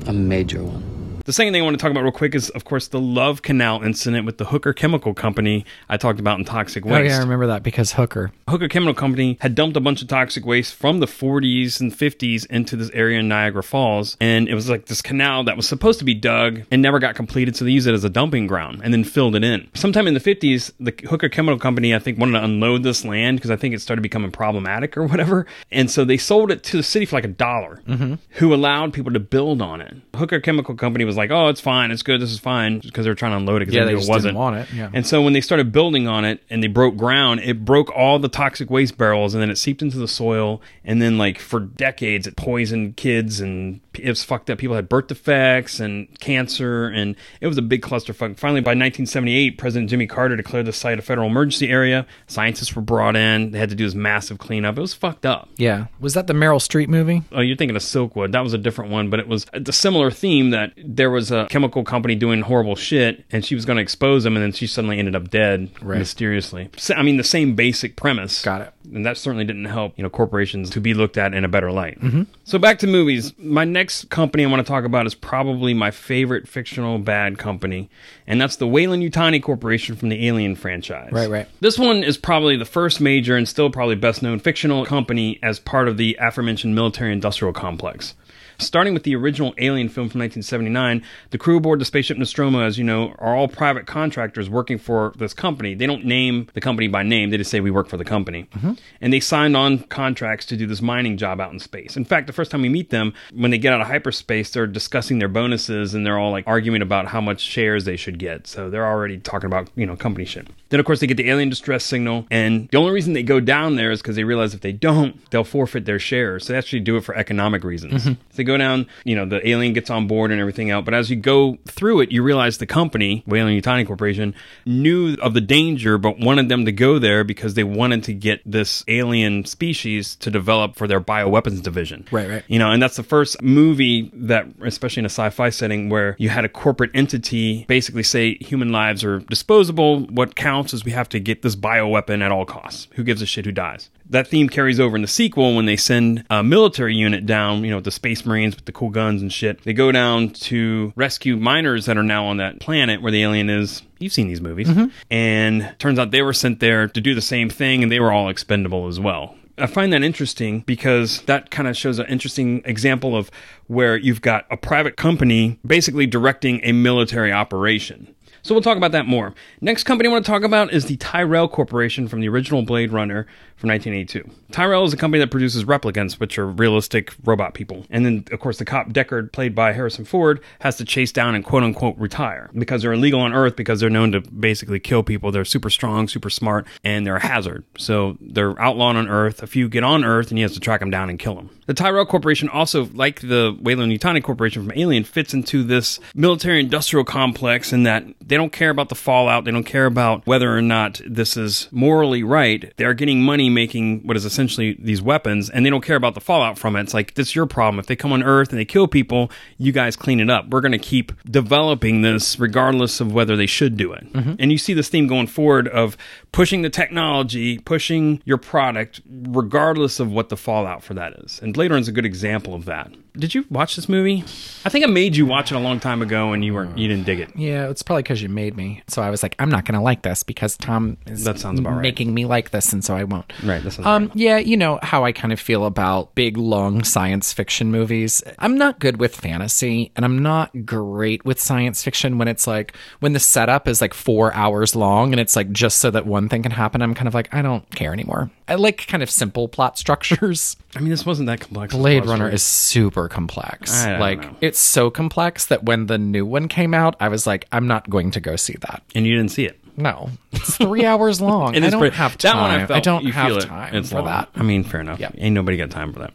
A 0.06 0.12
major 0.12 0.62
one. 0.64 0.97
The 1.28 1.34
second 1.34 1.52
thing 1.52 1.60
I 1.60 1.64
want 1.66 1.78
to 1.78 1.82
talk 1.82 1.90
about 1.90 2.04
real 2.04 2.10
quick 2.10 2.34
is, 2.34 2.48
of 2.48 2.64
course, 2.64 2.88
the 2.88 2.98
Love 2.98 3.42
Canal 3.42 3.82
incident 3.82 4.24
with 4.24 4.38
the 4.38 4.46
Hooker 4.46 4.72
Chemical 4.72 5.12
Company 5.12 5.66
I 5.86 5.98
talked 5.98 6.20
about 6.20 6.38
in 6.38 6.46
Toxic 6.46 6.86
Waste. 6.86 6.96
Oh 6.96 7.02
yeah, 7.02 7.16
I 7.16 7.18
remember 7.18 7.48
that 7.48 7.62
because 7.62 7.92
Hooker. 7.92 8.32
Hooker 8.48 8.66
Chemical 8.66 8.94
Company 8.94 9.36
had 9.42 9.54
dumped 9.54 9.76
a 9.76 9.80
bunch 9.80 10.00
of 10.00 10.08
toxic 10.08 10.46
waste 10.46 10.74
from 10.74 11.00
the 11.00 11.06
40s 11.06 11.82
and 11.82 11.92
50s 11.92 12.46
into 12.46 12.76
this 12.76 12.88
area 12.94 13.20
in 13.20 13.28
Niagara 13.28 13.62
Falls. 13.62 14.16
And 14.22 14.48
it 14.48 14.54
was 14.54 14.70
like 14.70 14.86
this 14.86 15.02
canal 15.02 15.44
that 15.44 15.54
was 15.54 15.68
supposed 15.68 15.98
to 15.98 16.06
be 16.06 16.14
dug 16.14 16.62
and 16.70 16.80
never 16.80 16.98
got 16.98 17.14
completed. 17.14 17.56
So 17.56 17.66
they 17.66 17.72
used 17.72 17.86
it 17.86 17.92
as 17.92 18.04
a 18.04 18.08
dumping 18.08 18.46
ground 18.46 18.80
and 18.82 18.94
then 18.94 19.04
filled 19.04 19.36
it 19.36 19.44
in. 19.44 19.68
Sometime 19.74 20.06
in 20.06 20.14
the 20.14 20.20
50s, 20.20 20.72
the 20.80 20.94
Hooker 21.10 21.28
Chemical 21.28 21.58
Company, 21.58 21.94
I 21.94 21.98
think, 21.98 22.18
wanted 22.18 22.38
to 22.38 22.44
unload 22.44 22.84
this 22.84 23.04
land 23.04 23.36
because 23.36 23.50
I 23.50 23.56
think 23.56 23.74
it 23.74 23.82
started 23.82 24.00
becoming 24.00 24.30
problematic 24.30 24.96
or 24.96 25.06
whatever. 25.06 25.44
And 25.70 25.90
so 25.90 26.06
they 26.06 26.16
sold 26.16 26.50
it 26.50 26.62
to 26.62 26.78
the 26.78 26.82
city 26.82 27.04
for 27.04 27.16
like 27.16 27.26
a 27.26 27.28
dollar, 27.28 27.82
mm-hmm. 27.86 28.14
who 28.38 28.54
allowed 28.54 28.94
people 28.94 29.12
to 29.12 29.20
build 29.20 29.60
on 29.60 29.82
it. 29.82 29.94
Hooker 30.16 30.40
Chemical 30.40 30.74
Company 30.74 31.04
was 31.04 31.17
like, 31.18 31.30
oh, 31.30 31.48
it's 31.48 31.60
fine. 31.60 31.90
It's 31.90 32.02
good. 32.02 32.20
This 32.22 32.30
is 32.32 32.38
fine 32.38 32.78
because 32.78 33.04
they 33.04 33.10
were 33.10 33.14
trying 33.14 33.32
to 33.32 33.36
unload 33.36 33.60
it 33.60 33.66
because 33.66 33.74
Yeah, 33.74 33.84
they 33.84 33.92
they 33.92 33.96
just 33.98 34.08
it 34.08 34.12
wasn't. 34.12 34.28
didn't 34.30 34.38
want 34.38 34.56
it, 34.56 34.68
yeah. 34.72 34.90
And 34.94 35.06
so 35.06 35.20
when 35.20 35.34
they 35.34 35.42
started 35.42 35.70
building 35.72 36.08
on 36.08 36.24
it 36.24 36.42
and 36.48 36.62
they 36.62 36.68
broke 36.68 36.96
ground, 36.96 37.40
it 37.40 37.64
broke 37.64 37.90
all 37.94 38.18
the 38.18 38.28
toxic 38.28 38.70
waste 38.70 38.96
barrels 38.96 39.34
and 39.34 39.42
then 39.42 39.50
it 39.50 39.56
seeped 39.58 39.82
into 39.82 39.98
the 39.98 40.08
soil. 40.08 40.62
And 40.84 41.02
then, 41.02 41.18
like, 41.18 41.38
for 41.38 41.60
decades, 41.60 42.26
it 42.26 42.36
poisoned 42.36 42.96
kids 42.96 43.40
and 43.40 43.80
it 43.98 44.08
was 44.08 44.24
fucked 44.24 44.50
up. 44.50 44.58
People 44.58 44.76
had 44.76 44.88
birth 44.88 45.08
defects 45.08 45.80
and 45.80 46.08
cancer, 46.20 46.86
and 46.86 47.16
it 47.40 47.46
was 47.46 47.58
a 47.58 47.62
big 47.62 47.82
clusterfuck. 47.82 48.38
Finally, 48.38 48.60
by 48.60 48.70
1978, 48.70 49.58
President 49.58 49.90
Jimmy 49.90 50.06
Carter 50.06 50.36
declared 50.36 50.66
the 50.66 50.72
site 50.72 50.98
a 50.98 51.02
federal 51.02 51.28
emergency 51.28 51.68
area. 51.68 52.06
Scientists 52.26 52.74
were 52.76 52.82
brought 52.82 53.16
in. 53.16 53.50
They 53.50 53.58
had 53.58 53.70
to 53.70 53.74
do 53.74 53.84
this 53.84 53.94
massive 53.94 54.38
cleanup. 54.38 54.76
It 54.78 54.80
was 54.80 54.94
fucked 54.94 55.26
up. 55.26 55.48
Yeah. 55.56 55.86
Was 56.00 56.14
that 56.14 56.26
the 56.26 56.32
Meryl 56.32 56.58
Streep 56.60 56.88
movie? 56.88 57.22
Oh, 57.32 57.40
you're 57.40 57.56
thinking 57.56 57.76
of 57.76 57.82
Silkwood. 57.82 58.32
That 58.32 58.42
was 58.44 58.52
a 58.54 58.58
different 58.58 58.90
one, 58.90 59.10
but 59.10 59.20
it 59.20 59.28
was 59.28 59.46
a 59.52 59.72
similar 59.72 60.10
theme 60.10 60.50
that 60.50 60.72
there 60.76 61.10
was 61.10 61.30
a 61.30 61.46
chemical 61.50 61.84
company 61.84 62.14
doing 62.14 62.42
horrible 62.42 62.76
shit 62.76 63.24
and 63.30 63.44
she 63.44 63.54
was 63.54 63.64
going 63.64 63.76
to 63.76 63.82
expose 63.82 64.24
them 64.24 64.36
and 64.36 64.42
then 64.42 64.52
she 64.52 64.66
suddenly 64.66 64.98
ended 64.98 65.14
up 65.16 65.30
dead 65.30 65.70
Right. 65.82 65.98
mysteriously. 65.98 66.68
I 66.96 67.02
mean, 67.02 67.16
the 67.16 67.24
same 67.24 67.54
basic 67.54 67.96
premise. 67.96 68.42
Got 68.42 68.60
it. 68.62 68.72
And 68.94 69.04
that 69.04 69.16
certainly 69.16 69.44
didn't 69.44 69.66
help, 69.66 69.94
you 69.96 70.02
know, 70.02 70.10
corporations 70.10 70.70
to 70.70 70.80
be 70.80 70.94
looked 70.94 71.18
at 71.18 71.34
in 71.34 71.44
a 71.44 71.48
better 71.48 71.70
light. 71.70 72.00
Mm-hmm. 72.00 72.22
So 72.44 72.58
back 72.58 72.78
to 72.80 72.86
movies. 72.86 73.32
My 73.38 73.64
next 73.64 74.10
company 74.10 74.44
I 74.44 74.48
want 74.48 74.66
to 74.66 74.70
talk 74.70 74.84
about 74.84 75.06
is 75.06 75.14
probably 75.14 75.74
my 75.74 75.90
favorite 75.90 76.48
fictional 76.48 76.98
bad 76.98 77.38
company, 77.38 77.90
and 78.26 78.40
that's 78.40 78.56
the 78.56 78.66
Weyland 78.66 79.02
Yutani 79.02 79.42
Corporation 79.42 79.96
from 79.96 80.08
the 80.08 80.26
Alien 80.26 80.56
franchise. 80.56 81.10
Right, 81.12 81.28
right. 81.28 81.48
This 81.60 81.78
one 81.78 82.02
is 82.02 82.16
probably 82.16 82.56
the 82.56 82.64
first 82.64 83.00
major 83.00 83.36
and 83.36 83.48
still 83.48 83.70
probably 83.70 83.96
best 83.96 84.22
known 84.22 84.38
fictional 84.38 84.84
company 84.86 85.38
as 85.42 85.58
part 85.58 85.88
of 85.88 85.96
the 85.96 86.16
aforementioned 86.20 86.74
military 86.74 87.12
industrial 87.12 87.52
complex. 87.52 88.14
Starting 88.60 88.92
with 88.92 89.04
the 89.04 89.14
original 89.14 89.54
Alien 89.58 89.88
film 89.88 90.08
from 90.08 90.18
1979, 90.20 91.02
the 91.30 91.38
crew 91.38 91.58
aboard 91.58 91.80
the 91.80 91.84
spaceship 91.84 92.18
Nostromo, 92.18 92.60
as 92.60 92.76
you 92.76 92.82
know, 92.82 93.14
are 93.18 93.36
all 93.36 93.46
private 93.46 93.86
contractors 93.86 94.50
working 94.50 94.78
for 94.78 95.12
this 95.16 95.32
company. 95.32 95.74
They 95.74 95.86
don't 95.86 96.04
name 96.04 96.48
the 96.54 96.60
company 96.60 96.88
by 96.88 97.04
name, 97.04 97.30
they 97.30 97.36
just 97.36 97.52
say 97.52 97.60
we 97.60 97.70
work 97.70 97.88
for 97.88 97.96
the 97.96 98.04
company. 98.04 98.48
Mm-hmm. 98.56 98.72
And 99.00 99.12
they 99.12 99.20
signed 99.20 99.56
on 99.56 99.78
contracts 99.84 100.44
to 100.46 100.56
do 100.56 100.66
this 100.66 100.82
mining 100.82 101.16
job 101.16 101.40
out 101.40 101.52
in 101.52 101.60
space. 101.60 101.96
In 101.96 102.04
fact, 102.04 102.26
the 102.26 102.32
first 102.32 102.50
time 102.50 102.62
we 102.62 102.68
meet 102.68 102.90
them, 102.90 103.14
when 103.32 103.52
they 103.52 103.58
get 103.58 103.72
out 103.72 103.80
of 103.80 103.86
hyperspace, 103.86 104.50
they're 104.50 104.66
discussing 104.66 105.20
their 105.20 105.28
bonuses 105.28 105.94
and 105.94 106.04
they're 106.04 106.18
all 106.18 106.32
like 106.32 106.44
arguing 106.48 106.82
about 106.82 107.06
how 107.06 107.20
much 107.20 107.40
shares 107.40 107.84
they 107.84 107.96
should 107.96 108.18
get. 108.18 108.48
So 108.48 108.70
they're 108.70 108.86
already 108.86 109.18
talking 109.18 109.46
about, 109.46 109.70
you 109.76 109.86
know, 109.86 109.94
company 109.94 110.24
shit. 110.24 110.48
Then, 110.70 110.80
of 110.80 110.86
course, 110.86 111.00
they 111.00 111.06
get 111.06 111.16
the 111.16 111.30
alien 111.30 111.48
distress 111.48 111.84
signal. 111.84 112.26
And 112.30 112.68
the 112.68 112.78
only 112.78 112.92
reason 112.92 113.12
they 113.14 113.22
go 113.22 113.40
down 113.40 113.76
there 113.76 113.90
is 113.90 114.02
because 114.02 114.16
they 114.16 114.24
realize 114.24 114.54
if 114.54 114.60
they 114.60 114.72
don't, 114.72 115.18
they'll 115.30 115.44
forfeit 115.44 115.84
their 115.84 115.98
shares. 115.98 116.46
So 116.46 116.52
they 116.52 116.58
actually 116.58 116.80
do 116.80 116.96
it 116.96 117.04
for 117.04 117.14
economic 117.14 117.64
reasons. 117.64 118.02
Mm-hmm. 118.02 118.12
So 118.12 118.36
they 118.36 118.44
go 118.44 118.56
down, 118.56 118.86
you 119.04 119.16
know, 119.16 119.24
the 119.24 119.46
alien 119.48 119.72
gets 119.72 119.90
on 119.90 120.06
board 120.06 120.30
and 120.30 120.40
everything 120.40 120.70
else. 120.70 120.84
But 120.84 120.94
as 120.94 121.10
you 121.10 121.16
go 121.16 121.58
through 121.66 122.00
it, 122.00 122.12
you 122.12 122.22
realize 122.22 122.58
the 122.58 122.66
company, 122.66 123.22
Weyland 123.26 123.60
Yutani 123.60 123.86
Corporation, 123.86 124.34
knew 124.66 125.16
of 125.22 125.34
the 125.34 125.40
danger, 125.40 125.96
but 125.96 126.18
wanted 126.18 126.48
them 126.48 126.64
to 126.66 126.72
go 126.72 126.98
there 126.98 127.24
because 127.24 127.54
they 127.54 127.64
wanted 127.64 128.04
to 128.04 128.14
get 128.14 128.40
this 128.44 128.84
alien 128.88 129.44
species 129.44 130.16
to 130.16 130.30
develop 130.30 130.76
for 130.76 130.86
their 130.86 131.00
bioweapons 131.00 131.62
division. 131.62 132.06
Right, 132.10 132.28
right. 132.28 132.44
You 132.46 132.58
know, 132.58 132.70
and 132.70 132.82
that's 132.82 132.96
the 132.96 133.02
first 133.02 133.40
movie 133.42 134.10
that, 134.12 134.46
especially 134.62 135.00
in 135.00 135.06
a 135.06 135.10
sci 135.10 135.30
fi 135.30 135.48
setting, 135.48 135.88
where 135.88 136.14
you 136.18 136.28
had 136.28 136.44
a 136.44 136.48
corporate 136.48 136.90
entity 136.94 137.64
basically 137.68 138.02
say 138.02 138.36
human 138.36 138.70
lives 138.70 139.02
are 139.04 139.20
disposable. 139.20 140.00
What 140.06 140.36
counts 140.36 140.57
ounces. 140.58 140.84
We 140.84 140.92
have 140.92 141.08
to 141.10 141.20
get 141.20 141.42
this 141.42 141.56
bioweapon 141.56 142.20
at 142.20 142.32
all 142.32 142.44
costs. 142.44 142.88
Who 142.94 143.04
gives 143.04 143.22
a 143.22 143.26
shit 143.26 143.44
who 143.44 143.52
dies? 143.52 143.90
That 144.10 144.26
theme 144.26 144.48
carries 144.48 144.80
over 144.80 144.96
in 144.96 145.02
the 145.02 145.08
sequel 145.08 145.54
when 145.54 145.66
they 145.66 145.76
send 145.76 146.24
a 146.30 146.42
military 146.42 146.94
unit 146.94 147.26
down, 147.26 147.64
you 147.64 147.70
know, 147.70 147.80
the 147.80 147.90
Space 147.90 148.24
Marines 148.24 148.56
with 148.56 148.64
the 148.64 148.72
cool 148.72 148.90
guns 148.90 149.22
and 149.22 149.32
shit. 149.32 149.62
They 149.62 149.72
go 149.72 149.92
down 149.92 150.30
to 150.30 150.92
rescue 150.96 151.36
miners 151.36 151.86
that 151.86 151.96
are 151.96 152.02
now 152.02 152.26
on 152.26 152.38
that 152.38 152.60
planet 152.60 153.02
where 153.02 153.12
the 153.12 153.22
alien 153.22 153.50
is. 153.50 153.82
You've 153.98 154.12
seen 154.12 154.28
these 154.28 154.40
movies. 154.40 154.68
Mm-hmm. 154.68 154.86
And 155.10 155.74
turns 155.78 155.98
out 155.98 156.10
they 156.10 156.22
were 156.22 156.32
sent 156.32 156.60
there 156.60 156.88
to 156.88 157.00
do 157.00 157.14
the 157.14 157.20
same 157.20 157.50
thing 157.50 157.82
and 157.82 157.92
they 157.92 158.00
were 158.00 158.12
all 158.12 158.28
expendable 158.28 158.88
as 158.88 158.98
well. 158.98 159.34
I 159.60 159.66
find 159.66 159.92
that 159.92 160.02
interesting 160.02 160.60
because 160.60 161.22
that 161.22 161.50
kind 161.50 161.68
of 161.68 161.76
shows 161.76 161.98
an 161.98 162.06
interesting 162.06 162.62
example 162.64 163.16
of 163.16 163.30
where 163.66 163.96
you've 163.96 164.22
got 164.22 164.46
a 164.50 164.56
private 164.56 164.96
company 164.96 165.58
basically 165.66 166.06
directing 166.06 166.60
a 166.62 166.72
military 166.72 167.32
operation. 167.32 168.14
So 168.48 168.54
we'll 168.54 168.62
talk 168.62 168.78
about 168.78 168.92
that 168.92 169.04
more. 169.04 169.34
Next 169.60 169.84
company 169.84 170.08
I 170.08 170.12
want 170.12 170.24
to 170.24 170.32
talk 170.32 170.42
about 170.42 170.72
is 170.72 170.86
the 170.86 170.96
Tyrell 170.96 171.48
Corporation 171.48 172.08
from 172.08 172.20
the 172.20 172.30
original 172.30 172.62
Blade 172.62 172.92
Runner 172.92 173.26
from 173.58 173.70
1982. 173.70 174.30
Tyrell 174.52 174.84
is 174.84 174.92
a 174.92 174.96
company 174.96 175.18
that 175.20 175.30
produces 175.30 175.64
replicants, 175.64 176.14
which 176.14 176.38
are 176.38 176.46
realistic 176.46 177.12
robot 177.24 177.54
people. 177.54 177.84
And 177.90 178.06
then, 178.06 178.24
of 178.30 178.40
course, 178.40 178.58
the 178.58 178.64
cop 178.64 178.90
Deckard, 178.90 179.32
played 179.32 179.54
by 179.54 179.72
Harrison 179.72 180.04
Ford, 180.04 180.40
has 180.60 180.76
to 180.76 180.84
chase 180.84 181.12
down 181.12 181.34
and 181.34 181.44
quote 181.44 181.64
unquote 181.64 181.98
retire 181.98 182.48
because 182.56 182.82
they're 182.82 182.92
illegal 182.92 183.20
on 183.20 183.34
Earth 183.34 183.56
because 183.56 183.80
they're 183.80 183.90
known 183.90 184.12
to 184.12 184.20
basically 184.20 184.78
kill 184.78 185.02
people. 185.02 185.32
They're 185.32 185.44
super 185.44 185.70
strong, 185.70 186.08
super 186.08 186.30
smart, 186.30 186.66
and 186.84 187.04
they're 187.06 187.16
a 187.16 187.26
hazard. 187.26 187.64
So 187.76 188.16
they're 188.20 188.58
outlawed 188.60 188.96
on 188.96 189.08
Earth. 189.08 189.42
A 189.42 189.46
few 189.46 189.68
get 189.68 189.82
on 189.82 190.04
Earth, 190.04 190.30
and 190.30 190.38
he 190.38 190.42
has 190.42 190.54
to 190.54 190.60
track 190.60 190.80
them 190.80 190.90
down 190.90 191.10
and 191.10 191.18
kill 191.18 191.34
them. 191.34 191.50
The 191.66 191.74
Tyrell 191.74 192.06
Corporation 192.06 192.48
also, 192.48 192.86
like 192.94 193.20
the 193.20 193.54
Weyland 193.60 193.92
Yutani 193.92 194.22
Corporation 194.22 194.62
from 194.62 194.72
Alien, 194.74 195.04
fits 195.04 195.34
into 195.34 195.62
this 195.62 196.00
military 196.14 196.60
industrial 196.60 197.04
complex 197.04 197.72
in 197.72 197.82
that 197.82 198.04
they 198.24 198.36
don't 198.36 198.52
care 198.52 198.70
about 198.70 198.88
the 198.88 198.94
fallout. 198.94 199.44
They 199.44 199.50
don't 199.50 199.64
care 199.64 199.84
about 199.84 200.26
whether 200.26 200.56
or 200.56 200.62
not 200.62 201.00
this 201.06 201.36
is 201.36 201.68
morally 201.70 202.22
right. 202.22 202.72
They 202.76 202.84
are 202.84 202.94
getting 202.94 203.22
money 203.22 203.47
making 203.48 204.06
what 204.06 204.16
is 204.16 204.24
essentially 204.24 204.76
these 204.78 205.02
weapons, 205.02 205.50
and 205.50 205.64
they 205.64 205.70
don't 205.70 205.84
care 205.84 205.96
about 205.96 206.14
the 206.14 206.20
fallout 206.20 206.58
from 206.58 206.76
it. 206.76 206.82
It's 206.82 206.94
like, 206.94 207.14
this 207.14 207.28
is 207.28 207.34
your 207.34 207.46
problem. 207.46 207.78
If 207.78 207.86
they 207.86 207.96
come 207.96 208.12
on 208.12 208.22
Earth 208.22 208.50
and 208.50 208.58
they 208.58 208.64
kill 208.64 208.88
people, 208.88 209.30
you 209.56 209.72
guys 209.72 209.96
clean 209.96 210.20
it 210.20 210.30
up. 210.30 210.48
We're 210.48 210.60
going 210.60 210.72
to 210.72 210.78
keep 210.78 211.12
developing 211.24 212.02
this 212.02 212.38
regardless 212.38 213.00
of 213.00 213.12
whether 213.12 213.36
they 213.36 213.46
should 213.46 213.76
do 213.76 213.92
it. 213.92 214.12
Mm-hmm. 214.12 214.34
And 214.38 214.52
you 214.52 214.58
see 214.58 214.74
this 214.74 214.88
theme 214.88 215.06
going 215.06 215.26
forward 215.26 215.68
of 215.68 215.96
pushing 216.32 216.62
the 216.62 216.70
technology, 216.70 217.58
pushing 217.58 218.22
your 218.24 218.38
product, 218.38 219.00
regardless 219.08 220.00
of 220.00 220.10
what 220.12 220.28
the 220.28 220.36
fallout 220.36 220.82
for 220.82 220.94
that 220.94 221.14
is. 221.24 221.40
And 221.42 221.54
Blade 221.54 221.70
Runner 221.70 221.80
is 221.80 221.88
a 221.88 221.92
good 221.92 222.06
example 222.06 222.54
of 222.54 222.64
that. 222.66 222.92
Did 223.16 223.34
you 223.34 223.44
watch 223.50 223.74
this 223.74 223.88
movie? 223.88 224.22
I 224.64 224.68
think 224.68 224.84
I 224.84 224.88
made 224.88 225.16
you 225.16 225.26
watch 225.26 225.50
it 225.50 225.56
a 225.56 225.58
long 225.58 225.80
time 225.80 226.02
ago, 226.02 226.32
and 226.32 226.44
you 226.44 226.54
weren't, 226.54 226.78
you 226.78 226.86
didn't 226.86 227.04
dig 227.04 227.18
it. 227.18 227.32
Yeah, 227.34 227.68
it's 227.68 227.82
probably 227.82 228.04
because 228.04 228.22
you 228.22 228.28
made 228.28 228.56
me. 228.56 228.82
So 228.86 229.02
I 229.02 229.10
was 229.10 229.24
like, 229.24 229.34
I'm 229.40 229.50
not 229.50 229.64
going 229.64 229.74
to 229.74 229.80
like 229.80 230.02
this 230.02 230.22
because 230.22 230.56
Tom 230.56 230.98
is 231.04 231.24
That 231.24 231.40
sounds 231.40 231.58
about 231.58 231.72
right. 231.72 231.82
making 231.82 232.14
me 232.14 232.26
like 232.26 232.50
this, 232.50 232.72
and 232.72 232.84
so 232.84 232.94
I 232.94 233.02
won't. 233.02 233.32
Right, 233.44 233.62
sounds 233.62 233.78
Um, 233.80 234.06
right. 234.06 234.16
yeah, 234.16 234.38
you 234.38 234.56
know 234.56 234.78
how 234.82 235.04
I 235.04 235.12
kind 235.12 235.32
of 235.32 235.40
feel 235.40 235.64
about 235.64 236.14
big, 236.14 236.36
long 236.36 236.84
science 236.84 237.32
fiction 237.32 237.70
movies. 237.70 238.22
I'm 238.38 238.56
not 238.56 238.78
good 238.78 238.98
with 238.98 239.16
fantasy, 239.16 239.92
and 239.96 240.04
I'm 240.04 240.22
not 240.22 240.64
great 240.66 241.24
with 241.24 241.40
science 241.40 241.82
fiction 241.82 242.18
when 242.18 242.28
it's 242.28 242.46
like 242.46 242.74
when 243.00 243.12
the 243.12 243.20
setup 243.20 243.68
is 243.68 243.80
like 243.80 243.94
four 243.94 244.32
hours 244.34 244.74
long, 244.74 245.12
and 245.12 245.20
it's 245.20 245.36
like 245.36 245.50
just 245.52 245.78
so 245.78 245.90
that 245.90 246.06
one 246.06 246.28
thing 246.28 246.42
can 246.42 246.52
happen. 246.52 246.82
I'm 246.82 246.94
kind 246.94 247.08
of 247.08 247.14
like, 247.14 247.32
I 247.32 247.42
don't 247.42 247.68
care 247.74 247.92
anymore. 247.92 248.30
I 248.48 248.54
like 248.54 248.86
kind 248.86 249.02
of 249.02 249.10
simple 249.10 249.48
plot 249.48 249.78
structures. 249.78 250.56
I 250.76 250.80
mean, 250.80 250.90
this 250.90 251.04
wasn't 251.04 251.26
that 251.26 251.40
complex. 251.40 251.74
Blade 251.74 252.06
Runner 252.06 252.28
is 252.28 252.42
super 252.42 253.08
complex. 253.08 253.84
Like 253.86 254.22
know. 254.22 254.36
it's 254.40 254.58
so 254.58 254.90
complex 254.90 255.46
that 255.46 255.64
when 255.64 255.86
the 255.86 255.98
new 255.98 256.24
one 256.24 256.48
came 256.48 256.72
out, 256.74 256.96
I 257.00 257.08
was 257.08 257.26
like, 257.26 257.46
I'm 257.52 257.66
not 257.66 257.88
going 257.90 258.10
to 258.12 258.20
go 258.20 258.36
see 258.36 258.56
that. 258.60 258.82
and 258.94 259.06
you 259.06 259.16
didn't 259.16 259.30
see 259.32 259.44
it. 259.44 259.57
No, 259.78 260.10
it's 260.32 260.56
three 260.56 260.84
hours 260.84 261.20
long. 261.20 261.54
It 261.56 261.62
I 261.62 261.66
is 261.66 261.72
don't 261.72 261.80
pretty- 261.80 261.96
have 261.96 262.18
time. 262.18 262.36
That 262.36 262.40
one 262.42 262.50
I, 262.50 262.66
felt, 262.66 262.84
don't 262.84 263.04
you 263.04 263.12
have 263.12 263.28
feel 263.28 263.38
it. 263.38 263.44
time 263.46 263.74
It's 263.74 263.90
for 263.90 263.96
long. 263.96 264.06
that. 264.06 264.28
I 264.34 264.42
mean, 264.42 264.64
fair 264.64 264.80
enough. 264.80 264.98
Yeah. 265.00 265.10
Ain't 265.16 265.34
nobody 265.34 265.56
got 265.56 265.70
time 265.70 265.92
for 265.92 266.00
that. 266.00 266.12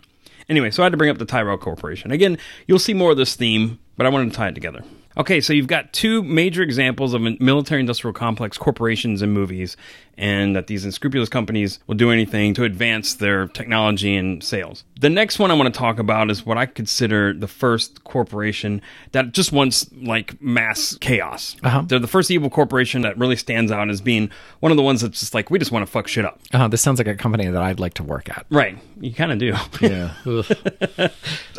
Anyway, 0.49 0.69
so 0.71 0.84
I 0.84 0.86
had 0.86 0.91
to 0.91 0.97
bring 0.97 1.10
up 1.10 1.17
the 1.17 1.26
Tyrell 1.26 1.58
Corporation. 1.58 2.12
Again, 2.12 2.38
you'll 2.67 2.78
see 2.80 2.93
more 2.93 3.12
of 3.12 3.17
this 3.17 3.36
theme, 3.36 3.80
but 3.97 4.06
I 4.06 4.10
wanted 4.10 4.32
to 4.32 4.36
tie 4.36 4.49
it 4.49 4.56
together. 4.56 4.84
Okay, 5.15 5.39
so 5.39 5.54
you've 5.54 5.67
got 5.67 5.93
two 5.93 6.21
major 6.23 6.62
examples 6.63 7.13
of 7.13 7.21
military 7.39 7.80
industrial 7.80 8.13
complex 8.13 8.58
corporations 8.58 9.21
in 9.21 9.32
movies, 9.32 9.78
and 10.17 10.56
that 10.56 10.67
these 10.67 10.86
unscrupulous 10.86 11.30
companies 11.30 11.80
will 11.88 11.95
do 11.95 12.12
anything 12.12 12.54
to 12.54 12.63
advance 12.63 13.13
their 13.15 13.47
technology 13.47 14.15
and 14.15 14.43
sales. 14.43 14.84
The 14.99 15.10
next 15.10 15.39
one 15.39 15.52
I 15.52 15.56
want 15.56 15.73
to 15.73 15.78
talk 15.78 15.99
about 15.99 16.30
is 16.30 16.45
what 16.45 16.58
I 16.58 16.65
consider 16.65 17.34
the 17.34 17.47
first 17.47 18.04
corporation 18.04 18.82
that 19.12 19.32
just 19.34 19.52
wants 19.52 19.86
like 20.02 20.41
mass 20.41 20.97
chaos. 21.02 21.56
Uh-huh. 21.63 21.84
They're 21.86 21.99
the 21.99 22.08
first 22.08 22.32
evil 22.32 22.49
corporation 22.49 23.02
that 23.02 23.17
really 23.17 23.36
stands 23.36 23.71
out 23.71 23.89
as 23.89 24.02
being 24.02 24.30
one 24.60 24.71
of 24.71 24.78
the 24.78 24.84
ones 24.84 25.02
that's 25.02 25.19
just 25.19 25.34
like, 25.34 25.49
we 25.49 25.60
just 25.60 25.71
want 25.71 25.86
to 25.86 25.91
fuck 25.91 26.08
shit 26.08 26.26
up. 26.26 26.39
Oh, 26.54 26.67
this 26.67 26.82
sounds 26.82 26.99
like 26.99 27.08
a 27.08 27.15
company 27.15 27.47
that 27.47 27.62
I'd 27.62 27.80
like 27.80 27.95
to 27.95 28.04
work 28.04 28.30
at. 28.30 28.45
Right. 28.49 28.78
You 29.02 29.13
kind 29.13 29.32
of 29.32 29.39
do. 29.39 29.56
Yeah. 29.82 30.13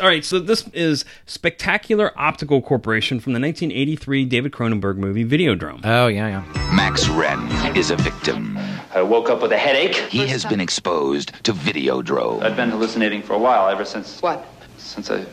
All 0.01 0.07
right. 0.07 0.23
So 0.25 0.39
this 0.39 0.67
is 0.73 1.05
Spectacular 1.25 2.17
Optical 2.19 2.61
Corporation 2.61 3.19
from 3.19 3.33
the 3.33 3.39
1983 3.39 4.25
David 4.25 4.51
Cronenberg 4.51 4.97
movie 4.97 5.25
Videodrome. 5.25 5.81
oh 5.83 6.07
yeah, 6.07 6.27
yeah. 6.27 6.71
Max 6.73 7.05
Renn 7.05 7.75
is 7.75 7.91
a 7.91 7.95
victim. 7.97 8.44
I 8.93 9.01
woke 9.01 9.29
up 9.29 9.41
with 9.41 9.51
a 9.51 9.57
headache. 9.57 9.95
He 9.95 10.27
has 10.27 10.45
been 10.45 10.61
exposed 10.61 11.31
to 11.43 11.53
Videodrome. 11.53 12.41
I've 12.43 12.55
been 12.55 12.69
hallucinating 12.69 13.21
for 13.21 13.33
a 13.33 13.39
while, 13.39 13.67
ever 13.69 13.85
since. 13.85 14.21
What? 14.21 14.45
Since 14.77 15.11
I 15.11 15.25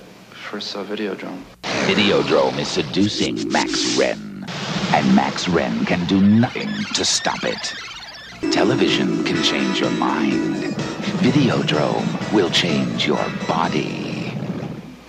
first 0.50 0.68
saw 0.68 0.84
Videodrome. 0.84 1.42
Videodrome 1.86 2.58
is 2.58 2.68
seducing 2.68 3.50
Max 3.50 3.96
Renn, 3.96 4.44
and 4.94 5.16
Max 5.16 5.46
Renn 5.46 5.86
can 5.86 6.04
do 6.06 6.20
nothing 6.20 6.68
to 6.94 7.04
stop 7.04 7.42
it. 7.44 7.74
Television 8.52 9.24
can 9.24 9.42
change 9.42 9.80
your 9.80 9.90
mind. 9.92 10.74
Videodrome 11.22 12.32
will 12.32 12.50
change 12.50 13.06
your 13.06 13.24
body. 13.46 14.34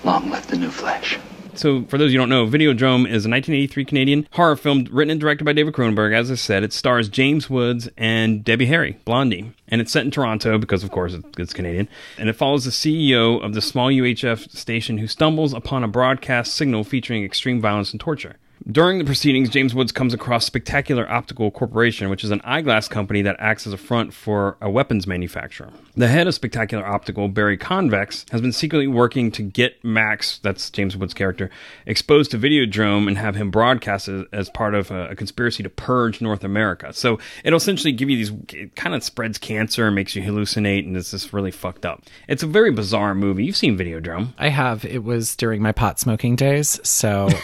Long 0.04 0.30
live 0.30 0.46
the 0.48 0.58
new 0.58 0.70
flesh. 0.70 1.18
So, 1.56 1.86
for 1.86 1.98
those 1.98 2.12
you 2.12 2.18
don't 2.18 2.30
know, 2.30 2.48
Videodrome 2.48 3.06
is 3.06 3.26
a 3.26 3.30
1983 3.30 3.86
Canadian 3.86 4.28
horror 4.32 4.56
film 4.56 4.88
written 4.92 5.12
and 5.12 5.20
directed 5.22 5.44
by 5.44 5.54
David 5.54 5.74
Cronenberg. 5.74 6.14
As 6.14 6.32
I 6.32 6.36
said, 6.36 6.64
it 6.64 6.74
stars 6.74 7.10
James 7.10 7.50
Woods 7.50 7.88
and 7.96 8.44
Debbie 8.44 8.66
Harry, 8.66 8.98
Blondie. 9.06 9.54
And 9.68 9.80
it's 9.80 9.92
set 9.92 10.04
in 10.04 10.12
Toronto 10.12 10.58
because, 10.58 10.84
of 10.84 10.92
course, 10.92 11.16
it's 11.38 11.54
Canadian. 11.54 11.88
And 12.18 12.28
it 12.28 12.34
follows 12.34 12.66
the 12.66 12.72
CEO 12.72 13.44
of 13.44 13.54
the 13.54 13.62
small 13.62 13.90
UHF 13.90 14.52
station 14.52 14.98
who 14.98 15.08
stumbles 15.08 15.54
upon 15.54 15.84
a 15.84 15.88
broadcast 15.88 16.56
signal 16.56 16.84
featuring 16.84 17.24
extreme 17.24 17.62
violence 17.62 17.92
and 17.92 18.00
torture. 18.00 18.38
During 18.72 18.98
the 18.98 19.04
proceedings, 19.04 19.50
James 19.50 19.76
Woods 19.76 19.92
comes 19.92 20.14
across 20.14 20.46
Spectacular 20.46 21.10
Optical 21.12 21.52
Corporation, 21.52 22.10
which 22.10 22.24
is 22.24 22.32
an 22.32 22.40
eyeglass 22.46 22.88
company 22.88 23.22
that 23.24 23.36
acts 23.38 23.68
as 23.68 23.74
a 23.74 23.78
front 23.78 24.14
for 24.14 24.56
a 24.62 24.70
weapons 24.70 25.06
manufacturer. 25.06 25.70
The 25.98 26.08
head 26.08 26.28
of 26.28 26.34
Spectacular 26.34 26.86
Optical, 26.86 27.28
Barry 27.28 27.58
Convex, 27.58 28.26
has 28.32 28.40
been 28.40 28.54
secretly 28.54 28.88
working 28.88 29.32
to 29.32 29.42
get 29.44 29.84
Max, 29.84 30.40
that's 30.40 30.70
James 30.70 30.96
Woods' 30.96 31.14
character, 31.14 31.50
exposed 31.86 32.32
to 32.32 32.40
Videodrome 32.40 33.10
and 33.10 33.18
have 33.18 33.36
him 33.36 33.52
broadcast 33.52 34.08
as, 34.08 34.24
as 34.32 34.50
part 34.50 34.76
of 34.76 34.92
a, 34.92 35.10
a 35.10 35.16
conspiracy 35.16 35.62
to 35.62 35.70
purge 35.70 36.22
North 36.22 36.46
America. 36.46 36.94
So 36.94 37.20
it'll 37.44 37.58
essentially 37.58 37.92
give 37.92 38.10
you 38.10 38.16
these, 38.16 38.32
it 38.54 38.78
kind 38.78 38.96
of 38.96 39.04
spreads 39.04 39.38
cancer, 39.38 39.88
and 39.88 39.96
makes 39.96 40.16
you 40.16 40.22
hallucinate, 40.22 40.88
and 40.88 40.96
it's 40.96 41.12
just 41.12 41.34
really 41.34 41.52
fucked 41.52 41.86
up. 41.86 42.04
It's 42.30 42.44
a 42.44 42.48
very 42.48 42.72
bizarre 42.72 43.14
movie. 43.14 43.44
You've 43.44 43.58
seen 43.58 43.78
Videodrome. 43.78 44.30
I 44.38 44.48
have. 44.48 44.86
It 44.86 45.04
was 45.04 45.36
during 45.36 45.62
my 45.62 45.74
pot 45.74 46.00
smoking 46.00 46.38
days, 46.38 46.80
so 46.88 47.28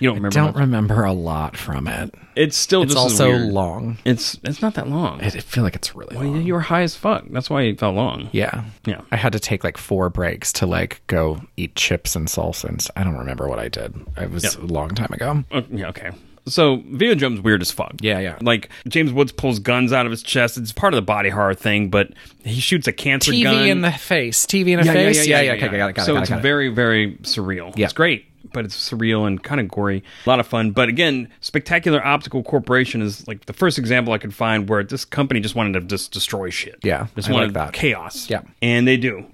You 0.00 0.08
don't 0.08 0.16
remember 0.16 0.34
don't 0.34 0.47
much? 0.52 0.60
remember 0.60 1.04
a 1.04 1.12
lot 1.12 1.56
from 1.56 1.86
it. 1.86 2.14
It's 2.36 2.56
still 2.56 2.82
It's 2.82 2.94
just 2.94 3.06
as 3.06 3.12
also 3.20 3.28
weird. 3.30 3.52
long. 3.52 3.98
It's 4.04 4.38
it's 4.44 4.62
not 4.62 4.74
that 4.74 4.88
long. 4.88 5.20
I 5.20 5.30
feel 5.30 5.64
like 5.64 5.74
it's 5.74 5.94
really 5.94 6.16
Well, 6.16 6.26
long. 6.28 6.42
you 6.42 6.54
were 6.54 6.60
high 6.60 6.82
as 6.82 6.94
fuck. 6.94 7.24
That's 7.30 7.50
why 7.50 7.62
it 7.62 7.78
felt 7.80 7.94
long. 7.96 8.28
Yeah. 8.32 8.64
Yeah. 8.86 9.00
I 9.10 9.16
had 9.16 9.32
to 9.32 9.40
take 9.40 9.64
like 9.64 9.76
four 9.76 10.08
breaks 10.10 10.52
to 10.54 10.66
like 10.66 11.00
go 11.06 11.40
eat 11.56 11.74
chips 11.74 12.14
and 12.16 12.28
salsa. 12.28 12.64
And 12.68 12.86
I 12.96 13.04
don't 13.04 13.16
remember 13.18 13.48
what 13.48 13.58
I 13.58 13.68
did. 13.68 13.94
It 14.16 14.30
was 14.30 14.44
Yeah. 14.44 14.64
a 14.64 14.66
long 14.66 14.90
time 14.90 15.12
ago. 15.12 15.44
Uh, 15.50 15.62
yeah, 15.70 15.88
okay. 15.88 16.10
So 16.46 16.78
Videodrome's 16.78 17.42
weird 17.42 17.60
as 17.60 17.70
fuck. 17.70 17.92
Yeah, 18.00 18.20
yeah. 18.20 18.38
Like 18.40 18.70
James 18.88 19.12
Woods 19.12 19.32
pulls 19.32 19.58
guns 19.58 19.92
out 19.92 20.06
of 20.06 20.10
his 20.10 20.22
chest. 20.22 20.56
It's 20.56 20.72
part 20.72 20.94
of 20.94 20.96
the 20.96 21.02
body 21.02 21.28
horror 21.28 21.52
thing, 21.52 21.90
but 21.90 22.12
he 22.42 22.58
shoots 22.58 22.86
a 22.88 22.92
cancer 22.92 23.32
TV 23.32 23.42
gun. 23.42 23.66
in 23.68 23.80
the 23.82 23.92
face. 23.92 24.46
TV 24.46 24.68
in 24.68 24.78
the 24.80 24.90
face. 24.90 25.26
Yeah, 25.26 25.42
yeah, 25.42 25.52
okay, 25.52 25.66
got 25.66 25.74
it, 25.74 25.78
got 25.78 25.90
it, 25.90 26.06
so 26.06 26.14
got 26.14 26.20
it, 26.20 26.22
it's 26.22 26.30
got 26.30 26.38
it. 26.38 26.42
very, 26.42 26.68
very 26.70 27.16
surreal. 27.22 27.76
Yeah. 27.76 27.84
It's 27.84 27.92
great, 27.92 28.24
but 28.52 28.64
it's 28.64 28.76
surreal 28.90 29.26
and 29.26 29.42
kind 29.42 29.60
of 29.60 29.68
gory. 29.68 30.02
A 30.26 30.28
lot 30.28 30.40
of 30.40 30.46
fun. 30.46 30.70
But 30.70 30.88
again, 30.88 31.28
Spectacular 31.40 32.04
Optical 32.04 32.42
Corporation 32.42 33.02
is 33.02 33.26
like 33.28 33.46
the 33.46 33.52
first 33.52 33.78
example 33.78 34.12
I 34.12 34.18
could 34.18 34.34
find 34.34 34.68
where 34.68 34.82
this 34.84 35.04
company 35.04 35.40
just 35.40 35.54
wanted 35.54 35.74
to 35.74 35.86
just 35.86 36.12
destroy 36.12 36.50
shit. 36.50 36.78
Yeah, 36.82 37.06
just 37.16 37.28
I 37.28 37.32
like 37.32 37.40
wanted 37.40 37.54
that. 37.54 37.72
chaos. 37.72 38.28
Yeah. 38.30 38.42
and 38.62 38.86
they 38.86 38.96
do. 38.96 39.24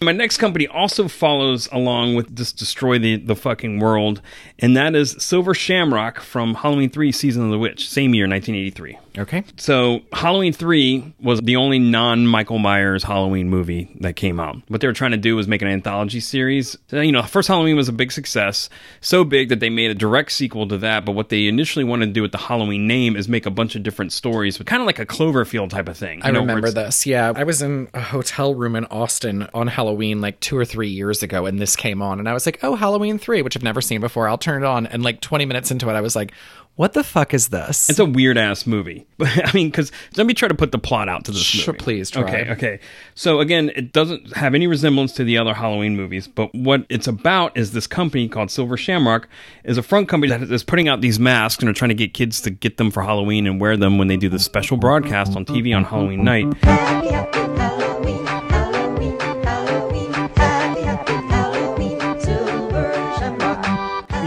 My 0.00 0.12
next 0.12 0.36
company 0.36 0.68
also 0.68 1.08
follows 1.08 1.68
along 1.72 2.14
with 2.14 2.36
just 2.36 2.56
destroy 2.56 3.00
the, 3.00 3.16
the 3.16 3.34
fucking 3.34 3.80
world, 3.80 4.22
and 4.60 4.76
that 4.76 4.94
is 4.94 5.16
Silver 5.18 5.54
Shamrock 5.54 6.20
from 6.20 6.54
Halloween 6.54 6.88
3 6.88 7.10
Season 7.10 7.44
of 7.44 7.50
the 7.50 7.58
Witch, 7.58 7.88
same 7.88 8.14
year, 8.14 8.28
1983. 8.28 8.96
Okay. 9.18 9.44
So 9.56 10.00
Halloween 10.12 10.52
3 10.52 11.14
was 11.20 11.40
the 11.40 11.56
only 11.56 11.78
non-Michael 11.78 12.58
Myers 12.58 13.02
Halloween 13.02 13.48
movie 13.48 13.96
that 14.00 14.14
came 14.14 14.38
out. 14.38 14.56
What 14.68 14.80
they 14.80 14.86
were 14.86 14.92
trying 14.92 15.10
to 15.10 15.16
do 15.16 15.34
was 15.36 15.48
make 15.48 15.60
an 15.62 15.68
anthology 15.68 16.20
series. 16.20 16.76
You 16.90 17.12
know, 17.12 17.22
first 17.22 17.48
Halloween 17.48 17.76
was 17.76 17.88
a 17.88 17.92
big 17.92 18.12
success. 18.12 18.70
So 19.00 19.24
big 19.24 19.48
that 19.48 19.60
they 19.60 19.70
made 19.70 19.90
a 19.90 19.94
direct 19.94 20.32
sequel 20.32 20.68
to 20.68 20.78
that, 20.78 21.04
but 21.04 21.12
what 21.12 21.28
they 21.28 21.46
initially 21.46 21.84
wanted 21.84 22.06
to 22.06 22.12
do 22.12 22.22
with 22.22 22.32
the 22.32 22.38
Halloween 22.38 22.86
name 22.86 23.16
is 23.16 23.28
make 23.28 23.46
a 23.46 23.50
bunch 23.50 23.74
of 23.74 23.82
different 23.82 24.12
stories, 24.12 24.56
but 24.58 24.66
kind 24.66 24.80
of 24.80 24.86
like 24.86 24.98
a 24.98 25.06
Cloverfield 25.06 25.70
type 25.70 25.88
of 25.88 25.96
thing. 25.96 26.20
I 26.22 26.30
know, 26.30 26.40
remember 26.40 26.70
this. 26.70 27.06
Yeah, 27.06 27.32
I 27.34 27.44
was 27.44 27.60
in 27.62 27.88
a 27.94 28.00
hotel 28.00 28.54
room 28.54 28.76
in 28.76 28.84
Austin 28.86 29.48
on 29.52 29.66
Halloween 29.66 30.20
like 30.20 30.38
two 30.40 30.56
or 30.56 30.64
three 30.64 30.88
years 30.88 31.22
ago, 31.22 31.46
and 31.46 31.58
this 31.58 31.76
came 31.76 32.02
on, 32.02 32.18
and 32.18 32.28
I 32.28 32.32
was 32.32 32.46
like, 32.46 32.60
"Oh, 32.62 32.74
Halloween 32.74 33.18
three, 33.18 33.42
which 33.42 33.56
I've 33.56 33.62
never 33.62 33.80
seen 33.80 34.00
before." 34.00 34.28
I'll 34.28 34.38
turn 34.38 34.62
it 34.62 34.66
on, 34.66 34.86
and 34.86 35.02
like 35.02 35.20
twenty 35.20 35.44
minutes 35.44 35.70
into 35.70 35.88
it, 35.88 35.94
I 35.94 36.00
was 36.00 36.14
like, 36.14 36.32
"What 36.78 36.92
the 36.92 37.02
fuck 37.02 37.34
is 37.34 37.48
this?" 37.48 37.90
It's 37.90 37.98
a 37.98 38.04
weird 38.04 38.38
ass 38.38 38.66
movie. 38.66 39.04
I 39.20 39.50
mean, 39.52 39.68
because 39.68 39.90
let 40.16 40.26
me 40.26 40.32
try 40.32 40.46
to 40.48 40.54
put 40.54 40.70
the 40.72 40.78
plot 40.78 41.08
out 41.08 41.24
to 41.24 41.32
this 41.32 41.42
Sure, 41.42 41.74
movie. 41.74 41.82
please 41.84 42.08
try. 42.10 42.22
Okay, 42.22 42.50
okay. 42.52 42.80
So 43.14 43.40
again, 43.40 43.72
it 43.74 43.92
doesn't 43.92 44.36
have 44.36 44.54
any 44.54 44.66
resemblance 44.68 45.12
to 45.14 45.24
the 45.24 45.36
other 45.38 45.54
Halloween 45.54 45.96
movies, 45.96 46.28
but 46.28 46.54
what 46.54 46.86
it's 46.88 47.08
about 47.08 47.56
is 47.56 47.72
this 47.72 47.86
company 47.88 48.28
called 48.28 48.50
Silver 48.50 48.76
Shamrock 48.76 49.28
is 49.64 49.76
a 49.76 49.82
front 49.82 50.08
company 50.08 50.30
that 50.30 50.42
is 50.50 50.62
putting 50.62 50.88
out 50.88 51.00
these 51.00 51.18
masks 51.18 51.60
and 51.62 51.68
are 51.68 51.74
trying 51.74 51.88
to 51.90 51.94
get 51.94 52.14
kids 52.14 52.40
to 52.42 52.50
get 52.50 52.76
them 52.76 52.90
for 52.92 53.02
Halloween 53.02 53.46
and 53.46 53.60
wear 53.60 53.76
them 53.76 53.98
when 53.98 54.06
they 54.08 54.16
do 54.16 54.28
the 54.28 54.38
special 54.38 54.76
broadcast 54.76 55.36
on 55.36 55.44
TV 55.44 55.76
on 55.76 55.82
Halloween 55.84 56.22
night. 56.22 57.87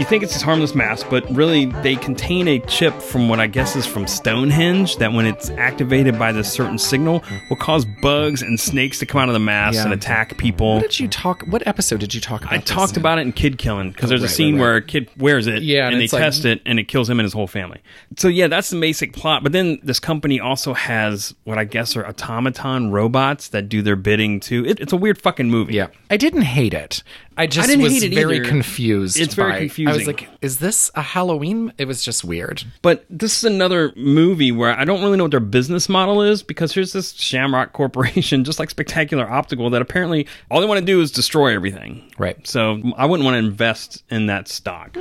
You 0.02 0.08
think 0.08 0.24
it's 0.24 0.32
this 0.32 0.42
harmless 0.42 0.74
mask, 0.74 1.06
but 1.10 1.30
really 1.32 1.66
they 1.66 1.94
contain 1.94 2.48
a 2.48 2.58
chip 2.58 3.00
from 3.00 3.28
what 3.28 3.38
I 3.38 3.46
guess 3.46 3.76
is 3.76 3.86
from 3.86 4.08
Stonehenge 4.08 4.96
that 4.96 5.12
when 5.12 5.26
it's 5.26 5.48
activated 5.50 6.18
by 6.18 6.32
this 6.32 6.52
certain 6.52 6.76
signal 6.76 7.22
will 7.48 7.56
cause 7.56 7.84
bugs 7.84 8.42
and 8.42 8.58
snakes 8.58 8.98
to 8.98 9.06
come 9.06 9.20
out 9.20 9.28
of 9.28 9.32
the 9.32 9.38
mask 9.38 9.76
Yeah. 9.76 9.84
and 9.84 9.92
attack 9.92 10.36
people. 10.38 10.74
What 10.74 10.82
did 10.90 10.98
you 10.98 11.06
talk? 11.06 11.42
What 11.44 11.64
episode 11.68 12.00
did 12.00 12.14
you 12.16 12.20
talk 12.20 12.40
about? 12.42 12.52
I 12.52 12.58
talked 12.58 12.94
in? 12.94 12.98
about 12.98 13.18
it 13.18 13.22
in 13.22 13.32
Kid 13.32 13.58
Killing 13.58 13.92
because 13.92 14.08
there's 14.08 14.22
a 14.22 14.24
right, 14.26 14.30
scene 14.32 14.54
right, 14.56 14.60
right. 14.60 14.64
where 14.70 14.76
a 14.78 14.82
kid 14.82 15.08
wears 15.18 15.46
it 15.46 15.62
Yeah, 15.62 15.84
and, 15.86 15.94
and 15.94 16.02
they 16.02 16.08
like- 16.08 16.20
test 16.20 16.44
it 16.46 16.62
and 16.66 16.80
it 16.80 16.88
kills 16.88 17.08
him 17.08 17.20
and 17.20 17.24
his 17.24 17.32
whole 17.32 17.46
family. 17.46 17.80
So 18.16 18.26
yeah, 18.26 18.48
that's 18.48 18.70
the 18.70 18.80
basic 18.80 19.12
plot. 19.12 19.44
But 19.44 19.52
then 19.52 19.78
this 19.84 20.00
company 20.00 20.40
also 20.40 20.74
has 20.74 21.32
what 21.44 21.58
I 21.58 21.64
guess 21.64 21.94
are 21.96 22.04
automaton 22.04 22.90
robots 22.90 23.46
that 23.50 23.68
do 23.68 23.82
their 23.82 23.94
bidding 23.96 24.40
too. 24.40 24.66
It, 24.66 24.80
it's 24.80 24.92
a 24.92 24.96
weird 24.96 25.22
fucking 25.22 25.48
movie. 25.48 25.74
Yeah, 25.74 25.86
I 26.10 26.16
didn't 26.16 26.42
hate 26.42 26.74
it. 26.74 27.04
I 27.34 27.46
just 27.46 27.66
I 27.66 27.70
didn't 27.70 27.84
was 27.84 27.92
hate 27.94 28.12
it 28.12 28.14
very 28.14 28.36
either. 28.36 28.44
confused. 28.48 29.18
It's 29.18 29.32
very 29.34 29.52
by- 29.52 29.58
I 29.92 29.96
was 29.98 30.06
like, 30.06 30.28
"Is 30.40 30.58
this 30.58 30.90
a 30.94 31.02
Halloween?" 31.02 31.72
It 31.78 31.86
was 31.86 32.02
just 32.02 32.24
weird. 32.24 32.64
But 32.82 33.04
this 33.08 33.38
is 33.38 33.44
another 33.44 33.92
movie 33.96 34.52
where 34.52 34.78
I 34.78 34.84
don't 34.84 35.02
really 35.02 35.16
know 35.16 35.24
what 35.24 35.30
their 35.30 35.40
business 35.40 35.88
model 35.88 36.22
is 36.22 36.42
because 36.42 36.72
here's 36.72 36.92
this 36.92 37.12
Shamrock 37.12 37.72
Corporation, 37.72 38.44
just 38.44 38.58
like 38.58 38.70
Spectacular 38.70 39.28
Optical, 39.30 39.70
that 39.70 39.82
apparently 39.82 40.26
all 40.50 40.60
they 40.60 40.66
want 40.66 40.80
to 40.80 40.86
do 40.86 41.00
is 41.00 41.10
destroy 41.10 41.54
everything. 41.54 42.10
Right. 42.18 42.46
So 42.46 42.80
I 42.96 43.06
wouldn't 43.06 43.24
want 43.24 43.34
to 43.34 43.38
invest 43.38 44.02
in 44.10 44.26
that 44.26 44.48
stock. 44.48 44.96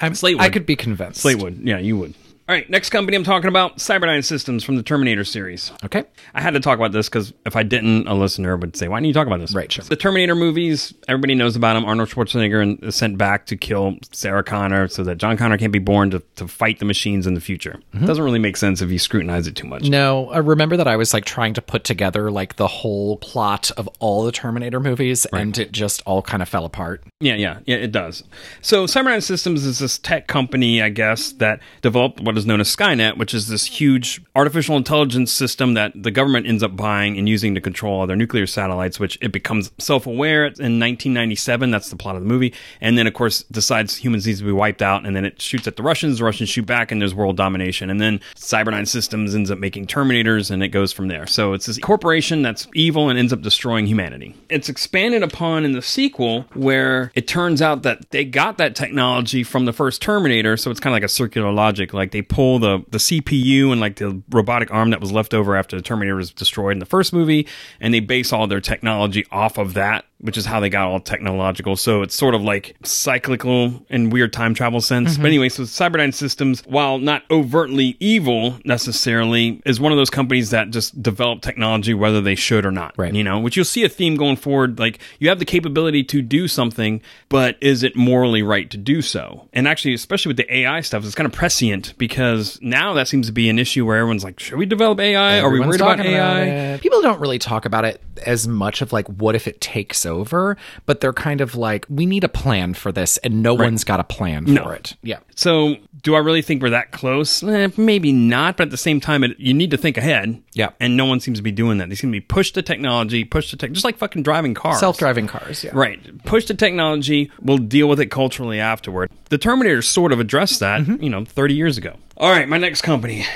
I'm, 0.00 0.14
Slate 0.14 0.40
I 0.40 0.48
could 0.48 0.66
be 0.66 0.76
convinced. 0.76 1.20
Slate 1.20 1.42
would. 1.42 1.58
Yeah, 1.58 1.78
you 1.78 1.96
would. 1.98 2.14
All 2.48 2.54
right, 2.54 2.70
next 2.70 2.90
company 2.90 3.16
I'm 3.16 3.24
talking 3.24 3.48
about, 3.48 3.78
Cyberdyne 3.78 4.24
Systems 4.24 4.62
from 4.62 4.76
the 4.76 4.84
Terminator 4.84 5.24
series. 5.24 5.72
Okay. 5.84 6.04
I 6.32 6.40
had 6.40 6.54
to 6.54 6.60
talk 6.60 6.78
about 6.78 6.92
this 6.92 7.08
because 7.08 7.32
if 7.44 7.56
I 7.56 7.64
didn't, 7.64 8.06
a 8.06 8.14
listener 8.14 8.56
would 8.56 8.76
say, 8.76 8.86
"Why 8.86 8.98
didn't 8.98 9.08
you 9.08 9.14
talk 9.14 9.26
about 9.26 9.40
this?" 9.40 9.52
Right, 9.52 9.70
sure. 9.70 9.84
The 9.84 9.96
Terminator 9.96 10.36
movies, 10.36 10.94
everybody 11.08 11.34
knows 11.34 11.56
about 11.56 11.74
them. 11.74 11.84
Arnold 11.84 12.08
Schwarzenegger 12.08 12.84
is 12.84 12.94
sent 12.94 13.18
back 13.18 13.46
to 13.46 13.56
kill 13.56 13.96
Sarah 14.12 14.44
Connor 14.44 14.86
so 14.86 15.02
that 15.02 15.18
John 15.18 15.36
Connor 15.36 15.58
can't 15.58 15.72
be 15.72 15.80
born 15.80 16.10
to, 16.12 16.22
to 16.36 16.46
fight 16.46 16.78
the 16.78 16.84
machines 16.84 17.26
in 17.26 17.34
the 17.34 17.40
future. 17.40 17.80
Mm-hmm. 17.92 18.06
Doesn't 18.06 18.22
really 18.22 18.38
make 18.38 18.56
sense 18.56 18.80
if 18.80 18.92
you 18.92 19.00
scrutinize 19.00 19.48
it 19.48 19.56
too 19.56 19.66
much. 19.66 19.88
No, 19.88 20.30
I 20.30 20.38
remember 20.38 20.76
that 20.76 20.86
I 20.86 20.94
was 20.94 21.12
like 21.12 21.24
trying 21.24 21.54
to 21.54 21.62
put 21.62 21.82
together 21.82 22.30
like 22.30 22.54
the 22.54 22.68
whole 22.68 23.16
plot 23.16 23.72
of 23.72 23.88
all 23.98 24.24
the 24.24 24.30
Terminator 24.30 24.78
movies, 24.78 25.26
and 25.32 25.58
it 25.58 25.72
just 25.72 26.00
all 26.06 26.22
kind 26.22 26.44
of 26.44 26.48
fell 26.48 26.64
apart. 26.64 27.02
Yeah, 27.18 27.34
yeah, 27.34 27.58
yeah, 27.66 27.76
it 27.76 27.90
does. 27.90 28.22
So 28.60 28.86
Cyberdyne 28.86 29.24
Systems 29.24 29.66
is 29.66 29.80
this 29.80 29.98
tech 29.98 30.28
company, 30.28 30.80
I 30.80 30.90
guess, 30.90 31.32
that 31.32 31.58
developed 31.82 32.20
what 32.20 32.35
is 32.36 32.46
known 32.46 32.60
as 32.60 32.74
Skynet, 32.74 33.16
which 33.16 33.34
is 33.34 33.48
this 33.48 33.66
huge 33.66 34.22
artificial 34.34 34.76
intelligence 34.76 35.32
system 35.32 35.74
that 35.74 35.92
the 35.94 36.10
government 36.10 36.46
ends 36.46 36.62
up 36.62 36.76
buying 36.76 37.18
and 37.18 37.28
using 37.28 37.54
to 37.54 37.60
control 37.60 38.00
all 38.00 38.06
their 38.06 38.16
nuclear 38.16 38.46
satellites, 38.46 39.00
which 39.00 39.18
it 39.20 39.32
becomes 39.32 39.70
self-aware 39.78 40.46
in 40.46 40.78
1997. 40.80 41.70
That's 41.70 41.90
the 41.90 41.96
plot 41.96 42.16
of 42.16 42.22
the 42.22 42.28
movie. 42.28 42.54
And 42.80 42.96
then, 42.98 43.06
of 43.06 43.14
course, 43.14 43.42
decides 43.44 43.96
humans 43.96 44.26
needs 44.26 44.40
to 44.40 44.44
be 44.44 44.52
wiped 44.52 44.82
out, 44.82 45.06
and 45.06 45.14
then 45.14 45.24
it 45.24 45.40
shoots 45.40 45.66
at 45.66 45.76
the 45.76 45.82
Russians, 45.82 46.18
the 46.18 46.24
Russians 46.24 46.48
shoot 46.48 46.66
back, 46.66 46.92
and 46.92 47.00
there's 47.00 47.14
world 47.14 47.36
domination. 47.36 47.90
And 47.90 48.00
then 48.00 48.20
Cyberdyne 48.34 48.88
Systems 48.88 49.34
ends 49.34 49.50
up 49.50 49.58
making 49.58 49.86
Terminators, 49.86 50.50
and 50.50 50.62
it 50.62 50.68
goes 50.68 50.92
from 50.92 51.08
there. 51.08 51.26
So 51.26 51.52
it's 51.52 51.66
this 51.66 51.78
corporation 51.78 52.42
that's 52.42 52.66
evil 52.74 53.08
and 53.08 53.18
ends 53.18 53.32
up 53.32 53.42
destroying 53.42 53.86
humanity. 53.86 54.34
It's 54.48 54.68
expanded 54.68 55.22
upon 55.22 55.64
in 55.64 55.72
the 55.72 55.82
sequel 55.82 56.42
where 56.54 57.12
it 57.14 57.26
turns 57.26 57.62
out 57.62 57.82
that 57.82 58.10
they 58.10 58.24
got 58.24 58.58
that 58.58 58.74
technology 58.76 59.42
from 59.42 59.64
the 59.64 59.72
first 59.72 60.02
Terminator, 60.02 60.56
so 60.56 60.70
it's 60.70 60.80
kind 60.80 60.92
of 60.92 60.96
like 60.96 61.04
a 61.04 61.08
circular 61.08 61.52
logic. 61.52 61.92
Like 61.94 62.12
they 62.12 62.22
pull 62.28 62.58
the, 62.58 62.84
the 62.90 62.98
CPU 62.98 63.72
and 63.72 63.80
like 63.80 63.96
the 63.96 64.22
robotic 64.30 64.70
arm 64.72 64.90
that 64.90 65.00
was 65.00 65.12
left 65.12 65.34
over 65.34 65.56
after 65.56 65.76
the 65.76 65.82
Terminator 65.82 66.16
was 66.16 66.30
destroyed 66.30 66.72
in 66.72 66.78
the 66.78 66.86
first 66.86 67.12
movie, 67.12 67.46
and 67.80 67.92
they 67.92 68.00
base 68.00 68.32
all 68.32 68.46
their 68.46 68.60
technology 68.60 69.24
off 69.30 69.58
of 69.58 69.74
that 69.74 70.04
which 70.18 70.38
is 70.38 70.46
how 70.46 70.60
they 70.60 70.70
got 70.70 70.88
all 70.88 71.00
technological. 71.00 71.76
So 71.76 72.02
it's 72.02 72.14
sort 72.14 72.34
of 72.34 72.42
like 72.42 72.74
cyclical 72.84 73.84
and 73.90 74.12
weird 74.12 74.32
time 74.32 74.54
travel 74.54 74.80
sense. 74.80 75.12
Mm-hmm. 75.12 75.22
But 75.22 75.28
anyway, 75.28 75.48
so 75.50 75.64
Cyberdyne 75.64 76.14
Systems, 76.14 76.62
while 76.66 76.98
not 76.98 77.22
overtly 77.30 77.96
evil 78.00 78.58
necessarily, 78.64 79.60
is 79.66 79.78
one 79.78 79.92
of 79.92 79.98
those 79.98 80.08
companies 80.08 80.50
that 80.50 80.70
just 80.70 81.02
develop 81.02 81.42
technology 81.42 81.92
whether 81.92 82.20
they 82.20 82.34
should 82.34 82.64
or 82.64 82.72
not. 82.72 82.94
Right. 82.96 83.14
You 83.14 83.24
know, 83.24 83.40
which 83.40 83.56
you'll 83.56 83.64
see 83.64 83.84
a 83.84 83.88
theme 83.88 84.16
going 84.16 84.36
forward. 84.36 84.78
Like 84.78 85.00
you 85.18 85.28
have 85.28 85.38
the 85.38 85.44
capability 85.44 86.02
to 86.04 86.22
do 86.22 86.48
something, 86.48 87.02
but 87.28 87.56
is 87.60 87.82
it 87.82 87.94
morally 87.94 88.42
right 88.42 88.70
to 88.70 88.78
do 88.78 89.02
so? 89.02 89.48
And 89.52 89.68
actually, 89.68 89.92
especially 89.94 90.30
with 90.30 90.38
the 90.38 90.56
AI 90.56 90.80
stuff, 90.80 91.04
it's 91.04 91.14
kind 91.14 91.26
of 91.26 91.32
prescient 91.32 91.96
because 91.98 92.58
now 92.62 92.94
that 92.94 93.08
seems 93.08 93.26
to 93.26 93.32
be 93.32 93.50
an 93.50 93.58
issue 93.58 93.84
where 93.84 93.98
everyone's 93.98 94.24
like, 94.24 94.40
should 94.40 94.58
we 94.58 94.66
develop 94.66 94.98
AI? 94.98 95.40
Are 95.40 95.50
we 95.50 95.60
worried 95.60 95.80
about 95.80 96.00
AI? 96.00 96.44
it. 96.44 96.80
People 96.80 97.02
don't 97.02 97.20
really 97.20 97.38
talk 97.38 97.66
about 97.66 97.84
it 97.84 98.00
as 98.24 98.48
much 98.48 98.80
of 98.80 98.92
like 98.92 99.06
what 99.08 99.34
if 99.34 99.46
it 99.46 99.60
takes 99.60 100.05
over, 100.06 100.56
but 100.86 101.00
they're 101.00 101.12
kind 101.12 101.40
of 101.40 101.54
like 101.54 101.84
we 101.88 102.06
need 102.06 102.24
a 102.24 102.28
plan 102.28 102.74
for 102.74 102.92
this, 102.92 103.16
and 103.18 103.42
no 103.42 103.54
one's 103.54 103.84
got 103.84 104.00
a 104.00 104.04
plan 104.04 104.46
for 104.56 104.74
it. 104.74 104.96
Yeah. 105.02 105.18
So, 105.34 105.76
do 106.02 106.14
I 106.14 106.18
really 106.18 106.40
think 106.42 106.62
we're 106.62 106.70
that 106.70 106.92
close? 106.92 107.42
Eh, 107.42 107.68
maybe 107.76 108.12
not, 108.12 108.56
but 108.56 108.64
at 108.68 108.70
the 108.70 108.76
same 108.76 109.00
time, 109.00 109.24
it, 109.24 109.38
you 109.38 109.52
need 109.52 109.70
to 109.72 109.76
think 109.76 109.96
ahead. 109.98 110.40
Yeah. 110.52 110.70
And 110.80 110.96
no 110.96 111.04
one 111.04 111.20
seems 111.20 111.38
to 111.38 111.42
be 111.42 111.52
doing 111.52 111.78
that. 111.78 111.88
They 111.90 111.94
seem 111.94 112.10
to 112.10 112.16
be 112.16 112.20
push 112.20 112.52
the 112.52 112.62
technology, 112.62 113.24
push 113.24 113.50
the 113.50 113.56
tech, 113.56 113.72
just 113.72 113.84
like 113.84 113.98
fucking 113.98 114.22
driving 114.22 114.54
cars. 114.54 114.80
Self-driving 114.80 115.26
cars. 115.26 115.62
Yeah. 115.64 115.72
Right. 115.74 116.22
Push 116.24 116.46
the 116.46 116.54
technology. 116.54 117.30
We'll 117.42 117.58
deal 117.58 117.88
with 117.88 118.00
it 118.00 118.06
culturally 118.06 118.60
afterward. 118.60 119.10
The 119.28 119.38
Terminator 119.38 119.82
sort 119.82 120.12
of 120.12 120.20
addressed 120.20 120.60
that, 120.60 120.80
Mm-hmm. 120.82 121.02
you 121.02 121.10
know, 121.10 121.24
30 121.24 121.54
years 121.54 121.76
ago. 121.76 121.96
All 122.18 122.30
right, 122.30 122.48
my 122.48 122.56
next 122.58 122.80
company, 122.82 123.26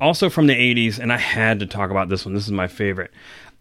also 0.00 0.30
from 0.30 0.46
the 0.46 0.54
80s, 0.54 0.98
and 0.98 1.12
I 1.12 1.18
had 1.18 1.60
to 1.60 1.66
talk 1.66 1.90
about 1.90 2.08
this 2.08 2.24
one. 2.24 2.32
This 2.34 2.44
is 2.46 2.52
my 2.52 2.68
favorite. 2.68 3.10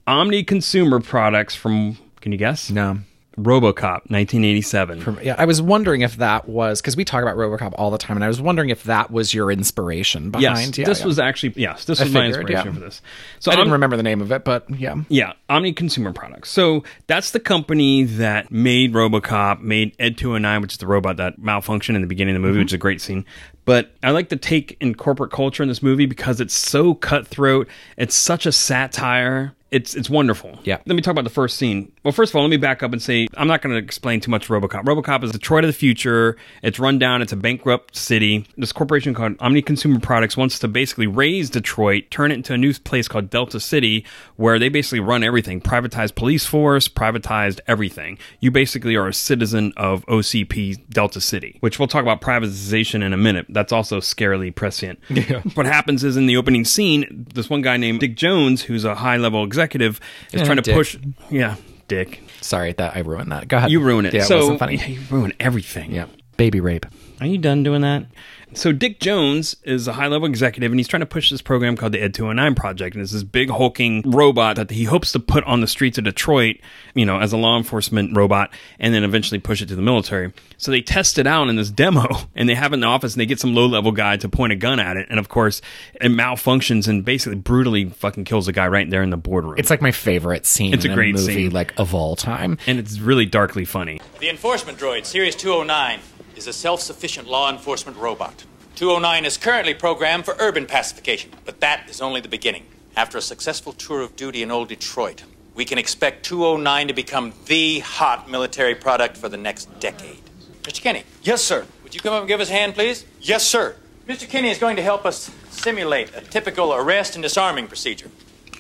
Omni 0.08 0.44
Consumer 0.44 1.00
Products 1.02 1.54
from, 1.56 1.98
can 2.22 2.32
you 2.32 2.38
guess? 2.38 2.70
No. 2.70 3.00
Robocop, 3.38 4.10
1987. 4.10 5.20
Yeah, 5.24 5.36
I 5.38 5.46
was 5.46 5.62
wondering 5.62 6.02
if 6.02 6.18
that 6.18 6.50
was 6.50 6.82
because 6.82 6.98
we 6.98 7.06
talk 7.06 7.22
about 7.22 7.38
RoboCop 7.38 7.74
all 7.78 7.90
the 7.90 7.98
time, 7.98 8.18
and 8.18 8.24
I 8.24 8.28
was 8.28 8.42
wondering 8.42 8.70
if 8.70 8.84
that 8.84 9.12
was 9.12 9.34
your 9.34 9.50
inspiration 9.50 10.30
behind. 10.30 10.44
Yes, 10.44 10.78
yeah, 10.78 10.86
this 10.86 11.00
yeah. 11.00 11.06
was 11.06 11.20
actually 11.20 11.54
yes, 11.56 11.86
this 11.86 12.02
I 12.02 12.04
was 12.06 12.14
my 12.14 12.26
inspiration 12.26 12.68
yeah. 12.68 12.74
for 12.74 12.80
this. 12.80 13.02
So 13.40 13.52
I 13.52 13.56
didn't 13.56 13.68
Om- 13.68 13.74
remember 13.74 13.96
the 13.96 14.04
name 14.04 14.20
of 14.20 14.32
it, 14.34 14.44
but 14.44 14.70
yeah. 14.70 14.96
Yeah, 15.08 15.34
Omni 15.48 15.72
Consumer 15.72 16.12
Products. 16.12 16.50
So 16.50 16.84
that's 17.08 17.32
the 17.32 17.40
company 17.40 18.04
that 18.04 18.52
made 18.52 18.94
RoboCop, 18.94 19.62
made 19.62 19.96
Ed 20.00 20.18
209, 20.18 20.62
which 20.62 20.74
is 20.74 20.78
the 20.80 20.88
robot 20.88 21.16
that 21.18 21.40
malfunctioned 21.40 21.96
in 21.96 22.02
the 22.02 22.08
beginning 22.08 22.36
of 22.36 22.42
the 22.42 22.46
movie, 22.46 22.56
Mm-hmm. 22.56 22.64
which 22.64 22.72
is 22.72 22.74
a 22.74 22.80
great 22.80 23.00
scene. 23.00 23.26
But 23.64 23.92
I 24.04 24.12
like 24.12 24.30
the 24.30 24.36
take 24.36 24.76
in 24.82 24.96
corporate 24.96 25.32
culture 25.32 25.64
in 25.64 25.70
this 25.70 25.84
movie 25.84 26.08
because 26.08 26.42
it's 26.42 26.56
so 26.56 26.94
cutthroat. 26.96 27.70
It's 27.96 28.16
such 28.16 28.46
a 28.46 28.52
satire. 28.52 29.54
It's 29.72 29.96
it's 29.96 30.10
wonderful. 30.10 30.58
Yeah. 30.64 30.78
Let 30.86 30.96
me 30.96 31.02
talk 31.02 31.12
about 31.12 31.24
the 31.26 31.30
first 31.30 31.58
scene. 31.58 31.92
Well, 32.04 32.12
first 32.12 32.32
of 32.32 32.36
all, 32.36 32.42
let 32.42 32.50
me 32.50 32.58
back 32.58 32.82
up 32.82 32.92
and 32.92 33.02
say 33.02 33.28
I'm 33.36 33.48
not 33.48 33.62
going 33.62 33.76
to 33.76 33.84
explain 33.84 34.20
too 34.20 34.32
much 34.32 34.48
RoboCop. 34.48 34.84
RoboCop 34.84 35.24
is 35.24 35.32
Detroit 35.32 35.64
of 35.64 35.70
the 35.70 35.74
future. 35.74 36.38
It's 36.64 36.80
run 36.80 36.98
down. 36.98 37.22
It's 37.22 37.32
a 37.32 37.36
bankrupt 37.38 37.96
city. 37.96 38.46
This 38.58 38.72
corporation 38.72 39.14
called 39.14 39.36
Omni 39.40 39.62
Consumer 39.62 40.00
Products 40.00 40.36
wants 40.36 40.58
to 40.60 40.68
basically 40.68 41.08
raze 41.08 41.50
Detroit, 41.50 42.06
turn 42.10 42.32
it 42.32 42.36
into 42.36 42.54
a 42.54 42.58
new 42.58 42.74
place 42.74 43.08
called 43.08 43.30
Delta 43.30 43.60
City, 43.60 44.06
where 44.38 44.58
they 44.58 44.70
basically 44.70 45.00
run 45.02 45.24
everything. 45.24 45.62
Privatized 45.62 46.16
police 46.16 46.46
force, 46.46 46.88
privatized 46.88 47.60
everything. 47.68 48.18
You 48.40 48.50
basically 48.52 48.96
are 48.96 49.08
a 49.08 49.14
citizen 49.14 49.74
of 49.78 50.06
OCP 50.08 50.90
Delta 50.90 51.22
City, 51.22 51.58
which 51.60 51.78
we'll 51.78 51.88
talk 51.88 52.02
about 52.02 52.22
privatization 52.22 53.04
in 53.04 53.14
a 53.14 53.18
minute. 53.18 53.46
That's 53.50 53.72
also 53.72 54.00
scarily 54.00 54.54
prescient. 54.54 55.00
Yeah. 55.20 55.42
What 55.54 55.66
happens 55.66 56.06
is 56.06 56.16
in 56.16 56.28
the 56.28 56.38
opening 56.38 56.64
scene, 56.64 57.28
this 57.34 57.50
one 57.50 57.62
guy 57.62 57.76
named 57.76 58.00
Dick 58.00 58.16
Jones, 58.16 58.62
who's 58.64 58.86
a 58.86 58.96
high 58.96 59.18
level 59.18 59.44
executive, 59.44 59.59
is 59.63 60.00
Yeah, 60.32 60.43
trying 60.45 60.58
to 60.58 60.62
Dick. 60.63 60.76
push. 60.76 60.98
Yeah, 61.30 61.56
Dick. 61.88 62.22
Sorry 62.41 62.74
that 62.74 62.95
I 62.95 63.00
ruined 63.00 63.32
that. 63.32 63.48
Go 63.48 63.58
ahead. 63.58 63.72
You 63.72 63.80
ruin 63.82 64.06
it. 64.06 64.13
Yeah, 64.13 64.24
so 64.24 64.36
it 64.36 64.39
wasn't 64.41 64.60
funny. 64.60 64.76
yeah, 64.78 64.86
you 64.88 65.00
ruin 65.10 65.34
everything. 65.39 65.93
Yeah. 65.93 66.06
Baby 66.38 66.60
rape. 66.62 66.86
Are 67.19 67.28
you 67.28 67.38
done 67.38 67.63
doing 67.63 67.82
that? 67.82 68.06
So 68.54 68.72
Dick 68.72 69.00
Jones 69.00 69.56
is 69.64 69.88
a 69.88 69.94
high-level 69.94 70.28
executive, 70.28 70.72
and 70.72 70.80
he's 70.80 70.88
trying 70.88 71.02
to 71.02 71.06
push 71.06 71.30
this 71.30 71.42
program 71.42 71.78
called 71.78 71.92
the 71.92 72.02
Ed 72.02 72.13
209 72.15 72.56
Project, 72.56 72.96
and 72.96 73.02
it's 73.04 73.12
this 73.12 73.23
big 73.23 73.50
hulking 73.52 74.02
robot 74.06 74.56
that 74.56 74.71
he 74.71 74.86
hopes 74.86 75.12
to 75.12 75.19
put 75.19 75.44
on 75.44 75.62
the 75.62 75.67
streets 75.67 75.98
of 76.00 76.04
Detroit, 76.04 76.58
you 76.96 77.06
know, 77.06 77.19
as 77.19 77.32
a 77.32 77.38
law 77.38 77.58
enforcement 77.58 78.17
robot, 78.17 78.52
and 78.80 78.94
then 78.94 79.04
eventually 79.04 79.40
push 79.40 79.62
it 79.62 79.67
to 79.67 79.76
the 79.76 79.82
military. 79.84 80.34
So 80.58 80.71
they 80.71 80.82
test 80.82 81.19
it 81.19 81.28
out 81.28 81.48
in 81.48 81.56
this 81.58 81.69
demo, 81.69 82.08
and 82.36 82.50
they 82.50 82.56
have 82.56 82.71
it 82.73 82.76
in 82.76 82.80
the 82.82 82.88
office, 82.88 83.13
and 83.13 83.21
they 83.21 83.28
get 83.28 83.40
some 83.40 83.54
low-level 83.54 83.92
guy 83.92 84.17
to 84.17 84.28
point 84.28 84.52
a 84.52 84.56
gun 84.56 84.80
at 84.80 84.98
it, 84.98 85.06
and 85.10 85.19
of 85.19 85.30
course, 85.30 85.62
it 86.02 86.10
malfunctions 86.10 86.88
and 86.88 87.06
basically 87.06 87.36
brutally 87.38 87.86
fucking 87.86 88.26
kills 88.26 88.48
the 88.48 88.52
guy 88.52 88.67
right 88.67 88.90
there 88.90 89.04
in 89.04 89.12
the 89.12 89.17
boardroom. 89.17 89.56
It's 89.58 89.69
like 89.69 89.82
my 89.82 89.92
favorite 89.92 90.46
scene 90.48 90.73
It's 90.73 90.86
a 90.86 90.90
in 90.90 90.96
great 90.96 91.15
a 91.15 91.19
movie 91.19 91.34
scene. 91.34 91.52
like 91.52 91.78
of 91.80 91.94
all 91.94 92.15
time. 92.15 92.58
and 92.65 92.80
it's 92.80 93.00
really 93.00 93.28
darkly 93.28 93.63
funny. 93.63 94.02
The 94.19 94.30
enforcement 94.30 94.78
droid, 94.80 95.06
Series 95.06 95.36
209, 95.36 96.00
is 96.40 96.48
a 96.48 96.54
self 96.54 96.81
sufficient 96.81 97.27
law 97.27 97.52
enforcement 97.52 97.98
robot. 97.98 98.46
209 98.75 99.25
is 99.25 99.35
currently 99.35 99.73
programmed 99.73 100.23
for 100.23 100.37
urban 100.40 100.65
pacification, 100.65 101.29
but 101.44 101.60
that 101.60 101.90
is 101.90 102.00
only 102.00 102.21
the 102.21 102.29
beginning. 102.29 102.65
After 102.96 103.17
a 103.17 103.21
successful 103.21 103.73
tour 103.73 104.02
of 104.02 104.15
duty 104.15 104.42
in 104.42 104.50
Old 104.50 104.69
Detroit, 104.69 105.23
we 105.54 105.65
can 105.65 105.77
expect 105.77 106.23
209 106.25 106.87
to 106.87 106.94
become 106.94 107.33
the 107.48 107.79
hot 107.79 108.29
military 108.29 108.73
product 108.73 109.17
for 109.17 109.27
the 109.27 109.35
next 109.35 109.65
decade. 109.81 110.21
Mr. 110.63 110.81
Kinney. 110.81 111.04
Yes, 111.23 111.44
sir. 111.44 111.65
Would 111.83 111.94
you 111.94 112.00
come 112.00 112.13
up 112.13 112.21
and 112.21 112.27
give 112.27 112.40
us 112.40 112.50
a 112.50 112.54
hand, 112.54 112.73
please? 112.73 113.06
Yes, 113.19 113.46
sir. 113.46 113.75
Mr. 114.08 114.27
Kinney 114.27 114.50
is 114.50 114.58
going 114.58 114.77
to 114.77 114.81
help 114.81 115.06
us 115.06 115.29
simulate 115.50 116.15
a 116.15 116.21
typical 116.21 116.73
arrest 116.73 117.15
and 117.15 117.23
disarming 117.23 117.67
procedure. 117.67 118.10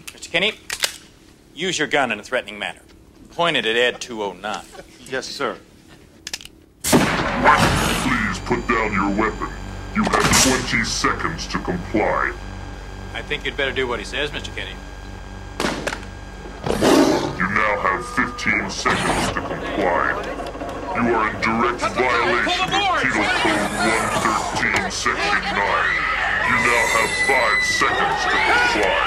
Mr. 0.07 0.29
Kinney, 0.29 0.53
use 1.55 1.79
your 1.79 1.87
gun 1.87 2.11
in 2.11 2.19
a 2.19 2.23
threatening 2.23 2.59
manner. 2.59 2.81
Point 3.31 3.55
it 3.55 3.65
at 3.65 3.77
Ed 3.77 4.01
209. 4.01 4.65
Yes, 5.09 5.27
sir. 5.27 5.57
Please 7.39 8.39
put 8.39 8.67
down 8.67 8.91
your 8.91 9.09
weapon. 9.15 9.47
You 9.95 10.03
have 10.03 10.43
20 10.67 10.83
seconds 10.83 11.47
to 11.47 11.59
comply. 11.59 12.33
I 13.13 13.21
think 13.21 13.45
you'd 13.45 13.55
better 13.55 13.71
do 13.71 13.87
what 13.87 13.99
he 13.99 14.05
says, 14.05 14.31
Mr. 14.31 14.53
Kinney. 14.55 14.75
You 17.39 17.47
now 17.55 17.79
have 17.79 18.05
15 18.15 18.69
seconds 18.69 19.31
to 19.31 19.39
comply. 19.39 20.19
You 20.95 21.15
are 21.15 21.29
in 21.29 21.41
direct 21.41 21.79
violation 21.95 22.67
of 22.67 22.83
Penal 22.99 23.23
Code 23.39 23.71
113, 24.59 24.91
Section 24.91 25.43
9. 25.43 26.09
You 26.49 26.57
now 26.59 26.83
have 26.91 27.11
5 27.23 27.63
seconds 27.63 28.19
to 28.23 28.35
comply. 28.35 28.99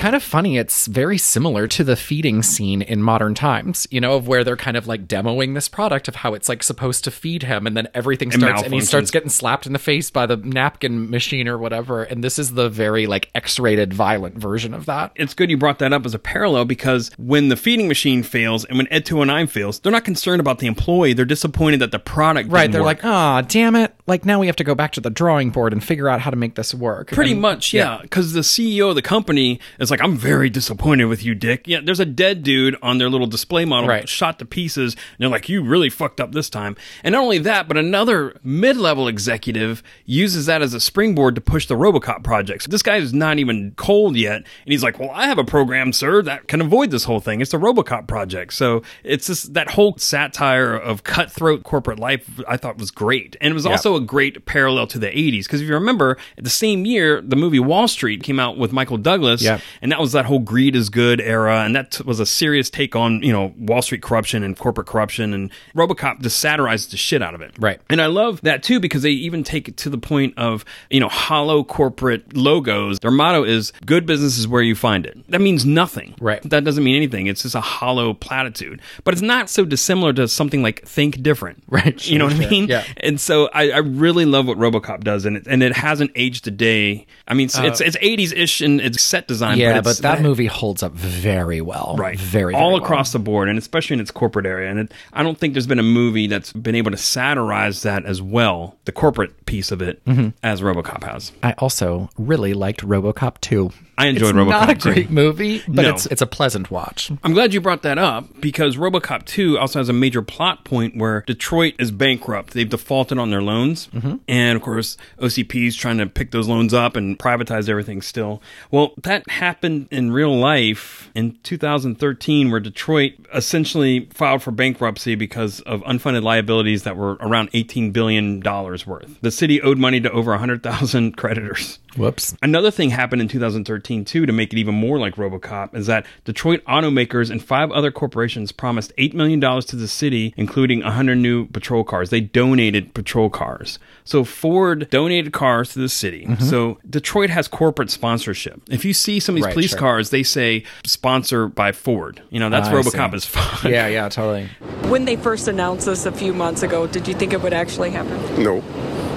Kind 0.00 0.16
of 0.16 0.22
funny. 0.22 0.56
It's 0.58 0.86
very 0.86 1.18
similar 1.18 1.68
to 1.68 1.84
the 1.84 1.94
feeding 1.94 2.42
scene 2.42 2.80
in 2.82 3.02
modern 3.02 3.34
times, 3.34 3.86
you 3.90 4.00
know, 4.00 4.14
of 4.16 4.26
where 4.26 4.42
they're 4.44 4.56
kind 4.56 4.76
of 4.76 4.86
like 4.86 5.06
demoing 5.06 5.54
this 5.54 5.68
product 5.68 6.08
of 6.08 6.16
how 6.16 6.34
it's 6.34 6.48
like 6.48 6.62
supposed 6.62 7.04
to 7.04 7.10
feed 7.10 7.42
him, 7.42 7.66
and 7.66 7.76
then 7.76 7.86
everything 7.94 8.30
starts, 8.32 8.62
and 8.62 8.72
he 8.72 8.80
starts 8.80 9.10
getting 9.10 9.28
slapped 9.28 9.66
in 9.66 9.72
the 9.74 9.78
face 9.78 10.10
by 10.10 10.24
the 10.26 10.36
napkin 10.36 11.10
machine 11.10 11.46
or 11.48 11.58
whatever. 11.58 12.02
And 12.02 12.24
this 12.24 12.38
is 12.38 12.54
the 12.54 12.68
very 12.70 13.06
like 13.06 13.30
X-rated, 13.34 13.92
violent 13.92 14.36
version 14.38 14.72
of 14.74 14.86
that. 14.86 15.12
it's 15.16 15.34
good 15.34 15.50
you 15.50 15.56
brought 15.58 15.78
that 15.80 15.92
up 15.92 16.06
as 16.06 16.14
a 16.14 16.18
parallel 16.18 16.64
because 16.64 17.10
when 17.18 17.48
the 17.48 17.56
feeding 17.56 17.86
machine 17.86 18.22
fails 18.22 18.64
and 18.64 18.78
when 18.78 18.88
Ed 18.90 19.04
209 19.04 19.46
fails, 19.48 19.80
they're 19.80 19.92
not 19.92 20.04
concerned 20.04 20.40
about 20.40 20.58
the 20.60 20.66
employee. 20.66 21.12
They're 21.12 21.24
disappointed 21.26 21.80
that 21.80 21.92
the 21.92 21.98
product 21.98 22.50
Right? 22.50 22.72
They're 22.72 22.80
work. 22.80 23.02
like, 23.02 23.04
ah, 23.04 23.42
damn 23.42 23.76
it! 23.76 23.94
Like 24.06 24.24
now 24.24 24.40
we 24.40 24.46
have 24.46 24.56
to 24.56 24.64
go 24.64 24.74
back 24.74 24.92
to 24.92 25.00
the 25.00 25.10
drawing 25.10 25.50
board 25.50 25.72
and 25.72 25.84
figure 25.84 26.08
out 26.08 26.20
how 26.20 26.30
to 26.30 26.36
make 26.36 26.54
this 26.54 26.72
work. 26.74 27.08
Pretty 27.12 27.32
And- 27.32 27.40
much, 27.42 27.72
yeah. 27.74 27.98
Because 28.00 28.32
the 28.32 28.40
CEO 28.40 28.88
of 28.88 28.94
the 28.94 29.02
company 29.02 29.60
is 29.78 29.89
like, 29.90 30.00
I'm 30.02 30.16
very 30.16 30.50
disappointed 30.50 31.04
with 31.06 31.24
you, 31.24 31.34
Dick. 31.34 31.66
Yeah, 31.66 31.80
there's 31.82 32.00
a 32.00 32.04
dead 32.04 32.42
dude 32.42 32.76
on 32.82 32.98
their 32.98 33.08
little 33.08 33.26
display 33.26 33.64
model 33.64 33.88
Right. 33.88 34.08
shot 34.08 34.38
to 34.40 34.44
pieces. 34.44 34.94
And 34.94 35.02
they're 35.18 35.28
like, 35.28 35.48
you 35.48 35.62
really 35.62 35.90
fucked 35.90 36.20
up 36.20 36.32
this 36.32 36.48
time. 36.50 36.76
And 37.04 37.12
not 37.12 37.22
only 37.22 37.38
that, 37.38 37.68
but 37.68 37.76
another 37.76 38.34
mid 38.42 38.76
level 38.76 39.08
executive 39.08 39.82
uses 40.04 40.46
that 40.46 40.62
as 40.62 40.74
a 40.74 40.80
springboard 40.80 41.34
to 41.34 41.40
push 41.40 41.66
the 41.66 41.74
Robocop 41.76 42.22
project. 42.24 42.64
So 42.64 42.70
this 42.70 42.82
guy 42.82 42.96
is 42.96 43.12
not 43.12 43.38
even 43.38 43.72
cold 43.76 44.16
yet. 44.16 44.36
And 44.36 44.46
he's 44.66 44.82
like, 44.82 44.98
well, 44.98 45.10
I 45.12 45.26
have 45.26 45.38
a 45.38 45.44
program, 45.44 45.92
sir, 45.92 46.22
that 46.22 46.48
can 46.48 46.60
avoid 46.60 46.90
this 46.90 47.04
whole 47.04 47.20
thing. 47.20 47.40
It's 47.40 47.50
the 47.50 47.58
Robocop 47.58 48.06
project. 48.06 48.52
So 48.54 48.82
it's 49.04 49.26
just 49.26 49.54
that 49.54 49.70
whole 49.70 49.96
satire 49.98 50.74
of 50.74 51.04
cutthroat 51.04 51.62
corporate 51.62 51.98
life 51.98 52.28
I 52.48 52.56
thought 52.56 52.78
was 52.78 52.90
great. 52.90 53.36
And 53.40 53.50
it 53.50 53.54
was 53.54 53.64
Yeah. 53.64 53.72
also 53.72 53.96
a 53.96 54.00
great 54.00 54.44
parallel 54.46 54.86
to 54.88 54.98
the 54.98 55.08
80s. 55.08 55.46
Because 55.46 55.60
if 55.60 55.68
you 55.68 55.74
remember, 55.74 56.16
the 56.36 56.50
same 56.50 56.84
year, 56.86 57.20
the 57.20 57.36
movie 57.36 57.60
Wall 57.60 57.88
Street 57.88 58.22
came 58.22 58.38
out 58.40 58.56
with 58.58 58.72
Michael 58.72 58.96
Douglas. 58.96 59.42
Yeah. 59.42 59.60
And 59.82 59.92
that 59.92 60.00
was 60.00 60.12
that 60.12 60.26
whole 60.26 60.38
greed 60.38 60.76
is 60.76 60.88
good 60.88 61.20
era. 61.20 61.62
And 61.64 61.74
that 61.74 61.92
t- 61.92 62.04
was 62.04 62.20
a 62.20 62.26
serious 62.26 62.70
take 62.70 62.94
on, 62.96 63.22
you 63.22 63.32
know, 63.32 63.54
Wall 63.56 63.82
Street 63.82 64.02
corruption 64.02 64.42
and 64.42 64.58
corporate 64.58 64.86
corruption. 64.86 65.32
And 65.32 65.50
Robocop 65.74 66.20
just 66.20 66.38
satirized 66.38 66.92
the 66.92 66.96
shit 66.96 67.22
out 67.22 67.34
of 67.34 67.40
it. 67.40 67.54
Right. 67.58 67.80
And 67.88 68.00
I 68.00 68.06
love 68.06 68.40
that 68.42 68.62
too 68.62 68.80
because 68.80 69.02
they 69.02 69.10
even 69.10 69.42
take 69.44 69.68
it 69.68 69.76
to 69.78 69.90
the 69.90 69.98
point 69.98 70.36
of, 70.36 70.64
you 70.90 71.00
know, 71.00 71.08
hollow 71.08 71.64
corporate 71.64 72.36
logos. 72.36 72.98
Their 73.00 73.10
motto 73.10 73.44
is 73.44 73.72
good 73.86 74.06
business 74.06 74.38
is 74.38 74.46
where 74.46 74.62
you 74.62 74.74
find 74.74 75.06
it. 75.06 75.18
That 75.30 75.40
means 75.40 75.64
nothing. 75.64 76.14
Right. 76.20 76.42
That 76.42 76.64
doesn't 76.64 76.84
mean 76.84 76.96
anything. 76.96 77.26
It's 77.26 77.42
just 77.42 77.54
a 77.54 77.60
hollow 77.60 78.14
platitude. 78.14 78.80
But 79.04 79.14
it's 79.14 79.22
not 79.22 79.48
so 79.48 79.64
dissimilar 79.64 80.12
to 80.14 80.28
something 80.28 80.62
like 80.62 80.86
think 80.86 81.22
different. 81.22 81.62
Right, 81.70 82.04
you 82.04 82.18
know 82.18 82.28
sure, 82.28 82.38
what 82.38 82.46
I 82.46 82.50
mean? 82.50 82.68
Yeah. 82.68 82.84
And 82.96 83.20
so 83.20 83.48
I, 83.54 83.70
I 83.70 83.78
really 83.78 84.24
love 84.24 84.46
what 84.48 84.58
RoboCop 84.58 85.04
does, 85.04 85.24
and 85.24 85.36
it 85.36 85.46
and 85.46 85.62
it 85.62 85.72
hasn't 85.72 86.10
aged 86.16 86.48
a 86.48 86.50
day. 86.50 87.06
I 87.28 87.34
mean, 87.34 87.46
it's 87.46 87.58
it's, 87.58 87.80
it's 87.80 87.96
80s 87.96 88.36
ish 88.36 88.60
in 88.60 88.80
its 88.80 89.00
set 89.00 89.28
design. 89.28 89.60
Uh, 89.62 89.69
Yeah, 89.76 89.80
but, 89.82 89.98
that 89.98 90.22
movie 90.22 90.46
holds 90.46 90.82
up 90.82 90.92
very 90.92 91.60
well. 91.60 91.96
Right. 91.98 92.18
Very, 92.18 92.54
well. 92.54 92.62
all 92.62 92.70
very 92.70 92.80
well. 92.80 92.84
across 92.84 93.12
the 93.12 93.18
board, 93.18 93.48
and 93.48 93.58
especially 93.58 93.94
in 93.94 94.00
its 94.00 94.10
corporate 94.10 94.46
area. 94.46 94.70
And 94.70 94.78
it, 94.80 94.94
I 95.12 95.22
don't 95.22 95.38
think 95.38 95.54
there's 95.54 95.66
been 95.66 95.78
a 95.78 95.82
movie 95.82 96.26
that's 96.26 96.52
been 96.52 96.74
able 96.74 96.90
to 96.90 96.96
satirize 96.96 97.82
that 97.82 98.04
as 98.04 98.20
well, 98.22 98.76
the 98.84 98.92
corporate 98.92 99.46
piece 99.46 99.70
of 99.70 99.82
it, 99.82 100.04
Mm-hmm. 100.04 100.28
as 100.42 100.60
RoboCop 100.62 101.04
has. 101.04 101.32
I 101.42 101.52
also 101.58 102.10
really 102.18 102.54
liked 102.54 102.82
RoboCop 102.86 103.40
2. 103.40 103.70
I 103.98 104.06
enjoyed 104.06 104.30
it's 104.30 104.38
RoboCop 104.38 104.48
Not 104.48 104.70
a 104.70 104.74
2. 104.76 104.92
great 104.92 105.10
movie, 105.10 105.62
but 105.68 105.82
No. 105.82 105.90
it's 105.90 106.06
it's 106.06 106.22
a 106.22 106.26
pleasant 106.26 106.70
watch. 106.70 107.12
I'm 107.22 107.34
glad 107.34 107.52
you 107.52 107.60
brought 107.60 107.82
that 107.82 107.98
up 107.98 108.40
because 108.40 108.76
RoboCop 108.78 109.26
2 109.26 109.58
also 109.58 109.78
has 109.78 109.88
a 109.90 109.92
major 109.92 110.22
plot 110.22 110.64
point 110.64 110.96
where 110.96 111.22
Detroit 111.26 111.74
is 111.78 111.90
bankrupt. 111.90 112.54
They've 112.54 112.68
defaulted 112.68 113.18
on 113.18 113.30
their 113.30 113.42
loans. 113.42 113.88
Mm-hmm. 113.88 114.16
And 114.26 114.56
of 114.56 114.62
course, 114.62 114.96
OCP 115.18 115.66
is 115.66 115.76
trying 115.76 115.98
to 115.98 116.06
pick 116.06 116.30
those 116.30 116.48
loans 116.48 116.72
up 116.72 116.96
and 116.96 117.18
privatize 117.18 117.68
everything 117.68 118.00
still. 118.00 118.40
Well, 118.70 118.94
that 119.02 119.28
happened 119.28 119.59
in 119.64 120.12
real 120.12 120.36
life 120.36 121.10
in 121.14 121.38
2013 121.42 122.50
where 122.50 122.60
Detroit 122.60 123.12
essentially 123.34 124.08
filed 124.12 124.42
for 124.42 124.50
bankruptcy 124.50 125.14
because 125.14 125.60
of 125.60 125.82
unfunded 125.82 126.22
liabilities 126.22 126.84
that 126.84 126.96
were 126.96 127.14
around 127.20 127.50
$18 127.52 127.92
billion 127.92 128.40
worth. 128.40 129.20
The 129.20 129.30
city 129.30 129.60
owed 129.62 129.78
money 129.78 130.00
to 130.00 130.10
over 130.10 130.30
100,000 130.32 131.16
creditors. 131.16 131.78
Whoops. 131.96 132.36
Another 132.42 132.70
thing 132.70 132.90
happened 132.90 133.22
in 133.22 133.28
2013 133.28 134.04
too 134.04 134.26
to 134.26 134.32
make 134.32 134.52
it 134.52 134.58
even 134.58 134.74
more 134.74 134.98
like 134.98 135.16
RoboCop 135.16 135.74
is 135.74 135.86
that 135.86 136.06
Detroit 136.24 136.64
automakers 136.66 137.30
and 137.30 137.42
five 137.42 137.70
other 137.72 137.90
corporations 137.90 138.52
promised 138.52 138.92
$8 138.96 139.14
million 139.14 139.40
to 139.40 139.76
the 139.76 139.88
city, 139.88 140.32
including 140.36 140.82
100 140.82 141.16
new 141.16 141.46
patrol 141.46 141.84
cars. 141.84 142.10
They 142.10 142.20
donated 142.20 142.94
patrol 142.94 143.30
cars. 143.30 143.78
So 144.04 144.24
Ford 144.24 144.88
donated 144.90 145.32
cars 145.32 145.72
to 145.72 145.78
the 145.80 145.88
city. 145.88 146.26
Mm-hmm. 146.26 146.44
So 146.44 146.78
Detroit 146.88 147.30
has 147.30 147.48
corporate 147.48 147.90
sponsorship. 147.90 148.60
If 148.68 148.84
you 148.84 148.92
see 148.92 149.20
some 149.20 149.34
of 149.34 149.36
these 149.36 149.44
Right, 149.46 149.54
police 149.54 149.70
sure. 149.70 149.78
cars, 149.78 150.10
they 150.10 150.22
say 150.22 150.64
sponsor 150.84 151.48
by 151.48 151.72
Ford. 151.72 152.22
You 152.30 152.38
know, 152.40 152.50
that's 152.50 152.68
ah, 152.68 152.72
I 152.72 152.74
RoboCop 152.74 153.14
is 153.14 153.24
fun. 153.24 153.70
Yeah, 153.70 153.86
yeah, 153.86 154.08
totally. 154.08 154.46
When 154.88 155.04
they 155.04 155.16
first 155.16 155.48
announced 155.48 155.86
this 155.86 156.06
a 156.06 156.12
few 156.12 156.32
months 156.32 156.62
ago, 156.62 156.86
did 156.86 157.08
you 157.08 157.14
think 157.14 157.32
it 157.32 157.42
would 157.42 157.52
actually 157.52 157.90
happen? 157.90 158.42
No, 158.42 158.58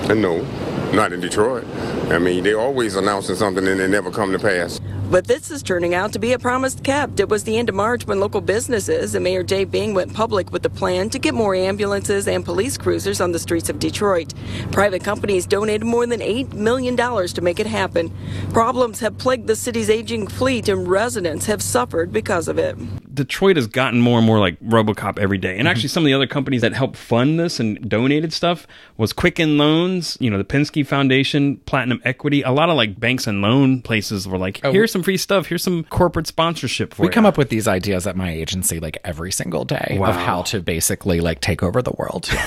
and 0.10 0.22
no, 0.22 0.44
not 0.94 1.12
in 1.12 1.20
Detroit. 1.20 1.66
I 2.10 2.20
mean, 2.20 2.44
they're 2.44 2.60
always 2.60 2.96
announcing 2.96 3.36
something 3.36 3.68
and 3.68 3.80
they 3.80 3.88
never 3.88 4.12
come 4.12 4.32
to 4.32 4.40
pass. 4.40 4.80
But 5.12 5.28
this 5.28 5.52
is 5.52 5.62
turning 5.62 5.94
out 5.94 6.14
to 6.14 6.20
be 6.20 6.34
a 6.34 6.40
promise 6.40 6.76
kept. 6.76 7.20
It 7.20 7.30
was 7.30 7.44
the 7.44 7.58
end 7.58 7.70
of 7.70 7.76
March 7.76 8.08
when 8.08 8.20
local 8.20 8.42
businesses 8.42 9.14
and 9.14 9.24
Mayor 9.24 9.44
Dave 9.44 9.70
Bing 9.70 9.94
went 9.94 10.14
public 10.14 10.52
with 10.52 10.64
the 10.64 10.70
plan 10.70 11.10
to 11.12 11.20
get 11.20 11.34
more 11.34 11.54
ambulances 11.54 12.28
and 12.28 12.44
police 12.44 12.78
cruisers 12.78 13.22
on 13.22 13.32
the 13.32 13.40
streets 13.40 13.70
of 13.70 13.80
Detroit. 13.80 14.34
Private 14.72 15.04
companies 15.04 15.46
donated 15.46 15.86
more 15.86 16.08
than 16.08 16.20
$8 16.20 16.54
million 16.54 16.96
to 16.96 17.42
make 17.42 17.60
it 17.60 17.68
happen. 17.68 18.12
Problems 18.52 19.00
have 19.02 19.18
plagued 19.18 19.48
the 19.48 19.56
city's 19.56 19.90
aging 19.90 20.28
fleet, 20.28 20.68
and 20.68 20.88
residents 20.88 21.46
have 21.46 21.62
suffered 21.62 22.12
because 22.12 22.48
of 22.48 22.58
it. 22.58 22.76
Detroit 23.14 23.58
has 23.58 23.68
gotten 23.68 24.02
more 24.02 24.18
and 24.18 24.26
more 24.26 24.40
like 24.40 24.60
RoboCop 24.62 25.20
every 25.20 25.38
day. 25.38 25.58
And 25.58 25.68
mhm. 25.68 25.72
actually, 25.72 25.90
some 25.90 26.04
of 26.04 26.06
the 26.06 26.14
other 26.14 26.28
companies 26.28 26.62
that 26.62 26.74
helped 26.74 26.98
fund 26.98 27.40
this 27.40 27.60
and 27.60 27.88
donated 27.88 28.34
stuff 28.34 28.66
was 28.98 29.14
Quicken 29.14 29.58
Loans, 29.58 30.18
you 30.20 30.30
know, 30.30 30.38
the 30.38 30.44
Penske 30.44 30.86
Foundation, 30.88 31.58
Platinum 31.58 32.02
Equity. 32.04 32.42
A 32.42 32.52
lot 32.52 32.70
of 32.70 32.76
like 32.76 33.00
banks 33.00 33.28
and 33.28 33.42
loan 33.42 33.82
places 33.82 34.28
were 34.28 34.38
like, 34.38 34.60
oh, 34.64 34.72
here's 34.72 34.92
some 34.92 35.03
free 35.04 35.18
stuff. 35.18 35.46
Here's 35.48 35.64
some 35.64 35.84
corporate 35.86 36.28
sponsorship 36.28 36.94
for 36.94 37.04
We 37.04 37.08
you. 37.10 37.12
come 37.12 37.26
up 37.26 37.38
with 37.38 37.50
these 37.50 37.68
ideas 37.68 38.08
at 38.08 38.16
my 38.16 38.32
agency 38.32 38.80
like 38.80 38.98
every 39.04 39.32
single 39.32 39.66
day 39.66 39.98
Wow. 40.00 40.10
of 40.10 40.16
how 40.16 40.42
to 40.44 40.62
basically 40.62 41.20
like 41.22 41.40
take 41.42 41.62
over 41.64 41.82
the 41.82 41.94
world. 41.98 42.30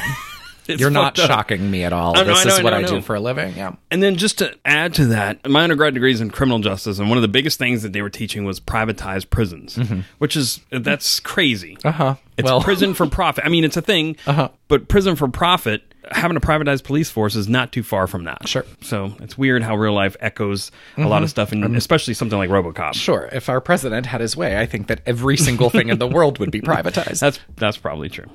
It's 0.68 0.80
You're 0.80 0.90
not 0.90 1.16
up. 1.16 1.28
shocking 1.28 1.70
me 1.70 1.84
at 1.84 1.92
all. 1.92 2.14
Know, 2.14 2.24
this 2.24 2.44
know, 2.44 2.52
is 2.54 2.58
I 2.58 2.62
what 2.64 2.70
know, 2.70 2.76
I, 2.78 2.80
I 2.80 2.86
do 2.86 3.00
for 3.00 3.14
a 3.14 3.20
living. 3.20 3.54
Yeah. 3.56 3.76
And 3.92 4.02
then 4.02 4.16
just 4.16 4.38
to 4.38 4.52
add 4.64 4.94
to 4.94 5.06
that, 5.06 5.48
my 5.48 5.62
undergrad 5.62 5.94
degree 5.94 6.10
is 6.12 6.20
in 6.20 6.28
criminal 6.30 6.58
justice, 6.58 6.98
and 6.98 7.08
one 7.08 7.16
of 7.16 7.22
the 7.22 7.28
biggest 7.28 7.56
things 7.56 7.84
that 7.84 7.92
they 7.92 8.02
were 8.02 8.10
teaching 8.10 8.44
was 8.44 8.58
privatized 8.58 9.30
prisons, 9.30 9.78
which 10.18 10.36
is 10.36 10.58
that's 10.72 11.20
crazy. 11.20 11.78
Uh 11.84 11.92
huh. 11.92 12.14
It's 12.36 12.46
Well- 12.46 12.60
prison 12.62 12.94
for 12.94 13.06
profit. 13.20 13.44
I 13.46 13.48
mean, 13.48 13.62
it's 13.62 13.76
a 13.76 13.80
thing, 13.80 14.16
Uh-huh. 14.26 14.48
but 14.66 14.88
prison 14.88 15.14
for 15.14 15.28
profit. 15.28 15.82
Having 16.12 16.36
a 16.36 16.40
privatized 16.40 16.84
police 16.84 17.10
force 17.10 17.34
is 17.34 17.48
not 17.48 17.72
too 17.72 17.82
far 17.82 18.06
from 18.06 18.24
that. 18.24 18.46
Sure. 18.48 18.64
So 18.80 19.14
it's 19.20 19.36
weird 19.36 19.62
how 19.62 19.76
real 19.76 19.92
life 19.92 20.16
echoes 20.20 20.70
a 20.96 21.02
lot 21.06 21.22
of 21.22 21.28
Mhm. 21.28 21.30
stuff, 21.30 21.52
and 21.52 21.64
Um, 21.64 21.74
especially 21.74 22.14
something 22.14 22.38
like 22.38 22.48
RoboCop. 22.50 22.94
Sure. 22.94 23.28
If 23.32 23.48
our 23.48 23.60
president 23.60 24.06
had 24.06 24.20
his 24.20 24.36
way, 24.36 24.58
I 24.58 24.66
think 24.66 24.86
that 24.86 25.00
every 25.06 25.36
single 25.36 25.68
thing 25.70 25.88
in 25.88 25.98
the 25.98 26.06
world 26.16 26.38
would 26.38 26.50
be 26.52 26.60
privatized. 26.60 27.20
That's 27.20 27.40
that's 27.56 27.76
probably 27.76 28.08
true. 28.08 28.26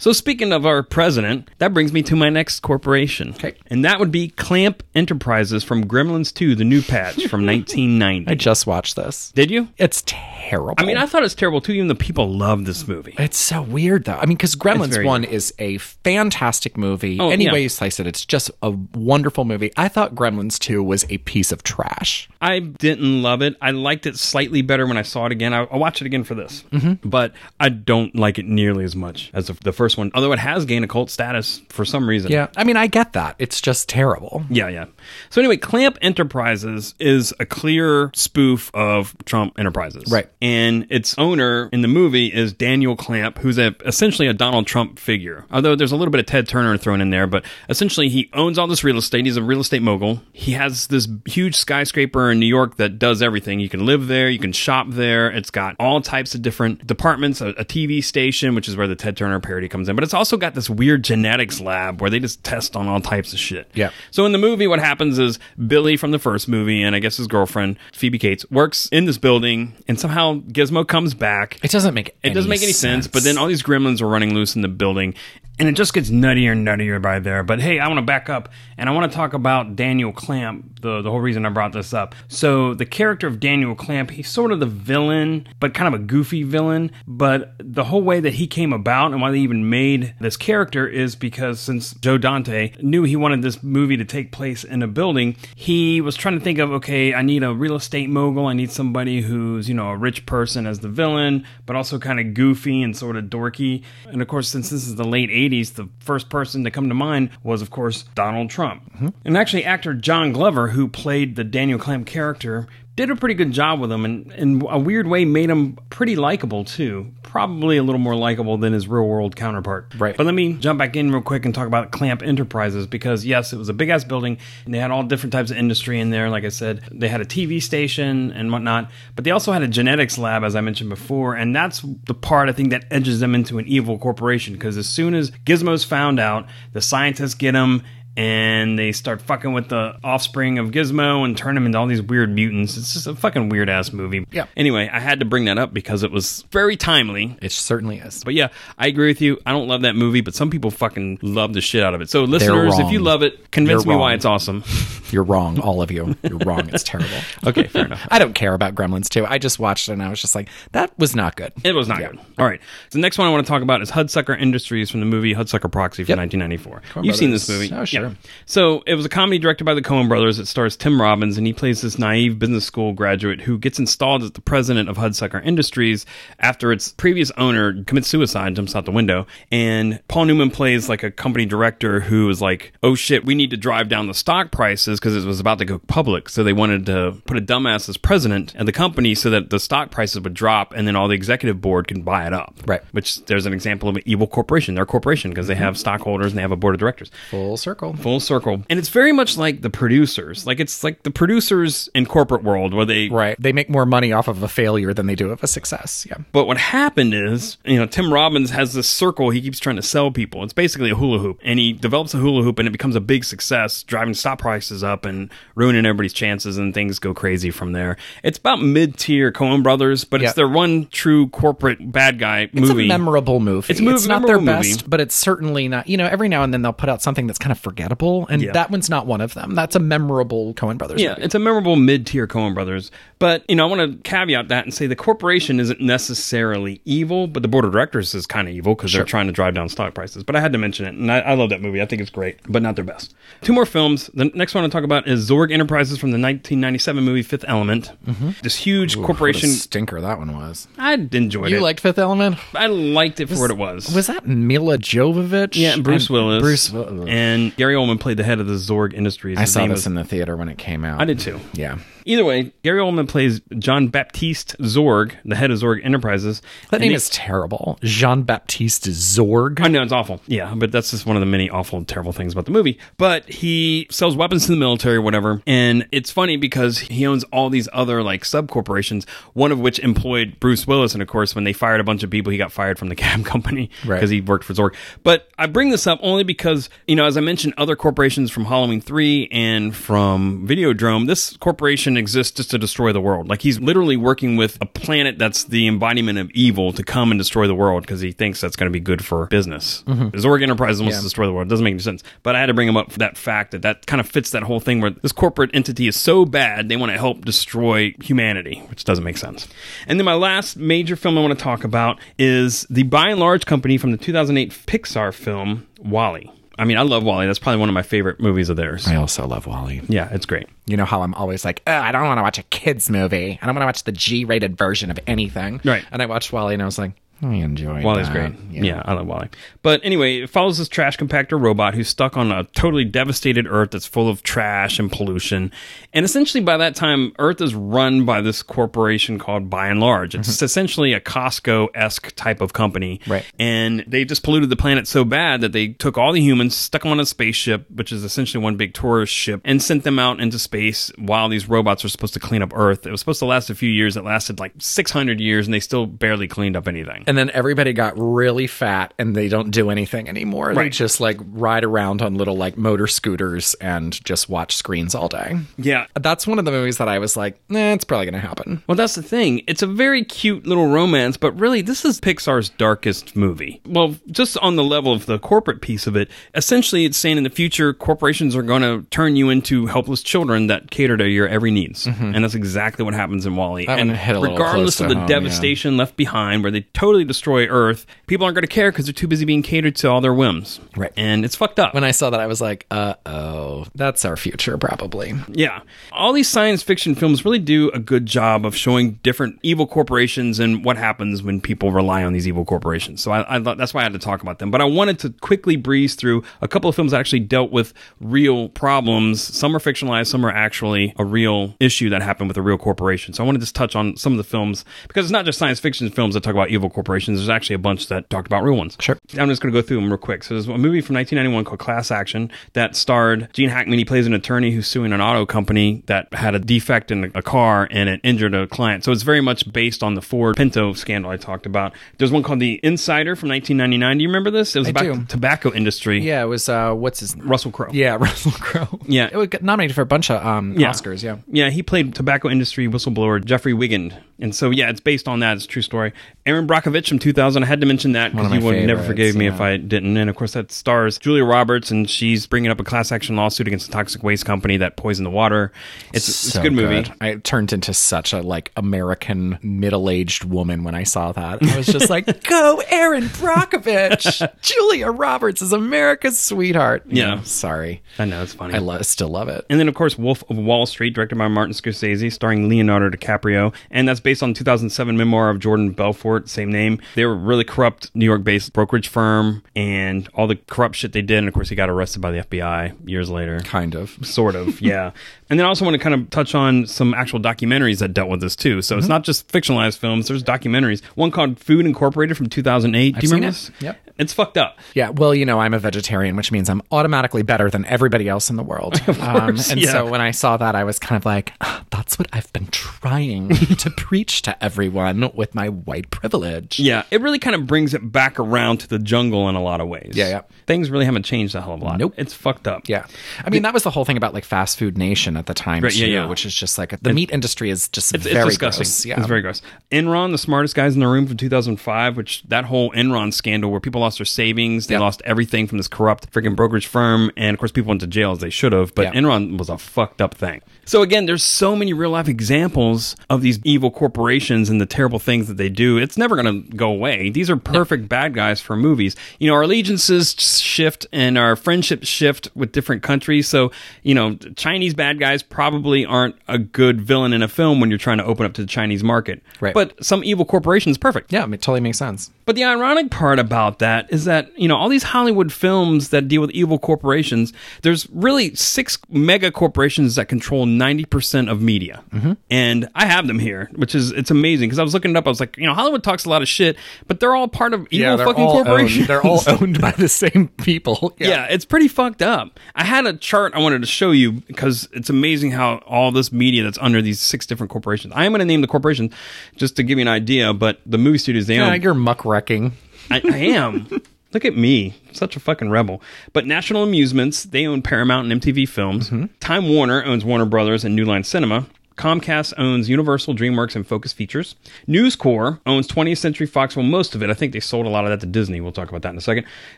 So 0.00 0.12
speaking 0.12 0.50
of 0.50 0.64
our 0.64 0.82
president, 0.82 1.50
that 1.58 1.74
brings 1.74 1.92
me 1.92 2.02
to 2.04 2.16
my 2.16 2.30
next 2.30 2.60
corporation. 2.60 3.34
Okay. 3.34 3.52
And 3.66 3.84
that 3.84 4.00
would 4.00 4.10
be 4.10 4.28
Clamp 4.28 4.82
Enterprises 4.94 5.62
from 5.62 5.84
Gremlins 5.84 6.32
2, 6.32 6.54
the 6.54 6.64
New 6.64 6.80
Batch 6.80 7.26
from 7.26 7.44
1990. 7.46 8.26
I 8.30 8.34
just 8.34 8.66
watched 8.66 8.96
this. 8.96 9.30
Did 9.32 9.50
you? 9.50 9.68
It's 9.76 10.02
terrible. 10.06 10.76
I 10.78 10.86
mean, 10.86 10.96
I 10.96 11.04
thought 11.04 11.20
it 11.20 11.24
was 11.24 11.34
terrible 11.34 11.60
too, 11.60 11.72
even 11.72 11.88
though 11.88 11.94
people 11.94 12.32
love 12.34 12.64
this 12.64 12.88
movie. 12.88 13.14
It's 13.18 13.38
so 13.38 13.60
weird 13.60 14.06
though. 14.06 14.14
I 14.16 14.24
mean, 14.24 14.38
because 14.38 14.56
Gremlins 14.56 14.94
very 14.94 15.04
One 15.04 15.22
is 15.22 15.52
a 15.58 15.76
fantastic 15.76 16.78
movie. 16.78 17.20
Oh, 17.20 17.28
Any 17.28 17.44
yeah. 17.44 17.52
way 17.52 17.62
you 17.64 17.68
slice 17.68 18.00
it, 18.00 18.06
it's 18.06 18.24
just 18.24 18.50
a 18.62 18.70
wonderful 18.70 19.44
movie. 19.44 19.70
I 19.76 19.88
thought 19.88 20.14
Gremlins 20.14 20.58
Two 20.58 20.82
was 20.82 21.04
a 21.10 21.18
piece 21.18 21.52
of 21.52 21.62
trash. 21.62 22.26
I 22.40 22.60
didn't 22.60 23.20
love 23.20 23.42
it. 23.42 23.54
I 23.60 23.72
liked 23.72 24.06
it 24.06 24.16
slightly 24.16 24.62
better 24.62 24.86
when 24.86 24.96
I 24.96 25.02
saw 25.02 25.26
it 25.26 25.32
again. 25.32 25.52
I, 25.52 25.64
I'll 25.64 25.78
watch 25.78 26.00
it 26.00 26.06
again 26.06 26.24
for 26.24 26.34
this. 26.34 26.64
Mm-hmm. 26.72 27.06
But 27.06 27.34
I 27.60 27.68
don't 27.68 28.14
like 28.16 28.38
it 28.38 28.46
nearly 28.46 28.84
as 28.84 28.96
much 28.96 29.30
as 29.34 29.48
the, 29.48 29.52
the 29.62 29.74
first 29.90 29.98
one, 29.98 30.10
although 30.14 30.32
it 30.32 30.38
has 30.38 30.64
gained 30.64 30.84
a 30.84 30.88
cult 30.88 31.10
status 31.10 31.60
for 31.68 31.84
some 31.84 32.08
reason. 32.08 32.30
Yeah, 32.30 32.48
I 32.56 32.64
mean, 32.64 32.76
I 32.76 32.86
get 32.86 33.14
that. 33.14 33.36
It's 33.38 33.60
just 33.60 33.88
terrible. 33.88 34.44
Yeah, 34.48 34.68
yeah. 34.68 34.86
So 35.30 35.40
anyway, 35.40 35.56
Clamp 35.56 35.98
Enterprises 36.00 36.94
is 37.00 37.34
a 37.40 37.46
clear 37.46 38.10
spoof 38.14 38.70
of 38.72 39.16
Trump 39.24 39.58
Enterprises. 39.58 40.10
Right. 40.10 40.28
And 40.40 40.86
its 40.90 41.16
owner 41.18 41.68
in 41.72 41.82
the 41.82 41.88
movie 41.88 42.32
is 42.32 42.52
Daniel 42.52 42.94
Clamp, 42.94 43.38
who's 43.38 43.58
a, 43.58 43.74
essentially 43.84 44.28
a 44.28 44.32
Donald 44.32 44.66
Trump 44.66 44.98
figure. 44.98 45.44
Although 45.50 45.74
there's 45.74 45.92
a 45.92 45.96
little 45.96 46.12
bit 46.12 46.20
of 46.20 46.26
Ted 46.26 46.46
Turner 46.46 46.76
thrown 46.76 47.00
in 47.00 47.10
there, 47.10 47.26
but 47.26 47.44
essentially 47.68 48.08
he 48.08 48.30
owns 48.32 48.58
all 48.58 48.66
this 48.66 48.84
real 48.84 48.96
estate. 48.96 49.24
He's 49.24 49.36
a 49.36 49.42
real 49.42 49.60
estate 49.60 49.82
mogul. 49.82 50.22
He 50.32 50.52
has 50.52 50.86
this 50.86 51.08
huge 51.26 51.56
skyscraper 51.56 52.30
in 52.30 52.38
New 52.38 52.46
York 52.46 52.76
that 52.76 52.98
does 52.98 53.22
everything. 53.22 53.58
You 53.60 53.68
can 53.68 53.84
live 53.86 54.06
there, 54.06 54.28
you 54.28 54.38
can 54.38 54.52
shop 54.52 54.86
there. 54.90 55.30
It's 55.30 55.50
got 55.50 55.74
all 55.80 56.00
types 56.00 56.34
of 56.34 56.42
different 56.42 56.86
departments, 56.86 57.40
a, 57.40 57.48
a 57.48 57.64
TV 57.64 58.02
station, 58.02 58.54
which 58.54 58.68
is 58.68 58.76
where 58.76 58.86
the 58.86 58.96
Ted 58.96 59.16
Turner 59.16 59.40
parody 59.40 59.68
comes 59.68 59.79
in, 59.88 59.96
but 59.96 60.04
it's 60.04 60.14
also 60.14 60.36
got 60.36 60.54
this 60.54 60.68
weird 60.68 61.02
genetics 61.04 61.60
lab 61.60 62.00
where 62.00 62.10
they 62.10 62.18
just 62.20 62.42
test 62.44 62.76
on 62.76 62.88
all 62.88 63.00
types 63.00 63.32
of 63.32 63.38
shit. 63.38 63.70
Yeah. 63.74 63.90
So 64.10 64.26
in 64.26 64.32
the 64.32 64.38
movie, 64.38 64.66
what 64.66 64.78
happens 64.80 65.18
is 65.18 65.38
Billy 65.66 65.96
from 65.96 66.10
the 66.10 66.18
first 66.18 66.48
movie 66.48 66.82
and 66.82 66.94
I 66.94 66.98
guess 66.98 67.16
his 67.16 67.26
girlfriend 67.26 67.76
Phoebe 67.92 68.18
Cates 68.18 68.44
works 68.50 68.88
in 68.92 69.04
this 69.06 69.18
building, 69.18 69.74
and 69.88 69.98
somehow 69.98 70.40
Gizmo 70.40 70.86
comes 70.86 71.14
back. 71.14 71.58
It 71.62 71.70
doesn't 71.70 71.94
make 71.94 72.08
It 72.22 72.30
doesn't 72.34 72.42
any 72.42 72.48
make 72.48 72.62
any 72.62 72.72
sense. 72.72 73.04
sense. 73.04 73.06
But 73.06 73.22
then 73.24 73.38
all 73.38 73.46
these 73.46 73.62
gremlins 73.62 74.00
are 74.02 74.06
running 74.08 74.34
loose 74.34 74.54
in 74.56 74.62
the 74.62 74.68
building, 74.68 75.14
and 75.60 75.68
it 75.68 75.72
just 75.72 75.92
gets 75.92 76.08
nuttier 76.08 76.52
and 76.52 76.66
nuttier 76.66 77.00
by 77.00 77.18
there. 77.18 77.42
But 77.42 77.60
hey, 77.60 77.78
I 77.78 77.86
want 77.86 77.98
to 77.98 78.02
back 78.02 78.30
up 78.30 78.48
and 78.78 78.88
I 78.88 78.92
want 78.92 79.12
to 79.12 79.14
talk 79.14 79.34
about 79.34 79.76
Daniel 79.76 80.10
Clamp. 80.10 80.80
The 80.80 81.02
the 81.02 81.10
whole 81.10 81.20
reason 81.20 81.44
I 81.44 81.50
brought 81.50 81.74
this 81.74 81.92
up. 81.92 82.14
So 82.28 82.72
the 82.72 82.86
character 82.86 83.26
of 83.26 83.38
Daniel 83.38 83.74
Clamp, 83.74 84.10
he's 84.10 84.30
sort 84.30 84.52
of 84.52 84.60
the 84.60 84.64
villain, 84.64 85.46
but 85.60 85.74
kind 85.74 85.94
of 85.94 86.00
a 86.00 86.02
goofy 86.02 86.44
villain. 86.44 86.90
But 87.06 87.54
the 87.58 87.84
whole 87.84 88.00
way 88.00 88.20
that 88.20 88.32
he 88.32 88.46
came 88.46 88.72
about 88.72 89.12
and 89.12 89.20
why 89.20 89.30
they 89.30 89.40
even 89.40 89.68
made 89.68 90.14
this 90.18 90.38
character 90.38 90.88
is 90.88 91.14
because 91.14 91.60
since 91.60 91.92
Joe 91.92 92.16
Dante 92.16 92.72
knew 92.80 93.02
he 93.02 93.14
wanted 93.14 93.42
this 93.42 93.62
movie 93.62 93.98
to 93.98 94.04
take 94.06 94.32
place 94.32 94.64
in 94.64 94.82
a 94.82 94.88
building, 94.88 95.36
he 95.54 96.00
was 96.00 96.16
trying 96.16 96.38
to 96.38 96.42
think 96.42 96.58
of 96.58 96.72
okay, 96.72 97.12
I 97.12 97.20
need 97.20 97.42
a 97.42 97.52
real 97.52 97.76
estate 97.76 98.08
mogul. 98.08 98.46
I 98.46 98.54
need 98.54 98.70
somebody 98.70 99.20
who's 99.20 99.68
you 99.68 99.74
know 99.74 99.90
a 99.90 99.96
rich 99.96 100.24
person 100.24 100.66
as 100.66 100.80
the 100.80 100.88
villain, 100.88 101.44
but 101.66 101.76
also 101.76 101.98
kind 101.98 102.18
of 102.18 102.32
goofy 102.32 102.82
and 102.82 102.96
sort 102.96 103.16
of 103.16 103.24
dorky. 103.24 103.82
And 104.06 104.22
of 104.22 104.28
course, 104.28 104.48
since 104.48 104.70
this 104.70 104.86
is 104.86 104.96
the 104.96 105.04
late 105.04 105.28
'80s, 105.28 105.49
the 105.72 105.88
first 105.98 106.30
person 106.30 106.64
to 106.64 106.70
come 106.70 106.88
to 106.88 106.94
mind 106.94 107.30
was 107.42 107.62
of 107.62 107.70
course 107.70 108.04
Donald 108.14 108.50
Trump. 108.50 108.82
And 109.24 109.36
actually, 109.36 109.64
actor 109.64 109.94
John 109.94 110.32
Glover, 110.32 110.68
who 110.68 110.88
played 110.88 111.36
the 111.36 111.44
Daniel 111.44 111.78
Clamp 111.78 112.06
character, 112.06 112.66
did 113.00 113.10
a 113.10 113.16
pretty 113.16 113.34
good 113.34 113.50
job 113.50 113.80
with 113.80 113.90
him 113.90 114.04
and 114.04 114.30
in 114.32 114.62
a 114.68 114.78
weird 114.78 115.06
way 115.06 115.24
made 115.24 115.48
him 115.48 115.78
pretty 115.88 116.16
likable 116.16 116.64
too. 116.64 117.10
Probably 117.22 117.78
a 117.78 117.82
little 117.82 117.98
more 117.98 118.14
likable 118.14 118.58
than 118.58 118.74
his 118.74 118.86
real 118.86 119.06
world 119.06 119.36
counterpart. 119.36 119.94
Right. 119.96 120.14
But 120.16 120.26
let 120.26 120.34
me 120.34 120.52
jump 120.54 120.78
back 120.78 120.96
in 120.96 121.10
real 121.10 121.22
quick 121.22 121.46
and 121.46 121.54
talk 121.54 121.66
about 121.66 121.92
Clamp 121.92 122.22
Enterprises 122.22 122.86
because 122.86 123.24
yes, 123.24 123.54
it 123.54 123.56
was 123.56 123.70
a 123.70 123.72
big 123.72 123.88
ass 123.88 124.04
building 124.04 124.36
and 124.66 124.74
they 124.74 124.78
had 124.78 124.90
all 124.90 125.02
different 125.02 125.32
types 125.32 125.50
of 125.50 125.56
industry 125.56 125.98
in 125.98 126.10
there. 126.10 126.28
Like 126.28 126.44
I 126.44 126.50
said, 126.50 126.82
they 126.92 127.08
had 127.08 127.22
a 127.22 127.24
TV 127.24 127.62
station 127.62 128.32
and 128.32 128.52
whatnot, 128.52 128.90
but 129.16 129.24
they 129.24 129.30
also 129.30 129.52
had 129.52 129.62
a 129.62 129.68
genetics 129.68 130.18
lab, 130.18 130.44
as 130.44 130.54
I 130.54 130.60
mentioned 130.60 130.90
before, 130.90 131.34
and 131.34 131.56
that's 131.56 131.82
the 132.04 132.14
part 132.14 132.50
I 132.50 132.52
think 132.52 132.70
that 132.70 132.84
edges 132.90 133.20
them 133.20 133.34
into 133.34 133.58
an 133.58 133.66
evil 133.66 133.98
corporation 133.98 134.52
because 134.54 134.76
as 134.76 134.88
soon 134.88 135.14
as 135.14 135.30
Gizmo's 135.46 135.84
found 135.84 136.20
out, 136.20 136.46
the 136.74 136.82
scientists 136.82 137.34
get 137.34 137.54
him 137.54 137.82
and 138.16 138.78
they 138.78 138.92
start 138.92 139.22
fucking 139.22 139.52
with 139.52 139.68
the 139.68 139.96
offspring 140.02 140.58
of 140.58 140.70
Gizmo 140.70 141.24
and 141.24 141.36
turn 141.36 141.56
him 141.56 141.66
into 141.66 141.78
all 141.78 141.86
these 141.86 142.02
weird 142.02 142.30
mutants. 142.34 142.76
It's 142.76 142.92
just 142.92 143.06
a 143.06 143.14
fucking 143.14 143.48
weird 143.48 143.68
ass 143.70 143.92
movie. 143.92 144.26
Yeah. 144.32 144.46
Anyway, 144.56 144.90
I 144.92 145.00
had 145.00 145.20
to 145.20 145.24
bring 145.24 145.44
that 145.46 145.58
up 145.58 145.72
because 145.72 146.02
it 146.02 146.10
was 146.10 146.44
very 146.50 146.76
timely. 146.76 147.36
It 147.40 147.52
certainly 147.52 147.98
is. 147.98 148.24
But 148.24 148.34
yeah, 148.34 148.48
I 148.76 148.88
agree 148.88 149.08
with 149.08 149.20
you. 149.20 149.38
I 149.46 149.52
don't 149.52 149.68
love 149.68 149.82
that 149.82 149.94
movie, 149.94 150.20
but 150.20 150.34
some 150.34 150.50
people 150.50 150.70
fucking 150.70 151.20
love 151.22 151.54
the 151.54 151.60
shit 151.60 151.82
out 151.82 151.94
of 151.94 152.00
it. 152.00 152.10
So 152.10 152.24
listeners, 152.24 152.78
if 152.78 152.90
you 152.90 152.98
love 152.98 153.22
it, 153.22 153.50
convince 153.50 153.84
You're 153.84 153.94
me 153.94 154.00
why 154.00 154.14
it's 154.14 154.24
awesome. 154.24 154.64
You're 155.10 155.24
wrong, 155.24 155.58
all 155.60 155.82
of 155.82 155.90
you. 155.90 156.16
You're 156.22 156.38
wrong. 156.38 156.68
It's 156.72 156.84
terrible. 156.84 157.10
Okay, 157.46 157.66
fair 157.66 157.86
enough. 157.86 158.06
I 158.10 158.18
don't 158.18 158.34
care 158.34 158.54
about 158.54 158.74
Gremlins 158.74 159.08
2. 159.08 159.24
I 159.24 159.38
just 159.38 159.58
watched 159.58 159.88
it 159.88 159.92
and 159.92 160.02
I 160.02 160.10
was 160.10 160.20
just 160.20 160.34
like, 160.34 160.48
that 160.72 160.96
was 160.98 161.16
not 161.16 161.36
good. 161.36 161.52
It 161.64 161.74
was 161.74 161.88
not 161.88 161.98
good. 161.98 162.18
All 162.38 162.46
right. 162.46 162.60
So 162.90 162.98
the 162.98 163.00
next 163.00 163.18
one 163.18 163.26
I 163.26 163.30
want 163.30 163.46
to 163.46 163.50
talk 163.50 163.62
about 163.62 163.80
is 163.82 163.90
Hudsucker 163.90 164.38
Industries 164.38 164.90
from 164.90 165.00
the 165.00 165.06
movie 165.06 165.34
Hudsucker 165.34 165.72
Proxy 165.72 166.04
from 166.04 166.18
1994. 166.18 167.02
You've 167.02 167.16
seen 167.16 167.30
this 167.30 167.48
movie. 167.48 167.72
Oh, 167.72 167.84
sure. 168.00 168.16
So 168.46 168.82
it 168.86 168.94
was 168.94 169.04
a 169.04 169.08
comedy 169.08 169.38
directed 169.38 169.64
by 169.64 169.74
the 169.74 169.82
Coen 169.82 170.08
brothers. 170.08 170.38
It 170.38 170.46
stars 170.46 170.76
Tim 170.76 171.00
Robbins, 171.00 171.38
and 171.38 171.46
he 171.46 171.52
plays 171.52 171.82
this 171.82 171.98
naive 171.98 172.38
business 172.38 172.64
school 172.64 172.92
graduate 172.92 173.40
who 173.42 173.58
gets 173.58 173.78
installed 173.78 174.22
as 174.22 174.32
the 174.32 174.40
president 174.40 174.88
of 174.88 174.96
Hudsucker 174.96 175.44
Industries 175.44 176.06
after 176.38 176.72
its 176.72 176.92
previous 176.92 177.30
owner 177.32 177.84
commits 177.84 178.08
suicide, 178.08 178.56
jumps 178.56 178.74
out 178.74 178.84
the 178.84 178.90
window. 178.90 179.26
And 179.50 180.00
Paul 180.08 180.26
Newman 180.26 180.50
plays 180.50 180.88
like 180.88 181.02
a 181.02 181.10
company 181.10 181.46
director 181.46 182.00
who 182.00 182.28
is 182.28 182.40
like, 182.40 182.72
oh 182.82 182.94
shit, 182.94 183.24
we 183.24 183.34
need 183.34 183.50
to 183.50 183.56
drive 183.56 183.88
down 183.88 184.06
the 184.06 184.14
stock 184.14 184.50
prices 184.50 184.98
because 184.98 185.16
it 185.16 185.26
was 185.26 185.40
about 185.40 185.58
to 185.58 185.64
go 185.64 185.78
public. 185.78 186.28
So 186.28 186.42
they 186.42 186.52
wanted 186.52 186.86
to 186.86 187.16
put 187.26 187.36
a 187.36 187.40
dumbass 187.40 187.88
as 187.88 187.96
president 187.96 188.54
of 188.54 188.66
the 188.66 188.72
company 188.72 189.14
so 189.14 189.30
that 189.30 189.50
the 189.50 189.60
stock 189.60 189.90
prices 189.90 190.20
would 190.20 190.34
drop 190.34 190.72
and 190.72 190.86
then 190.86 190.96
all 190.96 191.08
the 191.08 191.14
executive 191.14 191.60
board 191.60 191.88
can 191.88 192.02
buy 192.02 192.26
it 192.26 192.32
up. 192.32 192.54
Right. 192.66 192.82
Which 192.92 193.24
there's 193.26 193.46
an 193.46 193.52
example 193.52 193.88
of 193.88 193.96
an 193.96 194.02
evil 194.06 194.26
corporation. 194.26 194.74
They're 194.74 194.84
a 194.84 194.86
corporation 194.86 195.30
because 195.30 195.46
they 195.46 195.54
have 195.54 195.78
stockholders 195.78 196.32
and 196.32 196.38
they 196.38 196.42
have 196.42 196.52
a 196.52 196.56
board 196.56 196.74
of 196.74 196.80
directors. 196.80 197.10
Full 197.30 197.56
circle. 197.56 197.89
Full 197.94 198.20
circle. 198.20 198.62
And 198.70 198.78
it's 198.78 198.88
very 198.88 199.12
much 199.12 199.36
like 199.36 199.62
the 199.62 199.70
producers. 199.70 200.46
Like 200.46 200.60
it's 200.60 200.82
like 200.84 201.02
the 201.02 201.10
producers 201.10 201.88
in 201.94 202.06
corporate 202.06 202.42
world 202.42 202.72
where 202.74 202.84
they 202.86 203.08
Right. 203.08 203.36
They 203.40 203.52
make 203.52 203.68
more 203.70 203.86
money 203.86 204.12
off 204.12 204.28
of 204.28 204.42
a 204.42 204.48
failure 204.48 204.92
than 204.94 205.06
they 205.06 205.14
do 205.14 205.30
of 205.30 205.42
a 205.42 205.46
success. 205.46 206.06
Yeah. 206.08 206.18
But 206.32 206.46
what 206.46 206.58
happened 206.58 207.14
is, 207.14 207.58
you 207.64 207.76
know, 207.78 207.86
Tim 207.86 208.12
Robbins 208.12 208.50
has 208.50 208.74
this 208.74 208.88
circle 208.88 209.30
he 209.30 209.40
keeps 209.40 209.58
trying 209.58 209.76
to 209.76 209.82
sell 209.82 210.10
people. 210.10 210.42
It's 210.44 210.52
basically 210.52 210.90
a 210.90 210.94
hula 210.94 211.18
hoop. 211.18 211.38
And 211.42 211.58
he 211.58 211.72
develops 211.72 212.14
a 212.14 212.18
hula 212.18 212.42
hoop 212.42 212.58
and 212.58 212.68
it 212.68 212.72
becomes 212.72 212.96
a 212.96 213.00
big 213.00 213.24
success, 213.24 213.82
driving 213.82 214.14
stock 214.14 214.38
prices 214.38 214.82
up 214.84 215.04
and 215.04 215.30
ruining 215.54 215.86
everybody's 215.86 216.12
chances 216.12 216.58
and 216.58 216.72
things 216.74 216.98
go 216.98 217.14
crazy 217.14 217.50
from 217.50 217.72
there. 217.72 217.96
It's 218.22 218.38
about 218.38 218.60
mid-tier 218.62 219.32
Coen 219.32 219.62
Brothers, 219.62 220.04
but 220.04 220.20
Yeah. 220.20 220.28
it's 220.28 220.36
their 220.36 220.48
one 220.48 220.86
true 220.90 221.28
corporate 221.28 221.92
bad 221.92 222.18
guy 222.18 222.42
It's 222.52 222.54
movie. 222.54 222.84
a 222.84 222.88
memorable 222.88 223.40
movie. 223.40 223.70
It's 223.70 223.80
a 223.80 223.82
movie- 223.82 224.08
not 224.08 224.26
their 224.26 224.38
best, 224.40 224.68
movie. 224.70 224.82
but 224.88 225.00
it's 225.00 225.14
certainly 225.14 225.68
not. 225.68 225.88
You 225.88 225.96
know, 225.96 226.06
every 226.06 226.28
now 226.28 226.42
and 226.42 226.52
then 226.52 226.62
they'll 226.62 226.72
put 226.72 226.88
out 226.88 227.02
something 227.02 227.26
that's 227.26 227.38
kind 227.38 227.52
of 227.52 227.58
forgettable, 227.58 227.79
and 227.82 228.42
Yeah. 228.42 228.52
that 228.52 228.70
one's 228.70 228.88
not 228.90 229.06
one 229.06 229.20
of 229.20 229.34
them. 229.34 229.54
That's 229.54 229.76
a 229.76 229.80
memorable 229.80 230.54
Coen 230.54 230.78
Brothers. 230.78 231.00
Yeah, 231.00 231.10
movie. 231.10 231.22
it's 231.22 231.34
a 231.34 231.38
memorable 231.38 231.76
mid-tier 231.76 232.26
Coen 232.26 232.54
Brothers. 232.54 232.90
But 233.18 233.44
you 233.48 233.56
know, 233.56 233.66
I 233.66 233.70
want 233.76 233.92
to 234.04 234.10
caveat 234.10 234.48
that 234.48 234.64
and 234.64 234.72
say 234.72 234.86
the 234.86 234.96
corporation 234.96 235.60
isn't 235.60 235.80
necessarily 235.80 236.80
evil, 236.84 237.26
but 237.26 237.42
the 237.42 237.48
board 237.48 237.64
of 237.64 237.72
directors 237.72 238.14
is 238.14 238.26
kind 238.26 238.48
of 238.48 238.54
evil 238.54 238.74
because 238.74 238.92
they're 238.92 239.04
trying 239.04 239.26
to 239.26 239.32
drive 239.32 239.54
down 239.54 239.68
stock 239.68 239.94
prices. 239.94 240.22
But 240.24 240.36
I 240.36 240.40
had 240.40 240.52
to 240.52 240.58
mention 240.58 240.86
it, 240.86 240.94
and 240.94 241.10
I, 241.10 241.20
I 241.20 241.34
love 241.34 241.50
that 241.50 241.60
movie. 241.62 241.80
I 241.82 241.86
think 241.86 242.00
it's 242.02 242.10
great, 242.10 242.38
but 242.48 242.62
not 242.62 242.76
their 242.76 242.84
best. 242.84 243.14
Two 243.42 243.52
more 243.52 243.66
films. 243.66 244.10
The 244.14 244.26
next 244.34 244.54
one 244.54 244.60
I 244.60 244.64
want 244.64 244.72
to 244.72 244.76
talk 244.78 244.84
about 244.84 245.06
is 245.08 245.28
Zorg 245.28 245.52
Enterprises 245.52 245.98
from 245.98 246.10
the 246.10 246.18
1997 246.18 247.04
movie 247.04 247.22
Fifth 247.22 247.44
Element. 247.46 247.92
Mm-hmm. 248.06 248.30
This 248.42 248.56
huge 248.56 248.96
Ooh, 248.96 249.04
corporation. 249.04 249.50
what 249.50 249.56
a 249.56 249.60
stinker 249.60 250.00
that 250.00 250.18
one 250.18 250.34
was. 250.36 250.68
I 250.78 250.94
enjoyed 250.94 251.50
You 251.50 251.56
it. 251.56 251.58
You 251.58 251.60
liked 251.62 251.80
Fifth 251.80 251.98
Element? 251.98 252.38
I 252.54 252.66
liked 252.66 253.20
it 253.20 253.28
for 253.28 253.38
what 253.38 253.50
it 253.50 253.56
was. 253.56 253.94
Was 253.94 254.06
that 254.08 254.26
Milla 254.26 254.78
Jovovich? 254.78 255.56
yeah, 255.56 255.74
and 255.74 255.84
Bruce 255.84 256.08
Willis. 256.10 256.42
Bruce 256.42 256.70
Willis. 256.70 257.08
and 257.08 257.54
Gary 257.56 257.69
Oldman 257.74 257.98
played 258.00 258.16
the 258.16 258.24
head 258.24 258.40
of 258.40 258.46
the 258.46 258.54
Zorg 258.54 258.92
Industries. 258.94 259.38
I 259.38 259.42
His 259.42 259.52
saw 259.52 259.60
name 259.60 259.70
this 259.70 259.78
was- 259.78 259.86
in 259.86 259.94
the 259.94 260.04
theater 260.04 260.36
when 260.36 260.48
it 260.48 260.58
came 260.58 260.84
out. 260.84 261.00
I 261.00 261.04
did 261.04 261.18
too. 261.20 261.38
Yeah. 261.52 261.78
Either 262.04 262.24
way, 262.24 262.52
Gary 262.62 262.80
Oldman 262.80 263.08
plays 263.08 263.40
John 263.58 263.88
Baptiste 263.88 264.56
Zorg, 264.60 265.12
the 265.24 265.36
head 265.36 265.50
of 265.50 265.58
Zorg 265.58 265.84
Enterprises. 265.84 266.42
That 266.70 266.80
name 266.80 266.90
he- 266.90 266.96
is 266.96 267.08
terrible. 267.10 267.78
Jean 267.82 268.22
Baptiste 268.22 268.88
Zorg. 268.88 269.60
I 269.60 269.68
know 269.68 269.82
it's 269.82 269.92
awful. 269.92 270.20
Yeah, 270.26 270.54
but 270.56 270.72
that's 270.72 270.90
just 270.90 271.06
one 271.06 271.16
of 271.16 271.20
the 271.20 271.26
many 271.26 271.48
awful, 271.50 271.84
terrible 271.84 272.12
things 272.12 272.32
about 272.32 272.44
the 272.46 272.50
movie. 272.52 272.78
But 272.96 273.28
he 273.28 273.86
sells 273.90 274.16
weapons 274.16 274.46
to 274.46 274.52
the 274.52 274.56
military 274.58 274.96
or 274.96 275.02
whatever. 275.02 275.42
And 275.46 275.86
it's 275.92 276.10
funny 276.10 276.36
because 276.36 276.78
he 276.78 277.06
owns 277.06 277.24
all 277.24 277.50
these 277.50 277.68
other 277.72 278.02
like 278.02 278.24
sub 278.24 278.48
corporations, 278.50 279.06
one 279.34 279.52
of 279.52 279.58
which 279.58 279.78
employed 279.80 280.38
Bruce 280.40 280.66
Willis. 280.66 280.92
And 280.94 281.02
of 281.02 281.08
course, 281.08 281.34
when 281.34 281.44
they 281.44 281.52
fired 281.52 281.80
a 281.80 281.84
bunch 281.84 282.02
of 282.02 282.10
people, 282.10 282.32
he 282.32 282.38
got 282.38 282.52
fired 282.52 282.78
from 282.78 282.88
the 282.88 282.96
cab 283.00 283.24
company 283.24 283.70
because 283.82 283.88
Right. 284.02 284.08
he 284.08 284.20
worked 284.20 284.44
for 284.44 284.54
Zorg. 284.54 284.74
But 285.02 285.28
I 285.38 285.46
bring 285.46 285.70
this 285.70 285.86
up 285.86 285.98
only 286.02 286.24
because, 286.24 286.68
you 286.86 286.96
know, 286.96 287.04
as 287.06 287.16
I 287.16 287.20
mentioned, 287.20 287.54
other 287.56 287.76
corporations 287.76 288.30
from 288.30 288.44
Halloween 288.44 288.80
3 288.80 289.28
and 289.32 289.74
from 289.74 290.46
Videodrome, 290.46 291.06
this 291.06 291.36
corporation 291.38 291.89
exists 291.96 292.32
just 292.36 292.50
to 292.50 292.58
destroy 292.58 292.92
the 292.92 293.00
world. 293.00 293.28
Like 293.28 293.42
he's 293.42 293.60
literally 293.60 293.96
working 293.96 294.36
with 294.36 294.58
a 294.60 294.66
planet 294.66 295.18
that's 295.18 295.44
the 295.44 295.66
embodiment 295.66 296.18
of 296.18 296.30
evil 296.32 296.72
to 296.72 296.82
come 296.82 297.10
and 297.10 297.18
destroy 297.18 297.46
the 297.46 297.54
world 297.54 297.82
because 297.82 298.00
he 298.00 298.12
thinks 298.12 298.40
that's 298.40 298.56
going 298.56 298.70
to 298.70 298.72
be 298.72 298.80
good 298.80 299.04
for 299.04 299.26
business. 299.26 299.82
Mhm. 299.86 300.12
Zorg 300.12 300.42
Enterprises 300.42 300.80
wants 300.80 300.94
Yeah. 300.96 301.00
to 301.00 301.04
destroy 301.04 301.26
the 301.26 301.32
world. 301.32 301.46
It 301.46 301.50
doesn't 301.50 301.64
make 301.64 301.72
any 301.72 301.80
sense. 301.80 302.02
But 302.22 302.36
I 302.36 302.40
had 302.40 302.46
to 302.46 302.54
bring 302.54 302.68
him 302.68 302.76
up 302.76 302.92
for 302.92 302.98
that 302.98 303.16
fact 303.18 303.50
that 303.52 303.62
that 303.62 303.86
kind 303.86 304.00
of 304.00 304.08
fits 304.08 304.30
that 304.30 304.42
whole 304.44 304.60
thing 304.60 304.80
where 304.80 304.90
this 304.90 305.12
corporate 305.12 305.50
entity 305.54 305.86
is 305.88 305.96
so 305.96 306.24
bad 306.24 306.68
they 306.68 306.76
want 306.76 306.92
to 306.92 306.98
help 306.98 307.24
destroy 307.24 307.94
humanity, 308.02 308.62
which 308.70 308.84
doesn't 308.84 309.04
make 309.04 309.18
sense. 309.18 309.48
And 309.86 309.98
then 309.98 310.04
my 310.04 310.14
last 310.14 310.56
major 310.56 310.96
film 310.96 311.16
I 311.18 311.20
want 311.20 311.38
to 311.38 311.42
talk 311.42 311.64
about 311.64 311.98
is 312.18 312.66
the 312.70 312.82
Buy 312.84 313.10
n 313.10 313.18
Large 313.18 313.46
company 313.46 313.76
from 313.78 313.92
the 313.92 313.96
2008 313.98 314.50
Pixar 314.66 315.12
film 315.12 315.66
WALL-E. 315.82 316.30
I 316.60 316.64
mean, 316.66 316.76
I 316.76 316.82
love 316.82 317.02
WALL-E. 317.02 317.26
That's 317.26 317.38
probably 317.38 317.58
one 317.58 317.70
of 317.70 317.74
my 317.74 317.80
favorite 317.82 318.20
movies 318.20 318.50
of 318.50 318.56
theirs. 318.56 318.86
I 318.86 318.96
also 318.96 319.26
love 319.26 319.46
WALL-E. 319.46 319.80
Yeah, 319.88 320.10
it's 320.12 320.26
great. 320.26 320.46
You 320.66 320.76
know 320.76 320.84
how 320.84 321.00
I'm 321.00 321.14
always 321.14 321.42
like, 321.42 321.62
"Ugh, 321.66 321.72
I 321.72 321.90
don't 321.90 322.02
want 322.04 322.18
to 322.18 322.22
watch 322.22 322.38
a 322.38 322.42
kids 322.42 322.90
movie. 322.90 323.38
I 323.40 323.46
don't 323.46 323.54
want 323.54 323.62
to 323.62 323.66
watch 323.66 323.84
the 323.84 323.92
G-rated 323.92 324.58
version 324.58 324.90
of 324.90 325.00
anything. 325.06 325.62
Right. 325.64 325.82
And 325.90 326.02
I 326.02 326.06
watched 326.06 326.34
WALL-E, 326.34 326.52
and 326.52 326.62
I 326.62 326.66
was 326.66 326.76
like, 326.78 326.92
I 327.22 327.34
enjoyed. 327.34 327.84
WALL-E's 327.84 328.08
that. 328.08 328.32
great. 328.32 328.64
Yeah. 328.64 328.82
I 328.84 328.94
love 328.94 329.06
WALL-E. 329.06 329.28
But 329.62 329.80
anyway, 329.84 330.22
it 330.22 330.30
follows 330.30 330.56
this 330.56 330.68
trash 330.68 330.96
compactor 330.96 331.40
robot 331.40 331.74
who's 331.74 331.88
stuck 331.88 332.16
on 332.16 332.32
a 332.32 332.44
totally 332.44 332.84
devastated 332.84 333.46
Earth 333.46 333.72
that's 333.72 333.86
full 333.86 334.08
of 334.08 334.22
trash 334.22 334.78
and 334.78 334.90
pollution. 334.90 335.52
And 335.92 336.04
essentially, 336.04 336.42
by 336.42 336.56
that 336.56 336.74
time, 336.74 337.12
Earth 337.18 337.42
is 337.42 337.54
run 337.54 338.06
by 338.06 338.22
this 338.22 338.42
corporation 338.42 339.18
called 339.18 339.50
Buy 339.50 339.68
n 339.68 339.80
Large. 339.80 340.14
It's 340.14 340.28
mm-hmm. 340.28 340.44
essentially 340.44 340.94
a 340.94 341.00
Costco 341.00 341.68
esque 341.74 342.14
type 342.16 342.40
of 342.40 342.54
company. 342.54 343.00
Right. 343.06 343.26
And 343.38 343.84
they 343.86 344.06
just 344.06 344.22
polluted 344.22 344.48
the 344.48 344.56
planet 344.56 344.88
so 344.88 345.04
bad 345.04 345.42
that 345.42 345.52
they 345.52 345.68
took 345.68 345.98
all 345.98 346.12
the 346.12 346.22
humans, 346.22 346.56
stuck 346.56 346.82
them 346.82 346.92
on 346.92 347.00
a 347.00 347.06
spaceship, 347.06 347.70
which 347.70 347.92
is 347.92 348.02
essentially 348.02 348.42
one 348.42 348.56
big 348.56 348.72
tourist 348.72 349.12
ship, 349.12 349.42
and 349.44 349.62
sent 349.62 349.84
them 349.84 349.98
out 349.98 350.20
into 350.20 350.38
space 350.38 350.90
while 350.96 351.28
these 351.28 351.48
robots 351.48 351.82
were 351.82 351.90
supposed 351.90 352.14
to 352.14 352.20
clean 352.20 352.40
up 352.40 352.52
Earth. 352.54 352.86
It 352.86 352.90
was 352.90 353.00
supposed 353.00 353.18
to 353.18 353.26
last 353.26 353.50
a 353.50 353.54
few 353.54 353.70
years. 353.70 353.98
It 353.98 354.04
lasted 354.04 354.40
like 354.40 354.52
600 354.58 355.20
years, 355.20 355.46
and 355.46 355.52
they 355.52 355.60
still 355.60 355.86
barely 355.86 356.26
cleaned 356.26 356.56
up 356.56 356.66
anything. 356.66 357.04
And 357.10 357.18
then 357.18 357.28
everybody 357.30 357.72
got 357.72 357.94
really 357.96 358.46
fat 358.46 358.94
and 358.96 359.16
they 359.16 359.26
don't 359.26 359.50
do 359.50 359.68
anything 359.68 360.08
anymore. 360.08 360.54
They 360.54 360.68
just 360.68 361.00
like 361.00 361.18
ride 361.32 361.64
around 361.64 362.02
on 362.02 362.14
little 362.14 362.36
like 362.36 362.56
motor 362.56 362.86
scooters 362.86 363.54
and 363.54 363.92
just 364.04 364.28
watch 364.28 364.54
screens 364.54 364.94
all 364.94 365.08
day. 365.08 365.36
Yeah. 365.58 365.86
That's 366.00 366.24
one 366.24 366.38
of 366.38 366.44
the 366.44 366.52
movies 366.52 366.78
that 366.78 366.86
I 366.86 367.00
was 367.00 367.16
like, 367.16 367.36
nah, 367.48 367.72
it's 367.72 367.82
probably 367.82 368.06
going 368.06 368.14
to 368.14 368.20
happen. 368.20 368.62
Well, 368.68 368.76
that's 368.76 368.94
the 368.94 369.02
thing. 369.02 369.42
It's 369.48 369.60
a 369.60 369.66
very 369.66 370.04
cute 370.04 370.46
little 370.46 370.68
romance, 370.68 371.16
but 371.16 371.32
really, 371.32 371.62
this 371.62 371.84
is 371.84 372.00
Pixar's 372.00 372.50
darkest 372.50 373.16
movie. 373.16 373.60
Well, 373.66 373.96
just 374.12 374.38
on 374.38 374.54
the 374.54 374.62
level 374.62 374.92
of 374.92 375.06
the 375.06 375.18
corporate 375.18 375.62
piece 375.62 375.88
of 375.88 375.96
it, 375.96 376.08
essentially, 376.36 376.84
it's 376.84 376.96
saying 376.96 377.16
in 377.16 377.24
the 377.24 377.30
future, 377.30 377.74
corporations 377.74 378.36
are 378.36 378.42
going 378.42 378.62
to 378.62 378.88
turn 378.90 379.16
you 379.16 379.30
into 379.30 379.66
helpless 379.66 380.04
children 380.04 380.46
that 380.46 380.70
cater 380.70 380.96
to 380.96 381.08
your 381.08 381.26
every 381.26 381.50
needs. 381.50 381.86
Mm-hmm. 381.86 382.14
And 382.14 382.22
that's 382.22 382.36
exactly 382.36 382.84
what 382.84 382.94
happens 382.94 383.26
in 383.26 383.34
WALL-E. 383.34 383.66
That 383.66 383.80
and 383.80 383.90
one 383.90 383.98
hit 383.98 384.14
a 384.14 384.20
regardless 384.20 384.78
of 384.78 384.90
the 384.90 384.94
home, 384.94 385.08
yeah. 385.08 385.08
devastation 385.08 385.76
left 385.76 385.96
behind, 385.96 386.44
where 386.44 386.52
they 386.52 386.60
totally 386.72 386.99
destroy 387.04 387.46
Earth, 387.46 387.86
people 388.06 388.24
aren't 388.24 388.34
going 388.34 388.46
to 388.46 388.48
care 388.48 388.70
because 388.70 388.86
they're 388.86 388.92
too 388.92 389.08
busy 389.08 389.24
being 389.24 389.42
catered 389.42 389.76
to 389.76 389.90
all 389.90 390.00
their 390.00 390.14
whims. 390.14 390.60
Right. 390.76 390.92
And 390.96 391.24
it's 391.24 391.34
fucked 391.34 391.58
up. 391.58 391.74
When 391.74 391.84
I 391.84 391.90
saw 391.90 392.10
that, 392.10 392.20
I 392.20 392.26
was 392.26 392.40
like, 392.40 392.66
uh 392.70 392.94
oh, 393.06 393.66
that's 393.74 394.04
our 394.04 394.16
future, 394.16 394.56
probably. 394.58 395.14
Yeah. 395.28 395.60
All 395.92 396.12
these 396.12 396.28
science 396.28 396.62
fiction 396.62 396.94
films 396.94 397.24
really 397.24 397.38
do 397.38 397.70
a 397.70 397.78
good 397.78 398.06
job 398.06 398.44
of 398.44 398.56
showing 398.56 398.92
different 399.02 399.38
evil 399.42 399.66
corporations 399.66 400.38
and 400.38 400.64
what 400.64 400.76
happens 400.76 401.22
when 401.22 401.40
people 401.40 401.72
rely 401.72 402.04
on 402.04 402.12
these 402.12 402.26
evil 402.26 402.44
corporations. 402.44 403.02
So 403.02 403.10
I, 403.10 403.36
I 403.36 403.42
thought 403.42 403.58
that's 403.58 403.74
why 403.74 403.80
I 403.80 403.84
had 403.84 403.92
to 403.92 403.98
talk 403.98 404.22
about 404.22 404.38
them. 404.38 404.50
But 404.50 404.60
I 404.60 404.64
wanted 404.64 404.98
to 405.00 405.10
quickly 405.10 405.56
breeze 405.56 405.94
through 405.94 406.22
a 406.40 406.48
couple 406.48 406.68
of 406.68 406.76
films 406.76 406.92
that 406.92 407.00
actually 407.00 407.20
dealt 407.20 407.50
with 407.50 407.72
real 408.00 408.48
problems. 408.48 409.22
Some 409.22 409.54
are 409.54 409.60
fictionalized, 409.60 410.08
some 410.08 410.24
are 410.24 410.30
actually 410.30 410.94
a 410.98 411.04
real 411.04 411.54
issue 411.60 411.90
that 411.90 412.02
happened 412.02 412.28
with 412.28 412.36
a 412.36 412.42
real 412.42 412.58
corporation. 412.58 413.14
So 413.14 413.22
I 413.22 413.26
want 413.26 413.36
to 413.36 413.40
just 413.40 413.54
touch 413.54 413.74
on 413.76 413.96
some 413.96 414.12
of 414.12 414.16
the 414.18 414.24
films 414.24 414.64
because 414.88 415.06
it's 415.06 415.12
not 415.12 415.24
just 415.24 415.38
science 415.38 415.60
fiction 415.60 415.90
films 415.90 416.14
that 416.14 416.22
talk 416.22 416.34
about 416.34 416.50
evil 416.50 416.70
corporations. 416.70 416.89
There's 416.98 417.28
actually 417.28 417.54
a 417.54 417.58
bunch 417.60 417.88
that 417.88 418.08
talked 418.10 418.26
about 418.26 418.42
real 418.42 418.56
ones. 418.56 418.76
Sure. 418.80 418.98
I'm 419.18 419.28
just 419.28 419.40
going 419.42 419.52
to 419.52 419.60
go 419.60 419.66
through 419.66 419.76
them 419.80 419.88
real 419.88 419.98
quick. 419.98 420.24
So 420.24 420.34
there's 420.34 420.48
a 420.48 420.58
movie 420.58 420.80
from 420.80 420.94
1991 420.96 421.44
called 421.44 421.58
Class 421.60 421.90
Action 421.90 422.30
that 422.54 422.76
starred 422.76 423.28
Gene 423.32 423.48
Hackman. 423.48 423.78
He 423.78 423.84
plays 423.84 424.06
an 424.06 424.14
attorney 424.14 424.50
who's 424.50 424.66
suing 424.66 424.92
an 424.92 425.00
auto 425.00 425.26
company 425.26 425.82
that 425.86 426.12
had 426.14 426.34
a 426.34 426.38
defect 426.38 426.90
in 426.90 427.10
a 427.14 427.22
car 427.22 427.68
and 427.70 427.88
it 427.88 428.00
injured 428.02 428.34
a 428.34 428.46
client. 428.46 428.84
So 428.84 428.92
it's 428.92 429.02
very 429.02 429.20
much 429.20 429.52
based 429.52 429.82
on 429.82 429.94
the 429.94 430.02
Ford 430.02 430.36
Pinto 430.36 430.72
scandal 430.72 431.10
I 431.10 431.16
talked 431.16 431.46
about. 431.46 431.72
There's 431.98 432.10
one 432.12 432.22
called 432.22 432.40
The 432.40 432.60
Insider 432.62 433.16
from 433.16 433.28
1999. 433.30 433.98
Do 433.98 434.02
you 434.02 434.08
remember 434.08 434.30
this? 434.30 434.56
It 434.56 434.60
was 434.60 434.68
I 434.68 434.70
about 434.70 434.82
do. 434.82 434.94
the 434.94 435.04
tobacco 435.06 435.52
industry. 435.52 436.00
Yeah, 436.00 436.22
it 436.22 436.26
was, 436.26 436.48
uh, 436.48 436.72
what's 436.74 437.00
his 437.00 437.16
Russell 437.16 437.50
Crowe. 437.50 437.70
Yeah, 437.72 437.96
Russell 438.00 438.32
Crowe. 438.32 438.80
Yeah. 438.86 439.08
It 439.12 439.16
was 439.16 439.28
nominated 439.42 439.74
for 439.74 439.82
a 439.82 439.86
bunch 439.86 440.10
of 440.10 440.24
um, 440.24 440.58
Yeah. 440.58 440.70
Oscars, 440.70 441.02
yeah. 441.02 441.18
Yeah, 441.28 441.50
he 441.50 441.62
played 441.62 441.94
tobacco 441.94 442.28
industry 442.30 442.68
whistleblower 442.68 443.24
Jeffrey 443.24 443.52
Wigand. 443.52 444.00
And 444.18 444.34
so, 444.34 444.50
yeah, 444.50 444.68
it's 444.70 444.80
based 444.80 445.08
on 445.08 445.20
that. 445.20 445.36
It's 445.36 445.44
a 445.44 445.48
true 445.48 445.62
story. 445.62 445.92
Erin 446.26 446.46
Brockovich 446.46 446.79
from 446.88 446.98
2000. 446.98 447.42
I 447.42 447.46
had 447.46 447.60
to 447.60 447.66
mention 447.66 447.92
that 447.92 448.12
because 448.12 448.32
you 448.32 448.40
would 448.40 448.64
never 448.64 448.82
forgave 448.82 449.14
me 449.16 449.26
if. 449.26 449.40
I 449.40 449.56
didn't. 449.56 449.96
And 449.96 450.08
of 450.10 450.16
course, 450.16 450.32
that 450.32 450.50
stars 450.50 450.98
Julia 450.98 451.24
Roberts, 451.24 451.70
and 451.70 451.88
she's 451.88 452.26
bringing 452.26 452.50
up 452.50 452.58
a 452.60 452.64
class 452.64 452.90
action 452.92 453.16
lawsuit 453.16 453.46
against 453.46 453.68
a 453.68 453.70
toxic 453.70 454.02
waste 454.02 454.24
company 454.24 454.56
that 454.58 454.76
poisoned 454.76 455.06
the 455.06 455.10
water. 455.10 455.52
It's, 455.92 456.08
it's 456.08 456.24
a 456.26 456.30
So 456.32 456.42
good 456.42 456.52
movie. 456.52 456.90
I 457.00 457.14
turned 457.16 457.52
into 457.52 457.72
such 457.74 458.12
a 458.12 458.20
like 458.20 458.50
American 458.56 459.38
middle-aged 459.42 460.24
woman 460.24 460.64
when 460.64 460.74
I 460.74 460.84
saw 460.84 461.12
that. 461.12 461.42
I 461.42 461.56
was 461.56 461.66
just 461.66 461.90
like, 461.90 462.22
"Go, 462.28 462.62
Erin 462.68 463.04
Brockovich! 463.04 464.28
Julia 464.42 464.90
Roberts 464.90 465.42
is 465.42 465.52
America's 465.52 466.18
sweetheart." 466.18 466.84
You 466.86 467.02
Yeah. 467.02 467.22
sorry, 467.22 467.82
I 467.98 468.04
know, 468.04 468.22
it's 468.22 468.34
funny. 468.34 468.54
I 468.54 468.58
lo- 468.58 468.82
still 468.82 469.08
love 469.08 469.28
it. 469.28 469.44
And 469.50 469.58
then, 469.58 469.68
of 469.68 469.74
course, 469.74 469.98
Wolf 469.98 470.22
of 470.30 470.36
Wall 470.36 470.66
Street, 470.66 470.94
directed 470.94 471.16
by 471.16 471.28
Martin 471.28 471.54
Scorsese, 471.54 472.12
starring 472.12 472.48
Leonardo 472.48 472.90
DiCaprio. 472.90 473.54
And 473.70 473.88
that's 473.88 474.00
based 474.00 474.22
on 474.22 474.30
the 474.32 474.38
2007 474.38 474.96
memoir 474.96 475.30
of 475.30 475.38
Jordan 475.38 475.70
Belfort, 475.70 476.28
same 476.28 476.50
name. 476.50 476.59
They 476.94 477.04
were 477.04 477.12
a 477.12 477.16
really 477.16 477.44
corrupt 477.44 477.90
New 477.94 478.04
York 478.04 478.22
based 478.24 478.52
brokerage 478.52 478.88
firm 478.88 479.42
and 479.56 480.08
all 480.14 480.26
the 480.26 480.36
corrupt 480.36 480.76
shit 480.76 480.92
they 480.92 481.02
did. 481.02 481.18
And 481.18 481.28
of 481.28 481.34
course, 481.34 481.48
he 481.48 481.54
got 481.56 481.68
arrested 481.70 482.00
by 482.00 482.10
the 482.10 482.18
FBI 482.22 482.88
years 482.88 483.08
later. 483.10 483.40
Kind 483.40 483.74
of. 483.74 483.96
Sort 484.02 484.34
of, 484.34 484.60
yeah. 484.62 484.90
and 485.28 485.38
then 485.38 485.46
I 485.46 485.48
also 485.48 485.64
want 485.64 485.74
to 485.74 485.78
kind 485.82 485.94
of 485.94 486.10
touch 486.10 486.34
on 486.34 486.66
some 486.66 486.94
actual 486.94 487.20
documentaries 487.20 487.78
that 487.78 487.94
dealt 487.94 488.08
with 488.10 488.20
this 488.20 488.36
too. 488.36 488.62
So 488.62 488.76
it's 488.76 488.84
Mm-hmm. 488.84 488.90
not 488.92 489.04
just 489.04 489.28
fictionalized 489.28 489.78
films, 489.78 490.08
there's 490.08 490.22
documentaries. 490.24 490.82
One 490.96 491.10
called 491.10 491.38
Food 491.38 491.66
Incorporated 491.66 492.16
from 492.16 492.28
2008. 492.28 492.94
I've 492.96 493.00
Do 493.00 493.06
you 493.06 493.12
remember 493.12 493.28
it. 493.28 493.30
this? 493.30 493.50
Yep. 493.60 493.80
It's 494.00 494.12
fucked 494.12 494.36
up. 494.38 494.58
Yeah, 494.74 494.90
well, 494.90 495.14
you 495.14 495.24
know, 495.26 495.38
I'm 495.40 495.54
a 495.54 495.58
vegetarian, 495.58 496.16
which 496.16 496.32
means 496.32 496.48
I'm 496.48 496.62
automatically 496.72 497.22
better 497.22 497.50
than 497.50 497.64
everybody 497.66 498.08
else 498.08 498.30
in 498.30 498.36
the 498.36 498.42
world. 498.42 498.80
um, 498.88 498.94
course, 498.94 499.50
and 499.50 499.60
yeah. 499.60 499.72
so 499.72 499.86
when 499.86 500.00
I 500.00 500.10
saw 500.10 500.36
that, 500.38 500.54
I 500.54 500.64
was 500.64 500.78
kind 500.78 500.96
of 500.96 501.04
like, 501.04 501.32
"Ah, 501.40 501.64
that's 501.70 501.98
what 501.98 502.08
I've 502.12 502.32
been 502.32 502.46
trying 502.48 503.28
to 503.56 503.70
preach 503.70 504.22
to 504.22 504.42
everyone 504.44 505.10
with 505.14 505.34
my 505.34 505.48
white 505.48 505.90
privilege. 505.90 506.58
Yeah, 506.58 506.84
it 506.90 507.00
really 507.00 507.18
kind 507.18 507.36
of 507.36 507.46
brings 507.46 507.74
it 507.74 507.92
back 507.92 508.18
around 508.18 508.58
to 508.58 508.68
the 508.68 508.78
jungle 508.78 509.28
in 509.28 509.34
a 509.34 509.42
lot 509.42 509.60
of 509.60 509.68
ways. 509.68 509.92
Yeah, 509.94 510.08
yeah. 510.08 510.22
Things 510.46 510.70
really 510.70 510.84
haven't 510.86 511.04
changed 511.04 511.34
a 511.34 511.40
hell 511.42 511.54
of 511.54 511.60
a 511.60 511.64
lot. 511.64 511.78
Nope. 511.78 511.94
It's 511.96 512.14
fucked 512.14 512.48
up. 512.48 512.68
Yeah. 512.68 512.86
I 513.24 513.30
mean, 513.30 513.42
that 513.42 513.54
was 513.54 513.62
the 513.62 513.70
whole 513.70 513.84
thing 513.84 513.96
about 513.96 514.14
like 514.14 514.24
fast 514.24 514.58
food 514.58 514.76
nation 514.78 515.16
at 515.16 515.26
the 515.26 515.34
time, 515.34 515.62
Right, 515.62 515.74
yeah, 515.74 515.86
too, 515.86 515.92
yeah. 515.92 516.06
which 516.06 516.24
is 516.26 516.34
just 516.34 516.58
like 516.58 516.80
the 516.80 516.92
meat 516.92 517.10
industry 517.10 517.50
is 517.50 517.68
just 517.68 517.94
It's, 517.94 518.06
it's 518.06 518.12
very 518.14 518.28
disgusting. 518.28 518.64
gross. 518.64 518.86
Yeah. 518.86 518.98
It's 518.98 519.06
very 519.06 519.20
gross. 519.22 519.42
Enron, 519.70 520.10
the 520.10 520.18
smartest 520.18 520.54
guys 520.54 520.74
in 520.74 520.80
the 520.80 520.88
room 520.88 521.06
from 521.06 521.16
2005, 521.16 521.96
which 521.96 522.22
that 522.24 522.46
whole 522.46 522.70
Enron 522.72 523.12
scandal 523.12 523.50
where 523.50 523.60
people 523.60 523.80
lost 523.80 523.89
their 523.98 524.04
savings, 524.06 524.66
they 524.66 524.74
Yeah. 524.74 524.80
lost 524.80 525.02
everything 525.04 525.46
from 525.46 525.58
this 525.58 525.68
corrupt 525.68 526.12
freaking 526.12 526.36
brokerage 526.36 526.66
firm, 526.66 527.10
and 527.16 527.34
of 527.34 527.38
course 527.38 527.52
people 527.52 527.68
went 527.68 527.80
to 527.82 527.86
jail 527.86 528.12
as 528.12 528.18
they 528.18 528.30
should 528.30 528.52
have. 528.52 528.74
But 528.74 528.82
Yeah. 528.94 529.00
Enron 529.00 529.38
was 529.38 529.48
a 529.48 529.58
fucked 529.58 530.00
up 530.00 530.14
thing. 530.14 530.40
So 530.64 530.82
again, 530.82 531.06
there's 531.06 531.22
so 531.24 531.56
many 531.56 531.72
real 531.72 531.90
life 531.90 532.06
examples 532.08 532.94
of 533.08 533.22
these 533.22 533.40
evil 533.44 533.70
corporations 533.70 534.48
and 534.48 534.60
the 534.60 534.66
terrible 534.66 534.98
things 535.00 535.26
that 535.26 535.36
they 535.36 535.48
do. 535.48 535.78
It's 535.78 535.96
never 535.98 536.14
going 536.20 536.26
to 536.48 536.56
go 536.56 536.70
away. 536.70 537.10
These 537.10 537.28
are 537.28 537.36
perfect 537.36 537.88
bad 537.88 538.14
guys 538.14 538.40
for 538.40 538.54
movies. 538.56 538.94
You 539.18 539.28
know, 539.28 539.34
our 539.34 539.42
allegiances 539.42 540.14
shift 540.18 540.86
and 540.92 541.18
our 541.18 541.34
friendships 541.36 541.88
shift 541.88 542.28
with 542.34 542.52
different 542.52 542.82
countries. 542.82 543.26
So, 543.26 543.50
you 543.82 543.94
know, 543.94 544.14
Chinese 544.36 544.74
bad 544.74 544.98
guys 545.00 545.22
probably 545.22 545.84
aren't 545.84 546.14
a 546.28 546.38
good 546.38 546.80
villain 546.80 547.12
in 547.12 547.22
a 547.22 547.28
film 547.28 547.60
when 547.60 547.70
you're 547.70 547.78
trying 547.78 547.98
to 547.98 548.04
open 548.04 548.24
up 548.26 548.34
to 548.34 548.42
the 548.42 548.46
Chinese 548.46 548.84
market. 548.84 549.22
Right. 549.40 549.54
But 549.54 549.84
some 549.84 550.04
evil 550.04 550.24
corporation 550.24 550.70
is 550.70 550.78
perfect. 550.78 551.12
yeah, 551.12 551.24
it 551.24 551.42
totally 551.42 551.60
makes 551.60 551.78
sense. 551.78 552.10
But 552.26 552.36
the 552.36 552.44
ironic 552.44 552.90
part 552.90 553.18
about 553.18 553.58
that 553.60 553.79
that 553.80 553.92
is 553.92 554.04
that, 554.04 554.36
you 554.38 554.48
know, 554.48 554.56
all 554.56 554.68
these 554.68 554.82
Hollywood 554.82 555.32
films 555.32 555.88
that 555.90 556.08
deal 556.08 556.20
with 556.20 556.30
evil 556.30 556.58
corporations, 556.58 557.32
there's 557.62 557.88
really 557.90 558.34
six 558.34 558.78
mega 558.88 559.30
corporations 559.30 559.94
that 559.96 560.06
control 560.06 560.46
90% 560.46 561.30
of 561.30 561.40
media. 561.40 561.82
Mm-hmm. 561.92 562.12
And 562.30 562.68
I 562.74 562.86
have 562.86 563.06
them 563.06 563.18
here, 563.18 563.50
which 563.54 563.74
is, 563.74 563.90
it's 563.92 564.10
amazing 564.10 564.48
because 564.48 564.58
I 564.58 564.62
was 564.62 564.74
looking 564.74 564.90
it 564.92 564.96
up. 564.96 565.06
I 565.06 565.10
was 565.10 565.20
like, 565.20 565.36
you 565.36 565.46
know, 565.46 565.54
Hollywood 565.54 565.82
talks 565.82 566.04
a 566.04 566.10
lot 566.10 566.22
of 566.22 566.28
shit, 566.28 566.56
but 566.86 567.00
they're 567.00 567.14
all 567.14 567.28
part 567.28 567.54
of 567.54 567.66
evil 567.70 567.96
they're 567.96 568.06
fucking 568.06 568.26
corporations. 568.26 568.80
Owned, 568.80 568.88
they're 568.88 569.02
all 569.02 569.22
owned 569.28 569.60
by 569.60 569.70
the 569.72 569.88
same 569.88 570.28
people. 570.42 570.94
Yeah. 571.00 571.26
it's 571.30 571.44
pretty 571.46 571.66
fucked 571.68 572.02
up. 572.02 572.38
I 572.54 572.64
had 572.64 572.84
a 572.86 572.92
chart 572.94 573.32
I 573.34 573.38
wanted 573.38 573.62
to 573.62 573.66
show 573.66 573.90
you 573.90 574.12
because 574.12 574.68
it's 574.72 574.90
amazing 574.90 575.30
how 575.30 575.56
all 575.66 575.90
this 575.92 576.12
media 576.12 576.42
that's 576.44 576.58
under 576.58 576.82
these 576.82 577.00
six 577.00 577.26
different 577.26 577.50
corporations. 577.50 577.92
I 577.96 578.04
am 578.04 578.12
going 578.12 578.18
to 578.20 578.24
name 578.26 578.40
the 578.42 578.46
corporations 578.46 578.92
just 579.36 579.56
to 579.56 579.62
give 579.62 579.78
you 579.78 579.82
an 579.82 579.88
idea, 579.88 580.34
but 580.34 580.60
the 580.66 580.78
movie 580.78 580.98
studios 580.98 581.26
they 581.26 581.36
Yeah, 581.36 581.52
own. 581.52 581.62
you're 581.62 581.74
muckraking. 581.74 582.52
I, 582.90 583.00
I 583.04 583.16
am. 583.16 583.68
Look 584.12 584.24
at 584.24 584.36
me, 584.36 584.74
such 584.92 585.14
a 585.14 585.20
fucking 585.20 585.50
rebel. 585.50 585.80
But 586.12 586.26
National 586.26 586.64
Amusements, 586.64 587.22
they 587.24 587.46
own 587.46 587.62
Paramount 587.62 588.10
and 588.10 588.20
MTV 588.20 588.48
Films. 588.48 588.90
Mm-hmm. 588.90 589.04
Time 589.20 589.48
Warner 589.48 589.84
owns 589.84 590.04
Warner 590.04 590.24
Brothers 590.24 590.64
and 590.64 590.74
New 590.74 590.84
Line 590.84 591.04
Cinema. 591.04 591.46
Comcast 591.80 592.34
owns 592.38 592.68
Universal, 592.68 593.14
DreamWorks, 593.14 593.56
and 593.56 593.66
Focus 593.66 593.92
Features. 593.92 594.36
News 594.66 594.96
Corp 594.96 595.40
owns 595.46 595.66
20th 595.66 595.98
Century 595.98 596.26
Fox. 596.26 596.54
Well, 596.56 596.64
most 596.66 596.94
of 596.94 597.02
it. 597.02 597.10
I 597.10 597.14
think 597.14 597.32
they 597.32 597.40
sold 597.40 597.66
a 597.66 597.70
lot 597.70 597.84
of 597.84 597.90
that 597.90 598.00
to 598.00 598.06
Disney. 598.06 598.40
We'll 598.40 598.52
talk 598.52 598.68
about 598.68 598.82
that 598.82 598.90
in 598.90 598.98
a 598.98 599.00
second. 599.00 599.24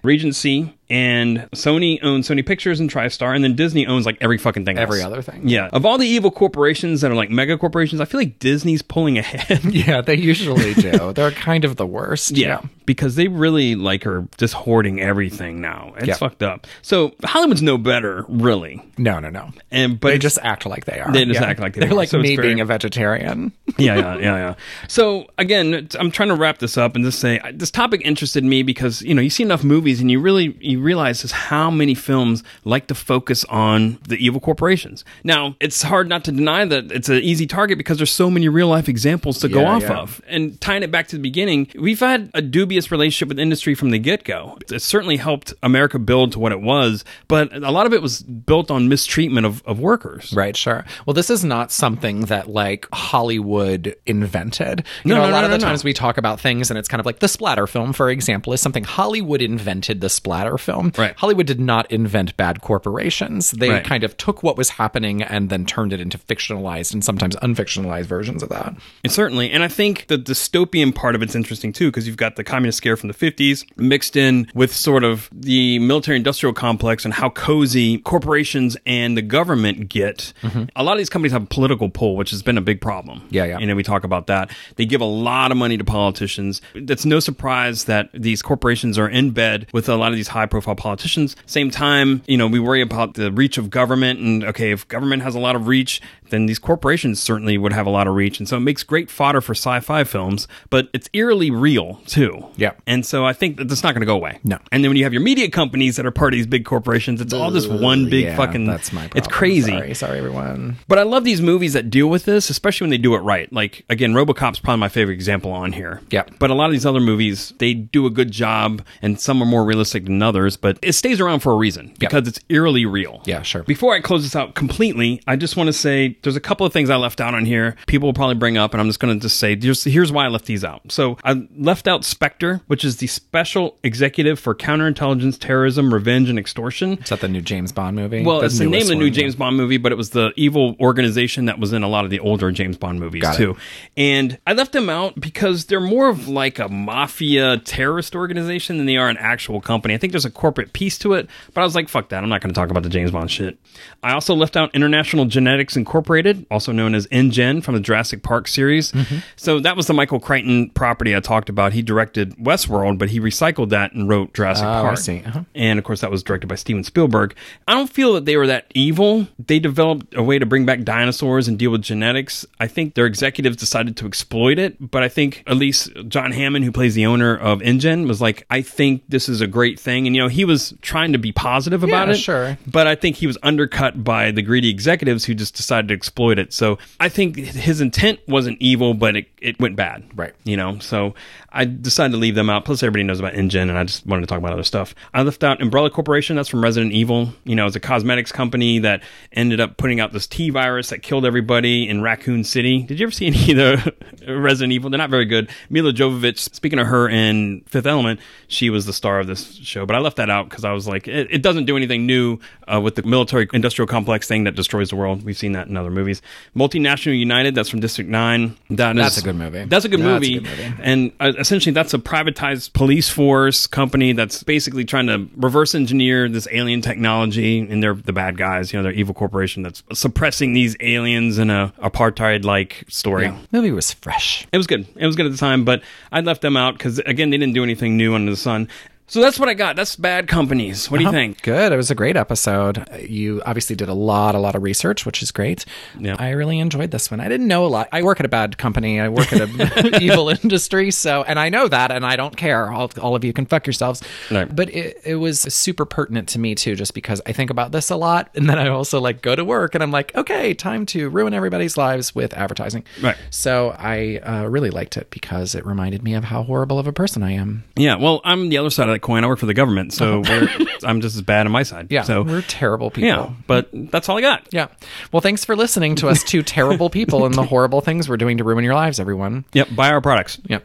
Regency 0.02 0.72
and 0.88 1.48
Sony 1.52 1.98
owns 2.02 2.28
Sony 2.28 2.44
Pictures 2.44 2.78
and 2.78 2.90
TriStar, 2.90 3.34
and 3.34 3.42
then 3.42 3.56
Disney 3.56 3.86
owns 3.86 4.04
like 4.06 4.18
every 4.20 4.36
fucking 4.38 4.64
thing. 4.64 4.78
Every 4.78 5.00
else. 5.00 5.06
other 5.12 5.22
thing. 5.22 5.48
Yeah. 5.48 5.68
Of 5.72 5.86
all 5.86 5.96
the 5.98 6.06
evil 6.06 6.30
corporations 6.30 7.00
that 7.00 7.10
are 7.10 7.14
like 7.14 7.30
mega 7.30 7.56
corporations, 7.58 8.00
I 8.00 8.04
feel 8.04 8.20
like 8.20 8.38
Disney's 8.38 8.82
pulling 8.82 9.18
ahead. 9.18 9.60
Yeah, 9.72 10.00
they 10.02 10.16
usually 10.16 10.74
do. 10.74 11.12
They're 11.14 11.30
kind 11.30 11.64
of 11.64 11.76
the 11.76 11.86
worst. 11.86 12.32
Yeah, 12.32 12.60
because 12.84 13.16
they 13.16 13.28
really 13.28 13.74
like 13.74 14.06
are 14.06 14.28
just 14.36 14.52
hoarding 14.54 15.00
everything 15.00 15.60
now. 15.60 15.94
It's 15.96 16.06
Yeah. 16.08 16.14
fucked 16.14 16.42
up. 16.42 16.66
So 16.82 17.14
Hollywood's 17.24 17.62
no 17.62 17.78
better, 17.78 18.26
really. 18.28 18.82
No, 18.98 19.18
no, 19.18 19.30
no. 19.30 19.50
And 19.70 19.98
but 19.98 20.08
they 20.10 20.18
just 20.18 20.38
act 20.42 20.66
like 20.66 20.84
they 20.84 21.00
are. 21.00 21.10
They 21.10 21.24
just 21.24 21.40
Yeah. 21.40 21.46
act 21.46 21.58
like 21.60 21.72
they 21.74 21.80
They're 21.80 21.90
are. 21.90 21.94
like 21.94 22.10
So 22.12 22.18
me 22.18 22.36
very- 22.36 22.48
being 22.48 22.60
a 22.60 22.64
vegetarian. 22.64 23.52
yeah, 23.78 23.96
yeah, 23.96 24.16
yeah, 24.16 24.36
yeah. 24.36 24.54
So 24.88 25.26
again, 25.38 25.88
I'm 25.98 26.10
trying 26.10 26.28
to 26.28 26.34
wrap 26.34 26.58
this 26.58 26.76
up 26.76 26.94
and 26.94 27.04
just 27.04 27.20
say 27.20 27.40
this 27.54 27.70
topic 27.70 28.02
interested 28.04 28.44
me 28.44 28.62
because 28.62 29.02
you 29.02 29.14
know 29.14 29.22
you 29.22 29.30
see 29.30 29.42
enough 29.42 29.64
movies 29.64 30.00
and 30.00 30.10
you 30.10 30.20
really 30.20 30.56
you 30.60 30.80
realize 30.80 31.22
just 31.22 31.34
how 31.34 31.70
many 31.70 31.94
films 31.94 32.44
like 32.64 32.86
to 32.88 32.94
focus 32.94 33.44
on 33.46 33.98
the 34.06 34.16
evil 34.24 34.40
corporations. 34.40 35.04
Now 35.24 35.56
it's 35.60 35.82
hard 35.82 36.08
not 36.08 36.24
to 36.24 36.32
deny 36.32 36.64
that 36.64 36.92
it's 36.92 37.08
an 37.08 37.16
easy 37.16 37.46
target 37.46 37.78
because 37.78 37.96
there's 37.96 38.10
so 38.12 38.30
many 38.30 38.48
real 38.48 38.68
life 38.68 38.88
examples 38.88 39.38
to 39.40 39.48
go 39.48 39.64
off 39.64 39.82
yeah. 39.82 39.98
of. 39.98 40.20
And 40.26 40.60
tying 40.60 40.82
it 40.82 40.90
back 40.90 41.08
to 41.08 41.16
the 41.16 41.22
beginning, 41.22 41.70
we've 41.74 42.00
had 42.00 42.30
a 42.34 42.42
dubious 42.42 42.90
relationship 42.90 43.28
with 43.28 43.38
industry 43.38 43.74
from 43.74 43.90
the 43.90 43.98
get 43.98 44.24
go. 44.24 44.58
It 44.70 44.82
certainly 44.82 45.16
helped 45.16 45.54
America 45.62 45.98
build 45.98 46.32
to 46.32 46.38
what 46.38 46.52
it 46.52 46.60
was, 46.60 47.04
but 47.28 47.52
a 47.54 47.70
lot 47.70 47.86
of 47.86 47.92
it 47.92 48.02
was 48.02 48.22
built 48.22 48.70
on 48.70 48.88
mistreatment 48.88 49.46
of, 49.46 49.62
of 49.66 49.80
workers. 49.80 50.32
Right, 50.34 50.56
sure. 50.56 50.84
Well, 51.06 51.14
this 51.14 51.30
is 51.30 51.44
not 51.44 51.72
something 51.72 52.01
that 52.22 52.48
like 52.48 52.86
Hollywood 52.92 53.94
invented. 54.06 54.84
You 55.04 55.10
No, 55.10 55.14
know, 55.16 55.22
no, 55.22 55.30
a 55.30 55.32
lot 55.32 55.40
no, 55.40 55.46
of 55.46 55.50
the 55.52 55.58
times 55.58 55.84
we 55.84 55.92
talk 55.92 56.18
about 56.18 56.40
things 56.40 56.70
and 56.70 56.78
it's 56.78 56.88
kind 56.88 57.00
of 57.00 57.06
like 57.06 57.20
the 57.20 57.28
splatter 57.28 57.66
film, 57.66 57.92
for 57.92 58.10
example, 58.10 58.52
is 58.52 58.60
something 58.60 58.84
Hollywood 58.84 59.40
invented 59.40 60.00
the 60.00 60.08
splatter 60.10 60.58
film. 60.58 60.92
Right. 60.98 61.14
Hollywood 61.16 61.46
did 61.46 61.60
not 61.60 61.90
invent 61.90 62.36
bad 62.36 62.60
corporations. 62.60 63.52
They 63.52 63.70
Right. 63.70 63.84
kind 63.84 64.04
of 64.04 64.16
took 64.16 64.42
what 64.42 64.56
was 64.58 64.70
happening 64.70 65.22
and 65.22 65.48
then 65.48 65.64
turned 65.64 65.92
it 65.92 66.00
into 66.00 66.18
fictionalized 66.18 66.92
and 66.92 67.04
sometimes 67.04 67.36
unfictionalized 67.36 68.04
versions 68.06 68.42
of 68.42 68.48
that. 68.50 68.74
And 69.04 69.12
certainly, 69.12 69.50
and 69.50 69.62
I 69.62 69.68
think 69.68 70.08
the 70.08 70.18
dystopian 70.18 70.94
part 70.94 71.14
of 71.14 71.22
it's 71.22 71.34
interesting 71.34 71.72
too, 71.72 71.88
because 71.90 72.06
you've 72.06 72.16
got 72.16 72.36
the 72.36 72.44
communist 72.44 72.78
scare 72.78 72.96
from 72.96 73.08
the 73.08 73.14
50s 73.14 73.64
mixed 73.76 74.16
in 74.16 74.48
with 74.54 74.74
sort 74.74 75.04
of 75.04 75.30
the 75.32 75.78
military 75.78 76.16
industrial 76.16 76.52
complex 76.52 77.04
and 77.04 77.14
how 77.14 77.30
cozy 77.30 77.98
corporations 77.98 78.76
and 78.84 79.16
the 79.16 79.22
government 79.22 79.88
get. 79.88 80.32
Mm-hmm. 80.42 80.64
A 80.76 80.82
lot 80.82 80.92
of 80.92 80.98
these 80.98 81.08
companies 81.10 81.32
have 81.32 81.42
a 81.44 81.46
political 81.82 81.98
pull, 81.98 82.16
which 82.16 82.30
has 82.30 82.42
been 82.42 82.58
a 82.58 82.62
big 82.62 82.80
problem. 82.80 83.26
Yeah, 83.30 83.44
yeah. 83.44 83.58
You 83.58 83.66
know, 83.66 83.74
we 83.74 83.82
talk 83.82 84.04
about 84.04 84.26
that. 84.26 84.50
They 84.76 84.84
give 84.84 85.00
a 85.00 85.06
lot 85.06 85.50
of 85.50 85.56
money 85.56 85.76
to 85.76 85.84
politicians. 85.84 86.60
It's 86.74 87.04
no 87.04 87.20
surprise 87.20 87.84
that 87.84 88.10
these 88.12 88.42
corporations 88.42 88.98
are 88.98 89.08
in 89.08 89.30
bed 89.30 89.66
with 89.72 89.88
a 89.88 89.96
lot 89.96 90.12
of 90.12 90.16
these 90.16 90.28
high 90.28 90.46
profile 90.46 90.76
politicians. 90.76 91.36
Same 91.46 91.70
time, 91.70 92.22
you 92.26 92.36
know, 92.36 92.46
we 92.46 92.60
worry 92.60 92.82
about 92.82 93.14
the 93.14 93.32
reach 93.32 93.58
of 93.58 93.70
government 93.70 94.20
and 94.20 94.44
okay, 94.44 94.70
if 94.70 94.86
government 94.88 95.22
has 95.22 95.34
a 95.34 95.40
lot 95.40 95.56
of 95.56 95.66
reach, 95.66 96.00
then 96.32 96.46
these 96.46 96.58
corporations 96.58 97.20
certainly 97.20 97.58
would 97.58 97.72
have 97.72 97.86
a 97.86 97.90
lot 97.90 98.08
of 98.08 98.14
reach. 98.14 98.40
And 98.40 98.48
so 98.48 98.56
it 98.56 98.60
makes 98.60 98.82
great 98.82 99.10
fodder 99.10 99.40
for 99.40 99.52
sci-fi 99.52 100.02
films, 100.04 100.48
but 100.70 100.88
it's 100.92 101.08
eerily 101.12 101.50
real 101.50 102.00
too. 102.06 102.48
Yeah. 102.56 102.72
And 102.86 103.06
so 103.06 103.24
I 103.24 103.32
think 103.34 103.58
that 103.58 103.68
that's 103.68 103.82
not 103.82 103.94
going 103.94 104.00
to 104.00 104.06
go 104.06 104.16
away. 104.16 104.40
No. 104.42 104.58
And 104.72 104.82
then 104.82 104.90
when 104.90 104.96
you 104.96 105.04
have 105.04 105.12
your 105.12 105.22
media 105.22 105.50
companies 105.50 105.96
that 105.96 106.06
are 106.06 106.10
part 106.10 106.32
of 106.32 106.38
these 106.38 106.46
big 106.46 106.64
corporations, 106.64 107.20
it's 107.20 107.32
all 107.32 107.50
just 107.50 107.70
one 107.70 108.08
big 108.08 108.24
Yeah, 108.24 108.36
fucking 108.36 108.66
That's 108.66 108.92
my. 108.92 109.10
It's 109.14 109.28
crazy. 109.28 109.72
Sorry, 109.72 109.94
sorry, 109.94 110.18
everyone. 110.18 110.78
But 110.88 110.98
I 110.98 111.02
love 111.02 111.24
these 111.24 111.42
movies 111.42 111.74
that 111.74 111.90
deal 111.90 112.08
with 112.08 112.24
this, 112.24 112.50
especially 112.50 112.86
when 112.86 112.90
they 112.90 112.98
do 112.98 113.14
it 113.14 113.18
right. 113.18 113.52
Like 113.52 113.84
again, 113.90 114.14
RoboCop's 114.14 114.58
probably 114.58 114.80
my 114.80 114.88
favorite 114.88 115.14
example 115.14 115.52
on 115.52 115.72
here. 115.72 116.00
Yeah. 116.10 116.24
But 116.38 116.50
a 116.50 116.54
lot 116.54 116.66
of 116.66 116.72
these 116.72 116.86
other 116.86 117.00
movies, 117.00 117.52
they 117.58 117.74
do 117.74 118.06
a 118.06 118.10
good 118.10 118.30
job, 118.30 118.82
and 119.02 119.20
some 119.20 119.42
are 119.42 119.46
more 119.46 119.64
realistic 119.64 120.04
than 120.04 120.22
others. 120.22 120.56
But 120.56 120.78
it 120.82 120.94
stays 120.94 121.20
around 121.20 121.40
for 121.40 121.52
a 121.52 121.56
reason 121.56 121.94
because 121.98 122.26
it's 122.26 122.40
eerily 122.48 122.86
real. 122.86 123.22
Yeah, 123.26 123.42
sure. 123.42 123.62
Before 123.64 123.94
I 123.94 124.00
close 124.00 124.22
this 124.22 124.34
out 124.34 124.54
completely, 124.54 125.20
I 125.26 125.36
just 125.36 125.56
want 125.56 125.68
to 125.68 125.72
say 125.72 126.16
there's 126.22 126.36
a 126.36 126.40
couple 126.40 126.66
of 126.66 126.72
things 126.72 126.90
I 126.90 126.96
left 126.96 127.20
out 127.20 127.34
on 127.34 127.44
here. 127.44 127.76
People 127.86 128.08
will 128.08 128.14
probably 128.14 128.34
bring 128.34 128.56
up, 128.56 128.72
and 128.74 128.80
I'm 128.80 128.88
just 128.88 129.00
going 129.00 129.14
to 129.14 129.20
just 129.20 129.38
say 129.38 129.56
here's, 129.56 130.12
why 130.12 130.24
I 130.24 130.28
left 130.28 130.46
these 130.46 130.64
out. 130.64 130.90
So 130.90 131.16
I 131.24 131.46
left 131.56 131.88
out 131.88 132.04
Spectre, 132.04 132.60
which 132.66 132.84
is 132.84 132.96
the 132.98 133.06
Special 133.06 133.78
Executive 133.82 134.38
for 134.38 134.54
Counterintelligence, 134.54 135.38
Terrorism, 135.38 135.92
Revenge, 135.92 136.28
and 136.28 136.38
Extortion. 136.38 136.98
Is 136.98 137.08
that 137.08 137.20
the 137.20 137.28
new 137.28 137.40
James 137.40 137.72
Bond 137.72 137.96
movie? 137.96 138.24
Well, 138.24 138.40
it's 138.42 138.58
the 138.58 138.66
name 138.66 138.82
of 138.82 138.88
the 138.88 138.94
new. 138.96 139.10
James 139.12 139.36
Bond 139.36 139.56
movie, 139.56 139.76
but 139.76 139.92
it 139.92 139.96
was 139.96 140.10
the 140.10 140.32
evil 140.36 140.74
organization 140.80 141.44
that 141.46 141.58
was 141.58 141.72
in 141.72 141.82
a 141.82 141.88
lot 141.88 142.04
of 142.04 142.10
the 142.10 142.20
older 142.20 142.50
James 142.50 142.76
Bond 142.76 142.98
movies 142.98 143.22
Got 143.22 143.34
it. 143.34 143.38
too. 143.38 143.56
And 143.96 144.38
I 144.46 144.54
left 144.54 144.72
them 144.72 144.88
out 144.88 145.20
because 145.20 145.66
they're 145.66 145.80
more 145.80 146.08
of 146.08 146.28
like 146.28 146.58
a 146.58 146.68
mafia 146.68 147.58
terrorist 147.58 148.14
organization 148.14 148.78
than 148.78 148.86
they 148.86 148.96
are 148.96 149.08
an 149.08 149.18
actual 149.18 149.60
company. 149.60 149.94
I 149.94 149.98
think 149.98 150.12
there's 150.12 150.24
a 150.24 150.30
corporate 150.30 150.72
piece 150.72 150.98
to 150.98 151.12
it, 151.14 151.28
but 151.52 151.60
I 151.60 151.64
was 151.64 151.74
like, 151.74 151.88
fuck 151.88 152.08
that. 152.08 152.22
I'm 152.22 152.28
not 152.30 152.40
going 152.40 152.52
to 152.52 152.58
talk 152.58 152.70
about 152.70 152.82
the 152.82 152.88
James 152.88 153.10
Bond 153.10 153.30
shit. 153.30 153.58
I 154.02 154.12
also 154.12 154.34
left 154.34 154.56
out 154.56 154.74
International 154.74 155.24
Genetics 155.24 155.76
Incorporated, 155.76 156.11
also 156.50 156.72
known 156.72 156.94
as 156.94 157.06
InGen 157.06 157.62
from 157.62 157.74
the 157.74 157.80
Jurassic 157.80 158.22
Park 158.22 158.48
series. 158.48 158.92
Mm-hmm. 158.92 159.18
So 159.36 159.60
that 159.60 159.76
was 159.76 159.86
the 159.86 159.94
Michael 159.94 160.20
Crichton 160.20 160.70
property 160.70 161.14
I 161.16 161.20
talked 161.20 161.48
about. 161.48 161.72
He 161.72 161.82
directed 161.82 162.36
Westworld, 162.36 162.98
but 162.98 163.10
he 163.10 163.20
recycled 163.20 163.70
that 163.70 163.92
and 163.92 164.08
wrote 164.08 164.34
Jurassic 164.34 164.64
Oh, 164.64 164.82
Park. 164.82 164.98
Uh-huh. 165.08 165.44
And 165.54 165.78
of 165.78 165.84
course, 165.84 166.00
that 166.00 166.10
was 166.10 166.22
directed 166.22 166.46
by 166.46 166.54
Steven 166.56 166.84
Spielberg. 166.84 167.34
I 167.66 167.74
don't 167.74 167.90
feel 167.90 168.12
that 168.14 168.24
they 168.24 168.36
were 168.36 168.46
that 168.46 168.66
evil. 168.74 169.26
They 169.38 169.58
developed 169.58 170.14
a 170.14 170.22
way 170.22 170.38
to 170.38 170.46
bring 170.46 170.66
back 170.66 170.82
dinosaurs 170.82 171.48
and 171.48 171.58
deal 171.58 171.70
with 171.70 171.82
genetics. 171.82 172.44
I 172.60 172.66
think 172.68 172.94
their 172.94 173.06
executives 173.06 173.56
decided 173.56 173.96
to 173.98 174.06
exploit 174.06 174.58
it, 174.58 174.76
but 174.90 175.02
I 175.02 175.08
think 175.08 175.42
at 175.46 175.56
least 175.56 175.90
John 176.08 176.32
Hammond, 176.32 176.64
who 176.64 176.72
plays 176.72 176.94
the 176.94 177.06
owner 177.06 177.36
of 177.36 177.62
InGen, 177.62 178.06
was 178.06 178.20
like, 178.20 178.46
I 178.50 178.62
think 178.62 179.02
this 179.08 179.28
is 179.28 179.40
a 179.40 179.46
great 179.46 179.78
thing. 179.80 180.06
And, 180.06 180.14
you 180.14 180.22
know, 180.22 180.28
he 180.28 180.44
was 180.44 180.74
trying 180.82 181.12
to 181.12 181.18
be 181.18 181.32
positive 181.32 181.82
about 181.82 182.08
Yeah, 182.08 182.14
it. 182.14 182.18
sure. 182.18 182.58
But 182.66 182.86
I 182.86 182.94
think 182.94 183.16
he 183.16 183.26
was 183.26 183.38
undercut 183.42 184.02
by 184.04 184.30
the 184.30 184.42
greedy 184.42 184.68
executives 184.70 185.24
who 185.24 185.34
just 185.34 185.54
decided 185.56 185.88
to 185.88 185.91
exploit 185.92 186.38
it. 186.38 186.52
So 186.52 186.78
I 186.98 187.08
think 187.08 187.36
his 187.36 187.80
intent 187.80 188.20
wasn't 188.26 188.58
evil, 188.60 188.94
but 188.94 189.16
it, 189.16 189.28
it 189.40 189.60
went 189.60 189.76
bad. 189.76 190.04
Right. 190.14 190.34
You 190.44 190.56
know, 190.56 190.78
so 190.78 191.14
I 191.54 191.64
decided 191.66 192.12
to 192.12 192.18
leave 192.18 192.34
them 192.34 192.48
out. 192.48 192.64
Plus, 192.64 192.82
everybody 192.82 193.02
knows 193.04 193.20
about 193.20 193.34
InGen, 193.34 193.68
and 193.68 193.76
I 193.78 193.84
just 193.84 194.06
wanted 194.06 194.22
to 194.22 194.26
talk 194.26 194.38
about 194.38 194.52
other 194.52 194.62
stuff. 194.62 194.94
I 195.12 195.22
left 195.22 195.44
out 195.44 195.60
Umbrella 195.60 195.90
Corporation. 195.90 196.36
That's 196.36 196.48
from 196.48 196.62
Resident 196.62 196.92
Evil. 196.92 197.34
You 197.44 197.54
know, 197.54 197.66
it's 197.66 197.76
a 197.76 197.80
cosmetics 197.80 198.32
company 198.32 198.78
that 198.80 199.02
ended 199.32 199.60
up 199.60 199.76
putting 199.76 200.00
out 200.00 200.12
this 200.12 200.26
T 200.26 200.50
virus 200.50 200.88
that 200.88 201.02
killed 201.02 201.26
everybody 201.26 201.88
in 201.88 202.00
Raccoon 202.02 202.42
City. 202.44 202.82
Did 202.82 202.98
you 202.98 203.04
ever 203.06 203.10
see 203.12 203.26
any 203.28 203.50
of 203.52 203.56
the 203.56 203.94
Resident 204.34 204.72
Evil? 204.72 204.88
They're 204.90 204.98
not 204.98 205.10
very 205.10 205.26
good. 205.26 205.50
Milla 205.68 205.92
Jovovich, 205.92 206.38
speaking 206.54 206.78
of 206.78 206.86
her 206.86 207.08
in 207.08 207.60
Fifth 207.66 207.86
Element, 207.86 208.18
she 208.48 208.70
was 208.70 208.86
the 208.86 208.92
star 208.92 209.20
of 209.20 209.26
this 209.26 209.52
show. 209.56 209.84
But 209.84 209.94
I 209.96 209.98
left 209.98 210.16
that 210.16 210.30
out 210.30 210.48
because 210.48 210.64
I 210.64 210.72
was 210.72 210.88
like, 210.88 211.06
it, 211.06 211.28
it 211.30 211.42
doesn't 211.42 211.66
do 211.66 211.76
anything 211.76 212.06
new 212.06 212.38
uh, 212.66 212.80
with 212.80 212.94
the 212.94 213.02
military 213.02 213.48
industrial 213.52 213.86
complex 213.86 214.26
thing 214.26 214.44
that 214.44 214.54
destroys 214.56 214.90
the 214.90 214.96
world. 214.96 215.22
We've 215.22 215.36
seen 215.36 215.52
that 215.52 215.68
in 215.68 215.76
other 215.76 215.90
movies. 215.90 216.22
Multinational 216.56 217.18
United, 217.18 217.54
that's 217.54 217.68
from 217.68 217.80
District 217.80 218.08
9. 218.08 218.56
That 218.70 218.96
That's 218.96 219.16
is- 219.18 219.22
a 219.22 219.26
good 219.26 219.36
movie. 219.36 219.64
That's 219.64 219.84
a 219.84 219.88
good 219.88 220.00
That's 220.00 220.08
a 220.08 220.12
movie. 220.14 220.34
good 220.38 220.44
movie. 220.44 220.74
And 220.82 221.12
uh, 221.20 221.41
essentially, 221.42 221.74
that's 221.74 221.92
a 221.92 221.98
privatized 221.98 222.72
police 222.72 223.10
force 223.10 223.66
company 223.66 224.12
that's 224.14 224.42
basically 224.42 224.84
trying 224.84 225.08
to 225.08 225.28
reverse 225.36 225.74
engineer 225.74 226.28
this 226.28 226.48
alien 226.50 226.80
technology, 226.80 227.58
and 227.60 227.82
they're 227.82 227.94
the 227.94 228.12
bad 228.12 228.38
guys. 228.38 228.72
You 228.72 228.78
know, 228.78 228.84
they're 228.84 228.92
evil 228.92 229.12
corporation 229.12 229.62
that's 229.62 229.82
suppressing 229.92 230.54
these 230.54 230.76
aliens 230.80 231.38
in 231.38 231.50
a 231.50 231.74
apartheid-like 231.82 232.84
story. 232.88 233.24
Yeah. 233.24 233.36
Movie 233.50 233.72
was 233.72 233.92
fresh. 233.92 234.46
It 234.52 234.56
was 234.56 234.66
good. 234.66 234.86
It 234.96 235.04
was 235.04 235.16
good 235.16 235.26
at 235.26 235.32
the 235.32 235.38
time, 235.38 235.64
but 235.64 235.82
I 236.10 236.20
left 236.20 236.40
them 236.40 236.56
out 236.56 236.78
because 236.78 237.00
again, 237.00 237.30
they 237.30 237.36
didn't 237.36 237.54
do 237.54 237.62
anything 237.62 237.96
new 237.96 238.14
under 238.14 238.30
the 238.30 238.36
sun. 238.36 238.68
So 239.12 239.20
that's 239.20 239.38
what 239.38 239.50
I 239.50 239.52
got. 239.52 239.76
That's 239.76 239.94
bad 239.94 240.26
companies. 240.26 240.90
What 240.90 240.96
do 240.96 241.02
you 241.04 241.10
Uh-huh. 241.10 241.18
think? 241.18 241.42
Good. 241.42 241.70
It 241.70 241.76
was 241.76 241.90
a 241.90 241.94
great 241.94 242.16
episode. 242.16 242.88
You 243.06 243.42
obviously 243.44 243.76
did 243.76 243.90
a 243.90 243.92
lot, 243.92 244.34
a 244.34 244.38
lot 244.38 244.54
of 244.54 244.62
research, 244.62 245.04
which 245.04 245.22
is 245.22 245.30
great. 245.30 245.66
Yeah. 246.00 246.16
I 246.18 246.30
really 246.30 246.58
enjoyed 246.58 246.92
this 246.92 247.10
one. 247.10 247.20
I 247.20 247.28
didn't 247.28 247.46
know 247.46 247.66
a 247.66 247.68
lot. 247.68 247.90
I 247.92 248.02
work 248.04 248.20
at 248.20 248.24
a 248.24 248.30
bad 248.30 248.56
company. 248.56 248.98
I 249.00 249.10
work 249.10 249.30
at 249.34 249.42
a 249.42 249.98
evil 250.02 250.30
industry. 250.30 250.90
So, 250.90 251.24
and 251.24 251.38
I 251.38 251.50
know 251.50 251.68
that, 251.68 251.92
and 251.92 252.06
I 252.06 252.16
don't 252.16 252.34
care. 252.38 252.72
All, 252.72 252.90
all 253.02 253.14
of 253.14 253.22
you 253.22 253.34
can 253.34 253.44
fuck 253.44 253.66
yourselves. 253.66 254.02
Right. 254.30 254.48
But 254.56 254.70
it, 254.70 254.98
it 255.04 255.16
was 255.16 255.42
super 255.42 255.84
pertinent 255.84 256.30
to 256.30 256.38
me 256.38 256.54
too, 256.54 256.74
just 256.74 256.94
because 256.94 257.20
I 257.26 257.32
think 257.32 257.50
about 257.50 257.70
this 257.70 257.90
a 257.90 257.96
lot, 257.96 258.30
and 258.34 258.48
then 258.48 258.58
I 258.58 258.68
also 258.68 258.98
like 258.98 259.20
go 259.20 259.36
to 259.36 259.44
work, 259.44 259.74
and 259.74 259.82
I'm 259.82 259.90
like, 259.90 260.14
okay, 260.16 260.54
time 260.54 260.86
to 260.86 261.10
ruin 261.10 261.34
everybody's 261.34 261.76
lives 261.76 262.14
with 262.14 262.32
advertising. 262.32 262.84
Right. 263.02 263.18
So 263.28 263.76
I 263.78 264.20
uh, 264.24 264.44
really 264.46 264.70
liked 264.70 264.96
it 264.96 265.10
because 265.10 265.54
it 265.54 265.66
reminded 265.66 266.02
me 266.02 266.14
of 266.14 266.24
how 266.24 266.44
horrible 266.44 266.78
of 266.78 266.86
a 266.86 266.94
person 266.94 267.22
I 267.22 267.32
am. 267.32 267.64
Yeah, 267.76 267.96
well, 267.96 268.22
I'm 268.24 268.48
the 268.48 268.56
other 268.56 268.70
side 268.70 268.88
of 268.88 268.94
that 268.94 269.01
coin. 269.02 269.24
I 269.24 269.26
work 269.26 269.38
for 269.38 269.46
the 269.46 269.54
government, 269.54 269.92
so 269.92 270.14
oh. 270.14 270.20
we're, 270.20 270.48
I'm 270.84 271.00
just 271.00 271.16
as 271.16 271.22
bad 271.22 271.46
on 271.46 271.52
my 271.52 271.62
side. 271.62 271.88
Yeah. 271.90 272.02
so 272.02 272.22
we're 272.22 272.42
terrible 272.42 272.90
people. 272.90 273.08
yeah, 273.08 273.30
but 273.46 273.68
that's 273.72 274.08
all 274.08 274.16
I 274.16 274.20
got. 274.20 274.46
Yeah. 274.50 274.68
Well, 275.12 275.20
thanks 275.20 275.44
for 275.44 275.54
listening 275.56 275.96
to 275.96 276.08
us 276.08 276.22
two 276.22 276.42
terrible 276.42 276.90
people 276.90 277.26
and 277.26 277.34
the 277.34 277.44
horrible 277.44 277.80
things 277.80 278.08
we're 278.08 278.16
doing 278.16 278.38
to 278.38 278.44
ruin 278.44 278.64
your 278.64 278.74
lives, 278.74 278.98
everyone. 278.98 279.44
Yep, 279.52 279.68
buy 279.74 279.90
our 279.90 280.00
products. 280.00 280.38
Yep. 280.46 280.64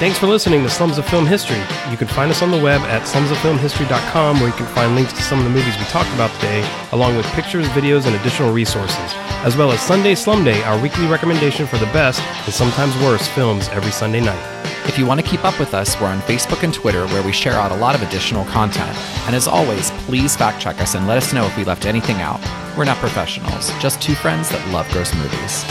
Thanks 0.00 0.18
for 0.18 0.26
listening 0.26 0.62
to 0.62 0.70
Slums 0.70 0.96
of 0.96 1.06
Film 1.06 1.26
History. 1.26 1.58
You 1.90 1.96
can 1.98 2.08
find 2.08 2.30
us 2.30 2.40
on 2.40 2.50
the 2.50 2.58
web 2.58 2.80
at 2.82 3.02
slumsoffilmhistory.com 3.02 4.40
where 4.40 4.48
you 4.48 4.54
can 4.54 4.66
find 4.74 4.94
links 4.94 5.12
to 5.12 5.22
some 5.22 5.38
of 5.38 5.44
the 5.44 5.50
movies 5.50 5.76
we 5.76 5.84
talked 5.84 6.08
about 6.14 6.32
today, 6.36 6.66
along 6.92 7.18
with 7.18 7.26
pictures, 7.32 7.66
videos, 7.68 8.06
and 8.06 8.16
additional 8.16 8.50
resources, 8.50 9.12
as 9.44 9.58
well 9.58 9.70
as 9.72 9.80
Sunday 9.80 10.14
Slum 10.14 10.42
Day, 10.42 10.62
our 10.62 10.80
weekly 10.80 11.06
recommendation 11.06 11.66
for 11.66 11.76
the 11.76 11.86
best 11.86 12.22
and 12.22 12.54
sometimes 12.54 12.96
worst 13.02 13.30
films 13.32 13.68
every 13.68 13.90
Sunday 13.90 14.20
night. 14.20 14.69
If 14.86 14.98
you 14.98 15.06
want 15.06 15.20
to 15.20 15.26
keep 15.26 15.44
up 15.44 15.58
with 15.60 15.74
us, 15.74 16.00
we're 16.00 16.08
on 16.08 16.20
Facebook 16.20 16.62
and 16.62 16.74
Twitter 16.74 17.06
where 17.08 17.22
we 17.22 17.32
share 17.32 17.54
out 17.54 17.70
a 17.70 17.76
lot 17.76 17.94
of 17.94 18.02
additional 18.02 18.44
content. 18.46 18.96
And 19.26 19.36
as 19.36 19.46
always, 19.46 19.90
please 20.06 20.36
fact 20.36 20.60
check 20.60 20.80
us 20.80 20.94
and 20.94 21.06
let 21.06 21.16
us 21.16 21.32
know 21.32 21.46
if 21.46 21.56
we 21.56 21.64
left 21.64 21.86
anything 21.86 22.16
out. 22.16 22.40
We're 22.76 22.84
not 22.86 22.96
professionals, 22.96 23.70
just 23.78 24.02
two 24.02 24.14
friends 24.14 24.48
that 24.50 24.66
love 24.72 24.90
gross 24.90 25.14
movies. 25.14 25.64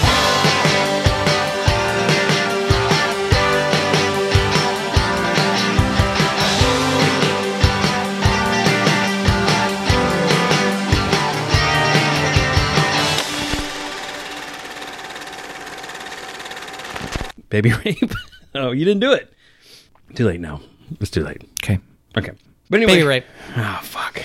Baby 17.49 17.73
rape. 17.85 18.13
oh, 18.55 18.71
you 18.71 18.85
didn't 18.85 19.01
do 19.01 19.11
it. 19.13 19.33
Too 20.15 20.25
late 20.25 20.39
now. 20.39 20.61
It's 20.99 21.11
too 21.11 21.23
late. 21.23 21.43
Okay. 21.63 21.79
Okay. 22.17 22.31
But 22.69 22.77
anyway, 22.77 22.93
Baby 22.93 23.07
rape. 23.07 23.25
Oh 23.55 23.79
fuck. 23.83 24.21